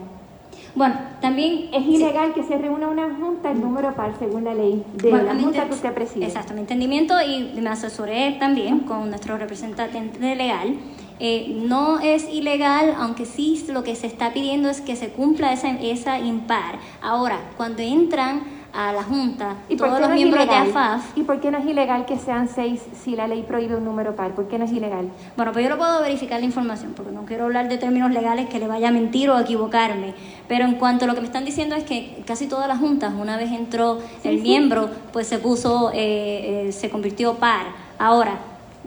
bueno, 0.74 0.96
también 1.20 1.70
es 1.74 1.86
ilegal 1.86 2.34
que 2.34 2.44
se 2.44 2.58
reúna 2.58 2.88
una 2.88 3.14
Junta 3.16 3.52
en 3.52 3.62
número 3.62 3.94
par 3.94 4.14
según 4.18 4.46
la 4.46 4.54
ley 4.54 4.84
de 4.94 5.10
Bueno, 5.10 5.34
la 5.34 5.40
Junta 5.40 5.66
que 5.66 5.74
usted 5.74 5.94
preside. 5.94 6.26
Exacto, 6.26 6.54
mi 6.54 6.62
entendimiento 6.62 7.16
y 7.22 7.60
me 7.62 7.70
asesoré 7.70 8.38
también 8.40 8.80
con 8.80 9.10
nuestro 9.10 9.38
representante 9.38 10.36
legal. 10.36 10.78
Eh, 11.24 11.56
no 11.56 12.00
es 12.00 12.28
ilegal, 12.28 12.96
aunque 12.98 13.26
sí 13.28 13.64
lo 13.70 13.84
que 13.84 13.96
se 13.96 14.08
está 14.08 14.34
pidiendo 14.34 14.70
es 14.70 14.82
que 14.82 14.96
se 14.96 15.10
cumpla 15.10 15.54
esa, 15.54 15.70
esa 15.70 16.18
impar. 16.18 16.80
Ahora, 17.00 17.38
cuando 17.58 17.84
entran 17.84 18.42
a 18.74 18.92
la 18.92 19.04
Junta, 19.04 19.58
¿Y 19.70 19.76
todos 19.76 20.00
los 20.00 20.10
no 20.10 20.16
miembros 20.16 20.48
de? 20.48 20.56
AFAF, 20.56 21.16
¿Y 21.16 21.22
por 21.22 21.40
qué 21.40 21.52
no 21.52 21.60
es 21.60 21.66
ilegal 21.66 22.06
que 22.06 22.18
sean 22.18 22.48
seis 22.48 22.82
si 23.04 23.16
la 23.16 23.28
ley 23.28 23.44
prohíbe 23.44 23.76
un 23.76 23.86
número 23.86 24.16
par? 24.16 24.34
¿Por 24.34 24.48
qué 24.48 24.58
no 24.58 24.66
es 24.66 24.72
ilegal? 24.72 25.12
Bueno, 25.38 25.52
pues 25.52 25.64
yo 25.64 25.70
no 25.70 25.78
puedo 25.78 26.02
verificar 26.02 26.40
la 26.40 26.46
información 26.48 26.94
porque 26.96 27.12
no 27.12 27.24
quiero 27.26 27.46
hablar 27.46 27.70
de 27.70 27.78
términos 27.78 28.10
legales 28.10 28.50
que 28.50 28.58
le 28.58 28.68
vaya 28.68 28.88
a 28.88 28.92
mentir 28.92 29.30
o 29.30 29.36
a 29.36 29.42
equivocarme. 29.42 30.16
Pero 30.48 30.66
en 30.66 30.74
cuanto 30.74 31.06
a 31.06 31.08
lo 31.08 31.14
que 31.14 31.22
me 31.22 31.28
están 31.28 31.46
diciendo 31.46 31.76
es 31.76 31.84
que 31.84 32.24
casi 32.26 32.48
todas 32.48 32.68
las 32.68 32.80
juntas, 32.80 33.14
una 33.16 33.38
vez 33.38 33.52
entró 33.52 34.00
el 34.24 34.38
sí. 34.38 34.42
miembro, 34.42 34.90
pues 35.14 35.28
se 35.28 35.38
puso, 35.38 35.92
eh, 35.94 36.68
eh, 36.68 36.72
se 36.72 36.90
convirtió 36.90 37.36
par. 37.36 37.68
Ahora, 38.00 38.40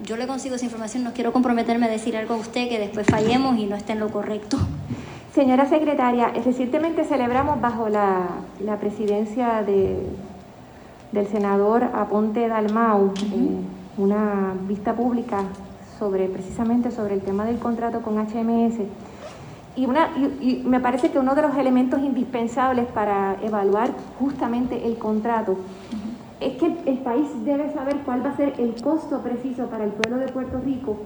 yo 0.03 0.17
le 0.17 0.27
consigo 0.27 0.57
esa 0.57 0.65
información, 0.65 1.05
no 1.05 1.13
quiero 1.13 1.33
comprometerme 1.33 1.87
a 1.87 1.91
decir 1.91 2.17
algo 2.17 2.35
a 2.35 2.39
usted 2.39 2.69
que 2.69 2.79
después 2.79 3.07
fallemos 3.07 3.57
y 3.59 3.67
no 3.67 3.77
esté 3.77 3.93
en 3.93 4.01
lo 4.01 4.09
correcto. 4.11 4.59
Señora 5.35 5.69
secretaria, 5.69 6.29
recientemente 6.45 7.05
celebramos 7.05 7.61
bajo 7.61 7.89
la, 7.89 8.29
la 8.61 8.79
presidencia 8.79 9.63
de, 9.63 9.99
del 11.13 11.27
senador 11.29 11.85
Aponte 11.95 12.49
Dalmau 12.49 13.13
eh, 13.17 13.61
una 13.97 14.55
vista 14.67 14.95
pública 14.95 15.45
sobre 15.99 16.27
precisamente 16.29 16.91
sobre 16.91 17.15
el 17.15 17.21
tema 17.21 17.45
del 17.45 17.59
contrato 17.59 18.03
con 18.03 18.17
HMS. 18.17 18.81
Y, 19.77 19.87
una, 19.87 20.11
y, 20.41 20.63
me 20.65 20.81
parece 20.81 21.11
que 21.11 21.19
uno 21.19 21.35
de 21.35 21.43
los 21.43 21.57
elementos 21.57 22.01
indispensables 22.01 22.87
para 22.87 23.37
evaluar 23.43 23.91
justamente 24.19 24.87
el 24.87 24.99
contrato 24.99 25.57
es 26.45 26.57
que 26.59 26.67
el 26.87 26.99
país 26.99 27.27
debe 27.45 27.73
saber 27.73 27.99
cuál 28.05 28.25
va 28.25 28.31
a 28.31 28.37
ser 28.37 28.53
el 28.59 28.81
costo 28.83 29.21
preciso 29.21 29.67
para 29.67 29.85
el 29.85 29.91
pueblo 29.91 30.19
de 30.19 30.31
Puerto 30.31 30.61
Rico 30.63 30.99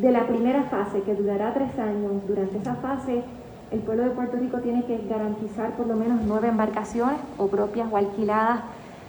de 0.00 0.10
la 0.10 0.26
primera 0.26 0.64
fase, 0.64 1.02
que 1.02 1.14
durará 1.14 1.52
tres 1.52 1.78
años. 1.78 2.26
Durante 2.26 2.58
esa 2.58 2.76
fase, 2.76 3.22
el 3.70 3.80
pueblo 3.80 4.04
de 4.04 4.10
Puerto 4.10 4.36
Rico 4.38 4.58
tiene 4.58 4.84
que 4.84 4.98
garantizar 5.08 5.76
por 5.76 5.86
lo 5.86 5.96
menos 5.96 6.20
nueve 6.26 6.48
embarcaciones, 6.48 7.18
o 7.36 7.48
propias 7.48 7.92
o 7.92 7.96
alquiladas, 7.96 8.60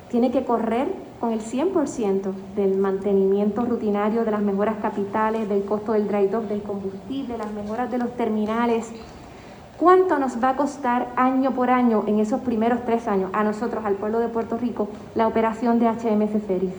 tiene 0.10 0.32
que 0.32 0.44
correr 0.44 0.88
con 1.20 1.32
el 1.32 1.42
100% 1.42 2.32
del 2.56 2.78
mantenimiento 2.78 3.66
rutinario 3.66 4.24
de 4.24 4.32
las 4.32 4.42
mejoras 4.42 4.76
capitales, 4.82 5.50
del 5.50 5.64
costo 5.64 5.94
del 5.94 6.08
dry 6.08 6.28
dock, 6.28 6.44
del 6.44 6.62
combustible, 6.62 7.38
las 7.38 7.52
mejoras 7.54 7.90
de 7.92 7.98
los 7.98 8.12
terminales. 8.16 8.92
¿Cuánto 9.78 10.18
nos 10.18 10.44
va 10.44 10.50
a 10.50 10.56
costar 10.56 11.10
año 11.16 11.52
por 11.52 11.70
año 11.70 12.04
en 12.08 12.20
esos 12.20 12.42
primeros 12.42 12.84
tres 12.84 13.08
años 13.08 13.30
a 13.34 13.44
nosotros, 13.44 13.86
al 13.86 13.94
pueblo 13.94 14.20
de 14.20 14.28
Puerto 14.28 14.58
Rico, 14.58 14.90
la 15.14 15.28
operación 15.28 15.78
de 15.78 15.86
HMS 15.86 16.42
Ferries? 16.48 16.74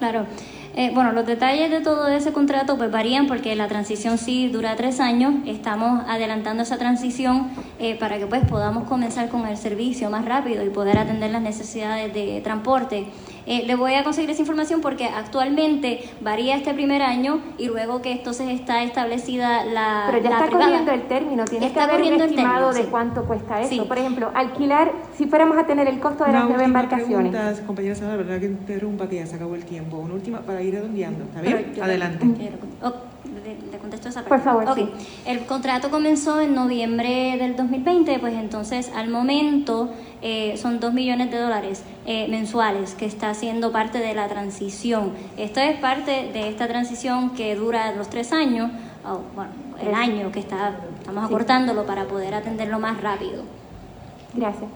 Claro. 0.00 0.26
Eh, 0.74 0.90
bueno, 0.94 1.12
los 1.12 1.26
detalles 1.26 1.70
de 1.70 1.80
todo 1.80 2.08
ese 2.08 2.32
contrato 2.32 2.76
pues 2.76 2.90
varían 2.90 3.26
porque 3.26 3.54
la 3.54 3.68
transición 3.68 4.18
sí 4.18 4.48
dura 4.48 4.74
tres 4.74 4.98
años. 4.98 5.34
Estamos 5.46 6.02
adelantando 6.08 6.62
esa 6.64 6.76
transición 6.76 7.50
eh, 7.78 7.96
para 7.96 8.18
que 8.18 8.26
pues 8.26 8.44
podamos 8.46 8.88
comenzar 8.88 9.28
con 9.28 9.46
el 9.46 9.56
servicio 9.56 10.10
más 10.10 10.24
rápido 10.24 10.64
y 10.64 10.70
poder 10.70 10.98
atender 10.98 11.30
las 11.30 11.42
necesidades 11.42 12.12
de 12.12 12.40
transporte. 12.42 13.06
Eh, 13.50 13.64
le 13.66 13.74
voy 13.74 13.94
a 13.94 14.04
conseguir 14.04 14.30
esa 14.30 14.42
información 14.42 14.80
porque 14.80 15.06
actualmente 15.06 16.08
varía 16.20 16.54
este 16.54 16.72
primer 16.72 17.02
año 17.02 17.40
y 17.58 17.66
luego 17.66 18.00
que 18.00 18.12
entonces 18.12 18.48
está 18.48 18.84
establecida 18.84 19.64
la 19.64 20.04
Pero 20.08 20.22
ya 20.22 20.30
la 20.30 20.36
está 20.36 20.46
privada. 20.46 20.66
corriendo 20.66 20.92
el 20.92 21.02
término, 21.08 21.44
tiene 21.46 21.72
que 21.72 21.80
haber 21.80 22.00
un 22.00 22.20
estimado 22.20 22.28
término, 22.28 22.72
de 22.72 22.82
sí. 22.84 22.88
cuánto 22.92 23.24
cuesta 23.24 23.60
eso. 23.60 23.70
Sí. 23.70 23.80
Por 23.88 23.98
ejemplo, 23.98 24.30
alquilar, 24.34 24.92
si 25.16 25.26
fuéramos 25.26 25.58
a 25.58 25.66
tener 25.66 25.88
el 25.88 25.98
costo 25.98 26.22
de 26.24 26.30
las 26.32 26.44
Una 26.44 26.48
nueve 26.54 26.62
última 26.64 26.80
embarcaciones. 26.82 27.32
pregunta, 27.32 27.66
compañera 27.66 27.94
senadora, 27.96 28.22
verdad 28.22 28.38
que 28.38 28.46
interrumpa 28.46 29.08
que 29.08 29.16
ya 29.16 29.26
se 29.26 29.34
acabó 29.34 29.56
el 29.56 29.64
tiempo. 29.64 29.96
Una 29.96 30.14
última 30.14 30.38
para 30.42 30.62
ir 30.62 30.74
redondeando, 30.74 31.24
¿está 31.24 31.40
bien? 31.40 31.72
Adelante. 31.82 32.26
Oh, 32.84 32.92
le, 33.24 33.78
contesto 33.78 34.08
esa 34.08 34.20
parte. 34.24 34.28
Por 34.30 34.40
favor, 34.40 34.64
Ok. 34.70 34.76
sí. 34.76 34.88
El 35.26 35.40
contrato 35.46 35.90
comenzó 35.90 36.40
en 36.40 36.54
noviembre 36.54 37.36
del 37.38 37.56
2020, 37.56 38.18
pues 38.18 38.34
entonces 38.34 38.90
al 38.94 39.08
momento 39.08 39.90
eh, 40.22 40.56
son 40.56 40.80
2 40.80 40.92
millones 40.92 41.30
de 41.30 41.38
dólares 41.38 41.82
eh, 42.06 42.26
mensuales 42.28 42.94
que 42.94 43.06
está 43.06 43.32
siendo 43.34 43.72
parte 43.72 43.98
de 43.98 44.14
la 44.14 44.28
transición. 44.28 45.12
Esto 45.36 45.60
es 45.60 45.78
parte 45.78 46.30
de 46.32 46.48
esta 46.48 46.66
transición 46.68 47.30
que 47.30 47.54
dura 47.56 47.92
los 47.92 48.08
tres 48.08 48.32
años, 48.32 48.70
o 49.04 49.20
bueno, 49.34 49.52
el 49.80 49.94
año 49.94 50.30
que 50.32 50.40
está, 50.40 50.76
estamos 50.98 51.22
Sí. 51.26 51.32
acortándolo 51.34 51.86
para 51.86 52.04
poder 52.04 52.34
atenderlo 52.34 52.78
más 52.78 53.00
rápido. 53.00 53.42
Gracias. 54.34 54.70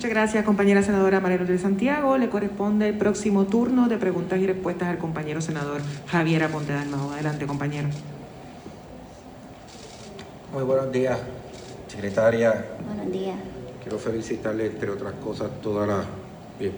Muchas 0.00 0.12
gracias, 0.12 0.44
compañera 0.46 0.82
senadora 0.82 1.20
María 1.20 1.36
Lourdes 1.36 1.60
Santiago. 1.60 2.16
Le 2.16 2.30
corresponde 2.30 2.88
el 2.88 2.96
próximo 2.96 3.44
turno 3.44 3.86
de 3.86 3.98
preguntas 3.98 4.38
y 4.38 4.46
respuestas 4.46 4.88
al 4.88 4.96
compañero 4.96 5.42
senador 5.42 5.82
Javier 6.06 6.42
Aponte 6.44 6.72
Dalmau. 6.72 7.10
Adelante, 7.10 7.46
compañero. 7.46 7.90
Muy 10.54 10.62
buenos 10.62 10.90
días, 10.90 11.18
secretaria. 11.86 12.64
Buenos 12.86 13.12
días. 13.12 13.36
Quiero 13.82 13.98
felicitarle, 13.98 14.68
entre 14.68 14.88
otras 14.88 15.12
cosas, 15.22 15.50
todas 15.60 15.86
las 15.86 16.06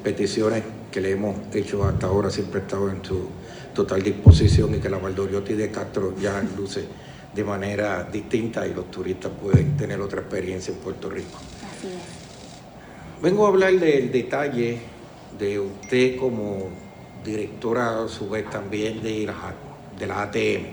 peticiones 0.03 0.65
que 0.91 1.01
le 1.01 1.13
hemos 1.13 1.37
hecho 1.55 1.85
hasta 1.85 2.09
ahora. 2.09 2.29
Siempre 2.29 2.59
ha 2.59 2.65
estado 2.65 2.91
en 2.91 3.05
su 3.05 3.29
total 3.73 4.03
disposición 4.03 4.75
y 4.75 4.79
que 4.79 4.91
la 4.91 4.99
Valdoriotti 4.99 5.55
de 5.55 5.71
Castro 5.71 6.17
ya 6.19 6.43
luce 6.57 6.89
de 7.33 7.45
manera 7.45 8.03
distinta 8.03 8.67
y 8.67 8.75
los 8.75 8.91
turistas 8.91 9.31
pueden 9.41 9.77
tener 9.77 10.01
otra 10.01 10.23
experiencia 10.23 10.75
en 10.75 10.81
Puerto 10.81 11.09
Rico. 11.09 11.39
Así 11.79 11.87
es. 11.87 12.22
Vengo 13.23 13.47
a 13.47 13.51
hablar 13.51 13.75
del 13.75 14.11
detalle 14.11 14.81
de 15.39 15.61
usted 15.61 16.17
como 16.17 16.71
directora, 17.25 18.03
a 18.03 18.09
su 18.09 18.29
vez 18.29 18.51
también 18.51 19.01
de 19.01 19.27
la, 19.27 19.55
de 19.97 20.07
la 20.09 20.23
ATM. 20.23 20.65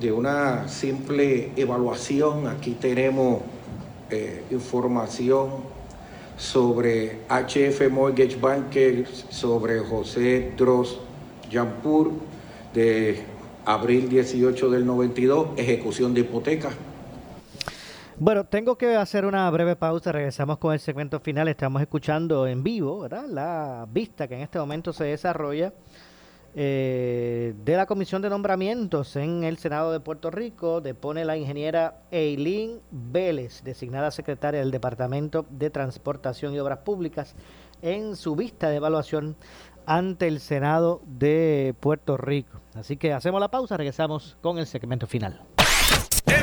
De 0.00 0.10
una 0.10 0.66
simple 0.66 1.52
evaluación, 1.54 2.48
aquí 2.48 2.72
tenemos 2.72 3.42
eh, 4.10 4.42
información 4.50 5.50
sobre 6.36 7.20
HF 7.28 7.88
Mortgage 7.92 8.34
Banker, 8.34 9.06
sobre 9.30 9.78
José 9.78 10.54
Dross 10.56 10.98
Jampur, 11.52 12.10
de 12.74 13.22
abril 13.64 14.08
18 14.08 14.70
del 14.70 14.86
92, 14.86 15.50
ejecución 15.56 16.12
de 16.12 16.22
hipoteca. 16.22 16.70
Bueno, 18.18 18.44
tengo 18.44 18.76
que 18.76 18.94
hacer 18.96 19.24
una 19.24 19.50
breve 19.50 19.74
pausa. 19.74 20.12
Regresamos 20.12 20.58
con 20.58 20.72
el 20.74 20.80
segmento 20.80 21.18
final. 21.18 21.48
Estamos 21.48 21.80
escuchando 21.80 22.46
en 22.46 22.62
vivo. 22.62 23.08
La 23.08 23.86
vista 23.90 24.28
que 24.28 24.34
en 24.34 24.42
este 24.42 24.58
momento 24.58 24.92
se 24.92 25.04
desarrolla 25.04 25.72
eh, 26.54 27.54
de 27.64 27.76
la 27.76 27.86
Comisión 27.86 28.20
de 28.20 28.28
Nombramientos 28.28 29.16
en 29.16 29.44
el 29.44 29.56
Senado 29.56 29.92
de 29.92 30.00
Puerto 30.00 30.30
Rico. 30.30 30.82
Depone 30.82 31.24
la 31.24 31.38
ingeniera 31.38 32.02
Eileen 32.10 32.80
Vélez, 32.90 33.62
designada 33.64 34.10
secretaria 34.10 34.60
del 34.60 34.70
Departamento 34.70 35.46
de 35.48 35.70
Transportación 35.70 36.54
y 36.54 36.58
Obras 36.58 36.80
Públicas, 36.80 37.34
en 37.80 38.14
su 38.16 38.36
vista 38.36 38.68
de 38.68 38.76
evaluación 38.76 39.36
ante 39.86 40.28
el 40.28 40.40
Senado 40.40 41.00
de 41.06 41.74
Puerto 41.80 42.18
Rico. 42.18 42.60
Así 42.74 42.98
que 42.98 43.14
hacemos 43.14 43.40
la 43.40 43.50
pausa. 43.50 43.78
Regresamos 43.78 44.36
con 44.42 44.58
el 44.58 44.66
segmento 44.66 45.06
final. 45.06 45.40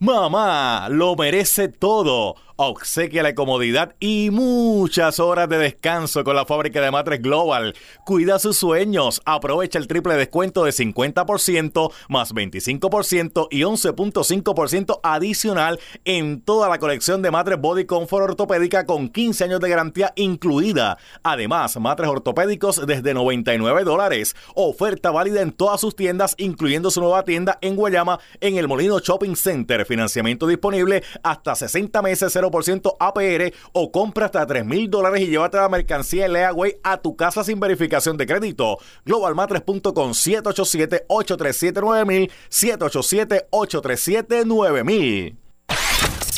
Mamá, 0.00 0.88
lo 0.90 1.16
merece 1.16 1.66
todo. 1.68 2.36
Obsequia 2.60 3.22
la 3.22 3.36
comodidad 3.36 3.94
y 4.00 4.30
muchas 4.32 5.20
horas 5.20 5.48
de 5.48 5.58
descanso 5.58 6.24
con 6.24 6.34
la 6.34 6.44
fábrica 6.44 6.80
de 6.80 6.90
matres 6.90 7.22
Global. 7.22 7.76
Cuida 8.04 8.40
sus 8.40 8.56
sueños. 8.56 9.22
Aprovecha 9.24 9.78
el 9.78 9.86
triple 9.86 10.14
descuento 10.14 10.64
de 10.64 10.72
50% 10.72 11.92
más 12.08 12.34
25% 12.34 13.46
y 13.52 13.60
11.5% 13.60 14.98
adicional 15.04 15.78
en 16.04 16.40
toda 16.40 16.68
la 16.68 16.80
colección 16.80 17.22
de 17.22 17.30
matres 17.30 17.60
Body 17.60 17.84
Comfort 17.84 18.30
ortopédica 18.30 18.86
con 18.86 19.08
15 19.08 19.44
años 19.44 19.60
de 19.60 19.68
garantía 19.68 20.12
incluida. 20.16 20.98
Además, 21.22 21.78
matres 21.78 22.08
ortopédicos 22.08 22.84
desde 22.84 23.14
99 23.14 23.84
dólares. 23.84 24.34
Oferta 24.56 25.12
válida 25.12 25.42
en 25.42 25.52
todas 25.52 25.80
sus 25.80 25.94
tiendas, 25.94 26.34
incluyendo 26.38 26.90
su 26.90 27.00
nueva 27.00 27.22
tienda 27.22 27.56
en 27.60 27.76
Guayama 27.76 28.18
en 28.40 28.56
el 28.56 28.66
Molino 28.66 28.98
Shopping 28.98 29.36
Center. 29.36 29.86
Financiamiento 29.86 30.48
disponible 30.48 31.04
hasta 31.22 31.54
60 31.54 32.02
meses, 32.02 32.32
cero 32.32 32.47
0% 32.50 32.96
APR 32.98 33.52
o 33.72 33.92
compra 33.92 34.26
hasta 34.26 34.46
3 34.46 34.64
mil 34.64 34.90
dólares 34.90 35.20
y 35.22 35.26
llévate 35.26 35.56
la 35.56 35.68
mercancía 35.68 36.26
en 36.26 36.32
Leaway 36.32 36.76
a 36.82 36.96
tu 36.98 37.14
casa 37.16 37.44
sin 37.44 37.60
verificación 37.60 38.16
de 38.16 38.26
crédito. 38.26 38.78
Globalmatres.com 39.04 40.12
787-837-9000 40.12 42.30
787-837-9000 42.50 45.36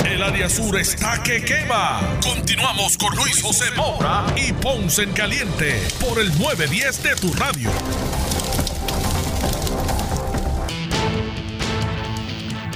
El 0.04 0.22
área 0.22 0.48
sur 0.48 0.78
está 0.78 1.20
que 1.22 1.44
quema. 1.44 2.00
Continuamos 2.22 2.96
con 2.96 3.14
Luis 3.16 3.42
José 3.42 3.66
Moura 3.76 4.24
y 4.36 4.52
Ponce 4.52 5.02
en 5.02 5.12
Caliente 5.12 5.82
por 6.00 6.20
el 6.20 6.28
910 6.38 7.02
de 7.02 7.16
tu 7.16 7.32
radio. 7.34 7.70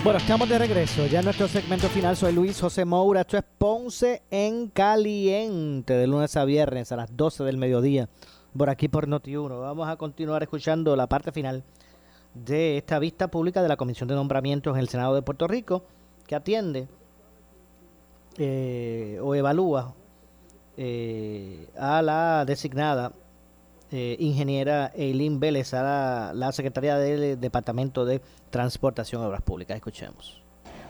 Bueno, 0.05 0.19
estamos 0.19 0.47
de 0.51 0.59
regreso. 0.59 1.07
Ya 1.07 1.21
en 1.21 1.25
nuestro 1.25 1.49
segmento 1.49 1.89
final 1.89 2.15
soy 2.15 2.35
Luis 2.35 2.61
José 2.61 2.85
Moura. 2.85 3.23
Esto 3.23 3.39
es 3.39 3.45
Ponce 3.57 4.23
en 4.31 4.69
Caliente, 4.69 5.95
de 5.95 6.07
lunes 6.07 6.37
a 6.37 6.45
viernes 6.45 6.93
a 6.93 6.97
las 6.97 7.17
12 7.17 7.43
del 7.43 7.57
mediodía, 7.57 8.11
por 8.55 8.69
aquí 8.69 8.89
por 8.89 9.09
Noti1. 9.09 9.63
Vamos 9.63 9.89
a 9.89 9.97
continuar 9.97 10.43
escuchando 10.43 10.95
la 10.95 11.07
parte 11.07 11.33
final 11.33 11.65
de 12.35 12.77
esta 12.77 12.99
vista 12.99 13.29
pública 13.29 13.63
de 13.63 13.69
la 13.69 13.79
Comisión 13.79 14.07
de 14.07 14.15
Nombramientos 14.15 14.75
en 14.75 14.81
el 14.81 14.91
Senado 14.91 15.15
de 15.15 15.23
Puerto 15.23 15.49
Rico, 15.49 15.85
que 16.27 16.35
atiende 16.35 16.87
eh, 18.37 19.19
o 19.23 19.35
evalúa 19.35 19.95
eh, 20.77 21.67
a 21.79 22.03
la 22.03 22.45
designada 22.45 23.13
eh, 23.97 24.17
ingeniera 24.19 24.91
Eileen 24.97 25.39
Vélez, 25.39 25.73
a 25.73 26.33
la, 26.35 26.51
secretaria 26.51 26.97
del 26.97 27.39
Departamento 27.39 28.05
de 28.05 28.21
Transportación 28.51 29.23
y 29.23 29.27
Obras 29.27 29.43
Públicas. 29.43 29.77
Escuchemos. 29.77 30.43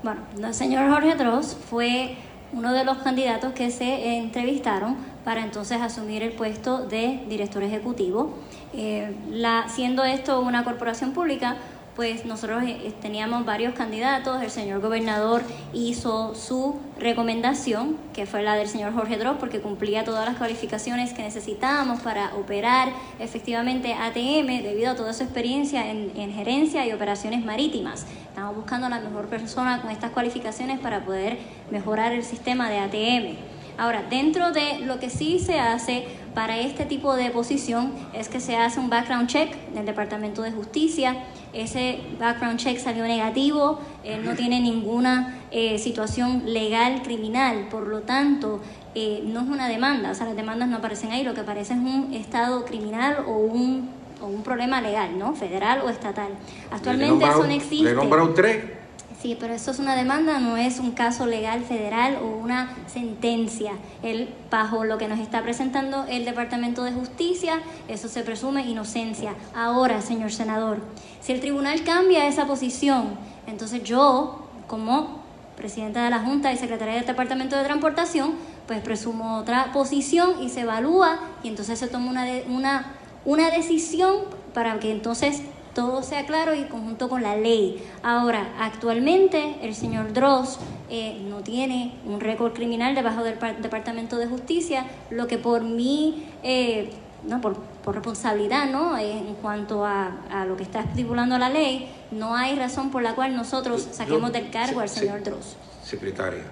Bueno, 0.02 0.22
el 0.42 0.54
señor 0.54 0.90
Jorge 0.90 1.14
Dross 1.14 1.54
fue 1.68 2.16
uno 2.54 2.72
de 2.72 2.82
los 2.82 2.96
candidatos 2.98 3.52
que 3.52 3.70
se 3.70 4.16
entrevistaron 4.16 4.96
para 5.22 5.44
entonces 5.44 5.82
asumir 5.82 6.22
el 6.22 6.32
puesto 6.32 6.86
de 6.86 7.22
director 7.28 7.62
ejecutivo. 7.62 8.38
Eh, 8.72 9.14
la, 9.30 9.68
siendo 9.68 10.02
esto 10.02 10.40
una 10.40 10.64
corporación 10.64 11.12
pública, 11.12 11.58
pues 11.96 12.24
nosotros 12.24 12.64
eh, 12.66 12.92
teníamos 13.00 13.44
varios 13.44 13.74
candidatos, 13.74 14.42
el 14.42 14.50
señor 14.50 14.80
gobernador 14.80 15.42
hizo 15.72 16.34
su 16.34 16.80
recomendación, 16.98 17.96
que 18.12 18.26
fue 18.26 18.42
la 18.42 18.56
del 18.56 18.68
señor 18.68 18.92
Jorge 18.94 19.16
Dross, 19.16 19.36
porque 19.38 19.60
cumplía 19.60 20.04
todas 20.04 20.26
las 20.26 20.36
cualificaciones 20.36 21.12
que 21.12 21.22
necesitábamos 21.22 22.00
para 22.00 22.34
operar 22.34 22.88
efectivamente 23.18 23.94
ATM 23.94 24.62
debido 24.62 24.90
a 24.90 24.96
toda 24.96 25.12
su 25.12 25.22
experiencia 25.22 25.90
en, 25.90 26.12
en 26.16 26.32
gerencia 26.32 26.86
y 26.86 26.92
operaciones 26.92 27.44
marítimas. 27.44 28.06
Estamos 28.28 28.56
buscando 28.56 28.88
la 28.88 29.00
mejor 29.00 29.26
persona 29.26 29.80
con 29.80 29.90
estas 29.90 30.10
cualificaciones 30.10 30.80
para 30.80 31.04
poder 31.04 31.38
mejorar 31.70 32.12
el 32.12 32.24
sistema 32.24 32.68
de 32.68 32.78
ATM. 32.78 33.54
Ahora, 33.76 34.04
dentro 34.08 34.52
de 34.52 34.80
lo 34.80 35.00
que 35.00 35.10
sí 35.10 35.40
se 35.40 35.58
hace 35.58 36.04
para 36.34 36.58
este 36.58 36.84
tipo 36.84 37.14
de 37.16 37.30
posición 37.30 37.92
es 38.12 38.28
que 38.28 38.38
se 38.40 38.56
hace 38.56 38.78
un 38.78 38.88
background 38.88 39.28
check 39.28 39.52
del 39.72 39.84
Departamento 39.84 40.42
de 40.42 40.52
Justicia. 40.52 41.16
Ese 41.54 42.00
background 42.18 42.58
check 42.58 42.78
salió 42.78 43.04
negativo, 43.04 43.80
él 44.02 44.24
no 44.24 44.34
tiene 44.34 44.60
ninguna 44.60 45.42
eh, 45.50 45.78
situación 45.78 46.42
legal 46.46 47.02
criminal, 47.02 47.68
por 47.70 47.86
lo 47.86 48.00
tanto, 48.00 48.60
eh, 48.94 49.22
no 49.24 49.40
es 49.40 49.48
una 49.48 49.68
demanda, 49.68 50.10
o 50.10 50.14
sea, 50.14 50.26
las 50.26 50.36
demandas 50.36 50.68
no 50.68 50.76
aparecen 50.76 51.12
ahí, 51.12 51.22
lo 51.24 51.34
que 51.34 51.40
aparece 51.40 51.74
es 51.74 51.78
un 51.78 52.12
estado 52.12 52.64
criminal 52.64 53.24
o 53.26 53.38
un, 53.38 53.88
o 54.20 54.26
un 54.26 54.42
problema 54.42 54.80
legal, 54.80 55.18
¿no? 55.18 55.34
Federal 55.34 55.80
o 55.80 55.90
estatal. 55.90 56.28
Actualmente 56.70 57.24
eso 57.24 57.44
no 57.44 57.52
existe. 57.52 57.84
Le 57.84 57.94
nombraron 57.94 58.34
tres. 58.34 58.83
Sí, 59.24 59.38
pero 59.40 59.54
eso 59.54 59.70
es 59.70 59.78
una 59.78 59.96
demanda, 59.96 60.38
no 60.38 60.58
es 60.58 60.78
un 60.78 60.90
caso 60.90 61.24
legal 61.24 61.64
federal 61.64 62.18
o 62.22 62.26
una 62.26 62.76
sentencia. 62.86 63.72
Él, 64.02 64.28
bajo 64.50 64.84
lo 64.84 64.98
que 64.98 65.08
nos 65.08 65.18
está 65.18 65.42
presentando 65.42 66.04
el 66.10 66.26
Departamento 66.26 66.84
de 66.84 66.92
Justicia, 66.92 67.62
eso 67.88 68.08
se 68.08 68.22
presume 68.22 68.66
inocencia. 68.66 69.32
Ahora, 69.54 70.02
señor 70.02 70.30
senador, 70.30 70.82
si 71.22 71.32
el 71.32 71.40
tribunal 71.40 71.84
cambia 71.84 72.26
esa 72.26 72.46
posición, 72.46 73.16
entonces 73.46 73.82
yo, 73.82 74.46
como 74.66 75.22
presidenta 75.56 76.04
de 76.04 76.10
la 76.10 76.18
Junta 76.18 76.52
y 76.52 76.58
secretaria 76.58 76.96
del 76.96 77.06
Departamento 77.06 77.56
de 77.56 77.64
Transportación, 77.64 78.34
pues 78.66 78.82
presumo 78.82 79.38
otra 79.38 79.72
posición 79.72 80.42
y 80.42 80.50
se 80.50 80.60
evalúa 80.60 81.18
y 81.42 81.48
entonces 81.48 81.78
se 81.78 81.86
toma 81.88 82.10
una, 82.10 82.24
de, 82.26 82.44
una, 82.50 82.92
una 83.24 83.50
decisión 83.50 84.16
para 84.52 84.78
que 84.80 84.92
entonces 84.92 85.40
todo 85.74 86.02
sea 86.02 86.24
claro 86.24 86.54
y 86.54 86.64
conjunto 86.64 87.08
con 87.08 87.22
la 87.22 87.36
ley. 87.36 87.84
Ahora, 88.02 88.54
actualmente 88.58 89.56
el 89.62 89.74
señor 89.74 90.12
Dross 90.12 90.58
eh, 90.88 91.20
no 91.28 91.40
tiene 91.40 91.94
un 92.06 92.20
récord 92.20 92.52
criminal 92.52 92.94
debajo 92.94 93.22
del 93.22 93.38
Departamento 93.60 94.16
de 94.16 94.26
Justicia, 94.26 94.86
lo 95.10 95.26
que 95.26 95.38
por 95.38 95.62
mí, 95.62 96.26
eh, 96.42 96.90
no, 97.26 97.40
por, 97.40 97.56
por, 97.56 97.94
responsabilidad, 97.94 98.70
¿no? 98.70 98.96
en 98.96 99.34
cuanto 99.42 99.84
a, 99.84 100.22
a, 100.30 100.44
lo 100.44 100.56
que 100.56 100.62
está 100.62 100.80
estipulando 100.80 101.36
la 101.38 101.50
ley, 101.50 101.90
no 102.10 102.36
hay 102.36 102.54
razón 102.56 102.90
por 102.90 103.02
la 103.02 103.14
cual 103.14 103.34
nosotros 103.34 103.88
saquemos 103.92 104.32
del 104.32 104.50
cargo 104.50 104.80
al 104.80 104.88
señor 104.88 105.18
se, 105.24 105.30
Dross. 105.30 105.56
Secretaria, 105.82 106.44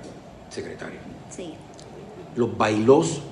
secretaria. 0.51 1.01
Sí. 1.31 1.55
Los 2.37 2.57
bailos 2.57 3.23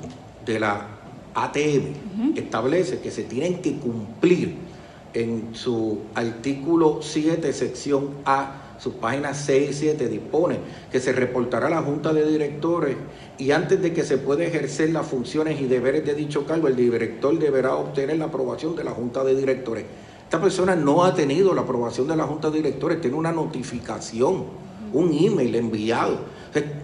de 0.44 0.60
la 0.60 0.86
ATM 1.34 1.58
uh 1.58 2.32
-huh. 2.32 2.38
establece 2.38 3.00
que 3.00 3.10
se 3.10 3.24
tienen 3.24 3.62
que 3.62 3.76
cumplir 3.76 4.69
en 5.14 5.54
su 5.54 6.00
artículo 6.14 7.00
7, 7.02 7.52
sección 7.52 8.10
A, 8.24 8.76
su 8.78 8.94
página 8.94 9.34
6 9.34 9.70
y 9.70 9.74
7, 9.74 10.08
dispone 10.08 10.58
que 10.90 11.00
se 11.00 11.12
reportará 11.12 11.66
a 11.66 11.70
la 11.70 11.82
Junta 11.82 12.12
de 12.12 12.26
Directores 12.26 12.96
y 13.38 13.50
antes 13.50 13.82
de 13.82 13.92
que 13.92 14.04
se 14.04 14.18
pueda 14.18 14.44
ejercer 14.44 14.90
las 14.90 15.06
funciones 15.06 15.60
y 15.60 15.66
deberes 15.66 16.04
de 16.06 16.14
dicho 16.14 16.46
cargo, 16.46 16.68
el 16.68 16.76
director 16.76 17.38
deberá 17.38 17.74
obtener 17.74 18.18
la 18.18 18.26
aprobación 18.26 18.76
de 18.76 18.84
la 18.84 18.92
Junta 18.92 19.24
de 19.24 19.34
Directores. 19.34 19.84
Esta 20.24 20.40
persona 20.40 20.76
no 20.76 21.04
ha 21.04 21.14
tenido 21.14 21.54
la 21.54 21.62
aprobación 21.62 22.06
de 22.06 22.16
la 22.16 22.24
Junta 22.24 22.50
de 22.50 22.58
Directores, 22.58 23.00
tiene 23.00 23.16
una 23.16 23.32
notificación, 23.32 24.44
un 24.92 25.12
email 25.12 25.54
enviado. 25.56 26.18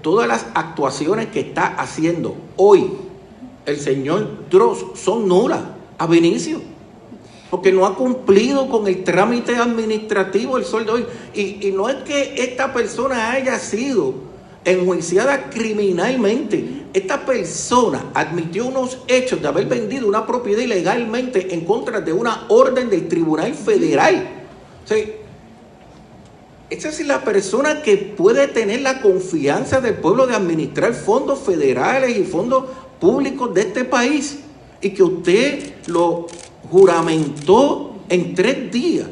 Todas 0.03 0.29
las 0.29 0.47
actuaciones 0.55 1.27
que 1.27 1.41
está 1.41 1.66
haciendo 1.66 2.37
hoy 2.57 2.91
el 3.64 3.79
señor 3.79 4.49
Dross 4.49 4.87
son 4.95 5.27
nulas 5.27 5.61
a 5.99 6.07
Benicio 6.07 6.61
porque 7.51 7.72
no 7.72 7.86
ha 7.86 7.94
cumplido 7.94 8.68
con 8.68 8.86
el 8.86 9.05
trámite 9.05 9.57
administrativo 9.57 10.57
el 10.57 10.64
sueldo 10.64 10.94
hoy. 10.94 11.07
Y, 11.34 11.66
y, 11.66 11.72
no 11.72 11.88
es 11.88 11.97
que 11.97 12.34
esta 12.36 12.72
persona 12.72 13.30
haya 13.32 13.59
sido 13.59 14.14
enjuiciada 14.64 15.49
criminalmente. 15.49 16.86
Esta 16.92 17.24
persona 17.24 18.11
admitió 18.14 18.66
unos 18.66 18.99
hechos 19.07 19.40
de 19.40 19.49
haber 19.49 19.66
vendido 19.66 20.09
una 20.09 20.26
propiedad 20.26 20.61
ilegalmente 20.61 21.55
en 21.55 21.64
contra 21.64 22.01
de 22.01 22.12
una 22.12 22.47
orden 22.49 22.90
del 22.90 23.07
Tribunal 23.07 23.55
Federal. 23.55 24.28
O 24.84 24.88
sea, 24.88 24.99
esa 26.68 26.88
es 26.88 27.07
la 27.07 27.22
persona 27.22 27.80
que 27.82 27.97
puede 27.97 28.49
tener 28.49 28.80
la 28.80 29.01
confianza 29.01 29.80
del 29.80 29.94
pueblo 29.94 30.26
de 30.26 30.34
administrar 30.34 30.94
fondos 30.94 31.38
federales 31.38 32.16
y 32.18 32.24
fondos 32.24 32.64
públicos 33.01 33.55
de 33.55 33.61
este 33.61 33.84
país. 33.84 34.40
Y 34.80 34.90
que 34.90 35.03
usted 35.05 35.74
lo 35.86 36.26
juramentó 36.70 37.96
en 38.08 38.34
tres 38.34 38.70
días. 38.70 39.06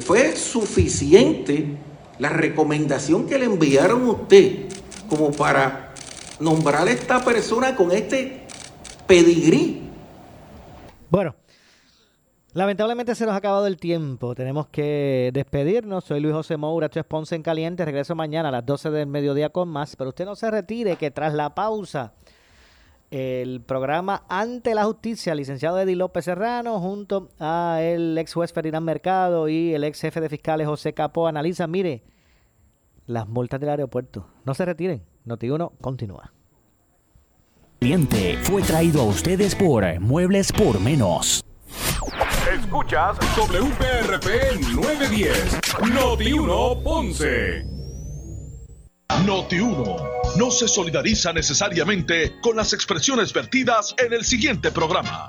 Fue 0.00 0.36
suficiente 0.36 1.76
la 2.18 2.28
recomendación 2.28 3.26
que 3.26 3.38
le 3.38 3.46
enviaron 3.46 4.02
a 4.02 4.10
usted 4.12 4.66
como 5.08 5.30
para 5.30 5.94
nombrar 6.40 6.86
a 6.86 6.90
esta 6.90 7.24
persona 7.24 7.74
con 7.76 7.92
este 7.92 8.42
pedigrí. 9.06 9.82
Bueno, 11.08 11.34
lamentablemente 12.52 13.14
se 13.14 13.24
nos 13.24 13.34
ha 13.34 13.38
acabado 13.38 13.66
el 13.66 13.78
tiempo. 13.78 14.34
Tenemos 14.34 14.66
que 14.68 15.30
despedirnos. 15.32 16.04
Soy 16.04 16.20
Luis 16.20 16.34
José 16.34 16.56
Moura, 16.56 16.86
esto 16.86 17.00
es 17.00 17.06
Ponce 17.06 17.34
en 17.34 17.42
Caliente. 17.42 17.84
Regreso 17.84 18.14
mañana 18.14 18.48
a 18.48 18.52
las 18.52 18.66
12 18.66 18.90
del 18.90 19.06
mediodía 19.06 19.50
con 19.50 19.68
más. 19.68 19.96
Pero 19.96 20.10
usted 20.10 20.24
no 20.24 20.36
se 20.36 20.50
retire, 20.50 20.96
que 20.96 21.10
tras 21.10 21.32
la 21.32 21.54
pausa 21.54 22.12
el 23.10 23.60
programa 23.60 24.24
Ante 24.28 24.74
la 24.74 24.84
Justicia, 24.84 25.34
licenciado 25.34 25.80
Eddie 25.80 25.96
López 25.96 26.24
Serrano, 26.24 26.80
junto 26.80 27.30
a 27.38 27.78
el 27.82 28.16
ex 28.18 28.34
juez 28.34 28.52
Ferdinand 28.52 28.84
Mercado 28.84 29.48
y 29.48 29.74
el 29.74 29.84
ex 29.84 30.00
jefe 30.00 30.20
de 30.20 30.28
fiscales 30.28 30.66
José 30.66 30.92
Capó, 30.92 31.26
analiza, 31.26 31.66
mire, 31.66 32.02
las 33.06 33.28
multas 33.28 33.60
del 33.60 33.70
aeropuerto. 33.70 34.26
No 34.44 34.54
se 34.54 34.64
retiren, 34.64 35.02
Noti1 35.26 35.72
continúa. 35.80 36.32
Cliente 37.78 38.38
fue 38.42 38.62
traído 38.62 39.02
a 39.02 39.04
ustedes 39.04 39.54
por 39.54 39.84
Muebles 40.00 40.50
por 40.52 40.80
Menos. 40.80 41.44
Escuchas 42.52 43.18
WPRP 43.36 44.60
910, 44.74 45.60
Noti1 45.80 46.82
Ponce. 46.82 47.75
Noti1 49.26 50.36
no 50.36 50.50
se 50.50 50.68
solidariza 50.68 51.32
necesariamente 51.32 52.38
con 52.40 52.56
las 52.56 52.72
expresiones 52.72 53.32
vertidas 53.32 53.94
en 53.98 54.12
el 54.12 54.24
siguiente 54.24 54.70
programa. 54.70 55.26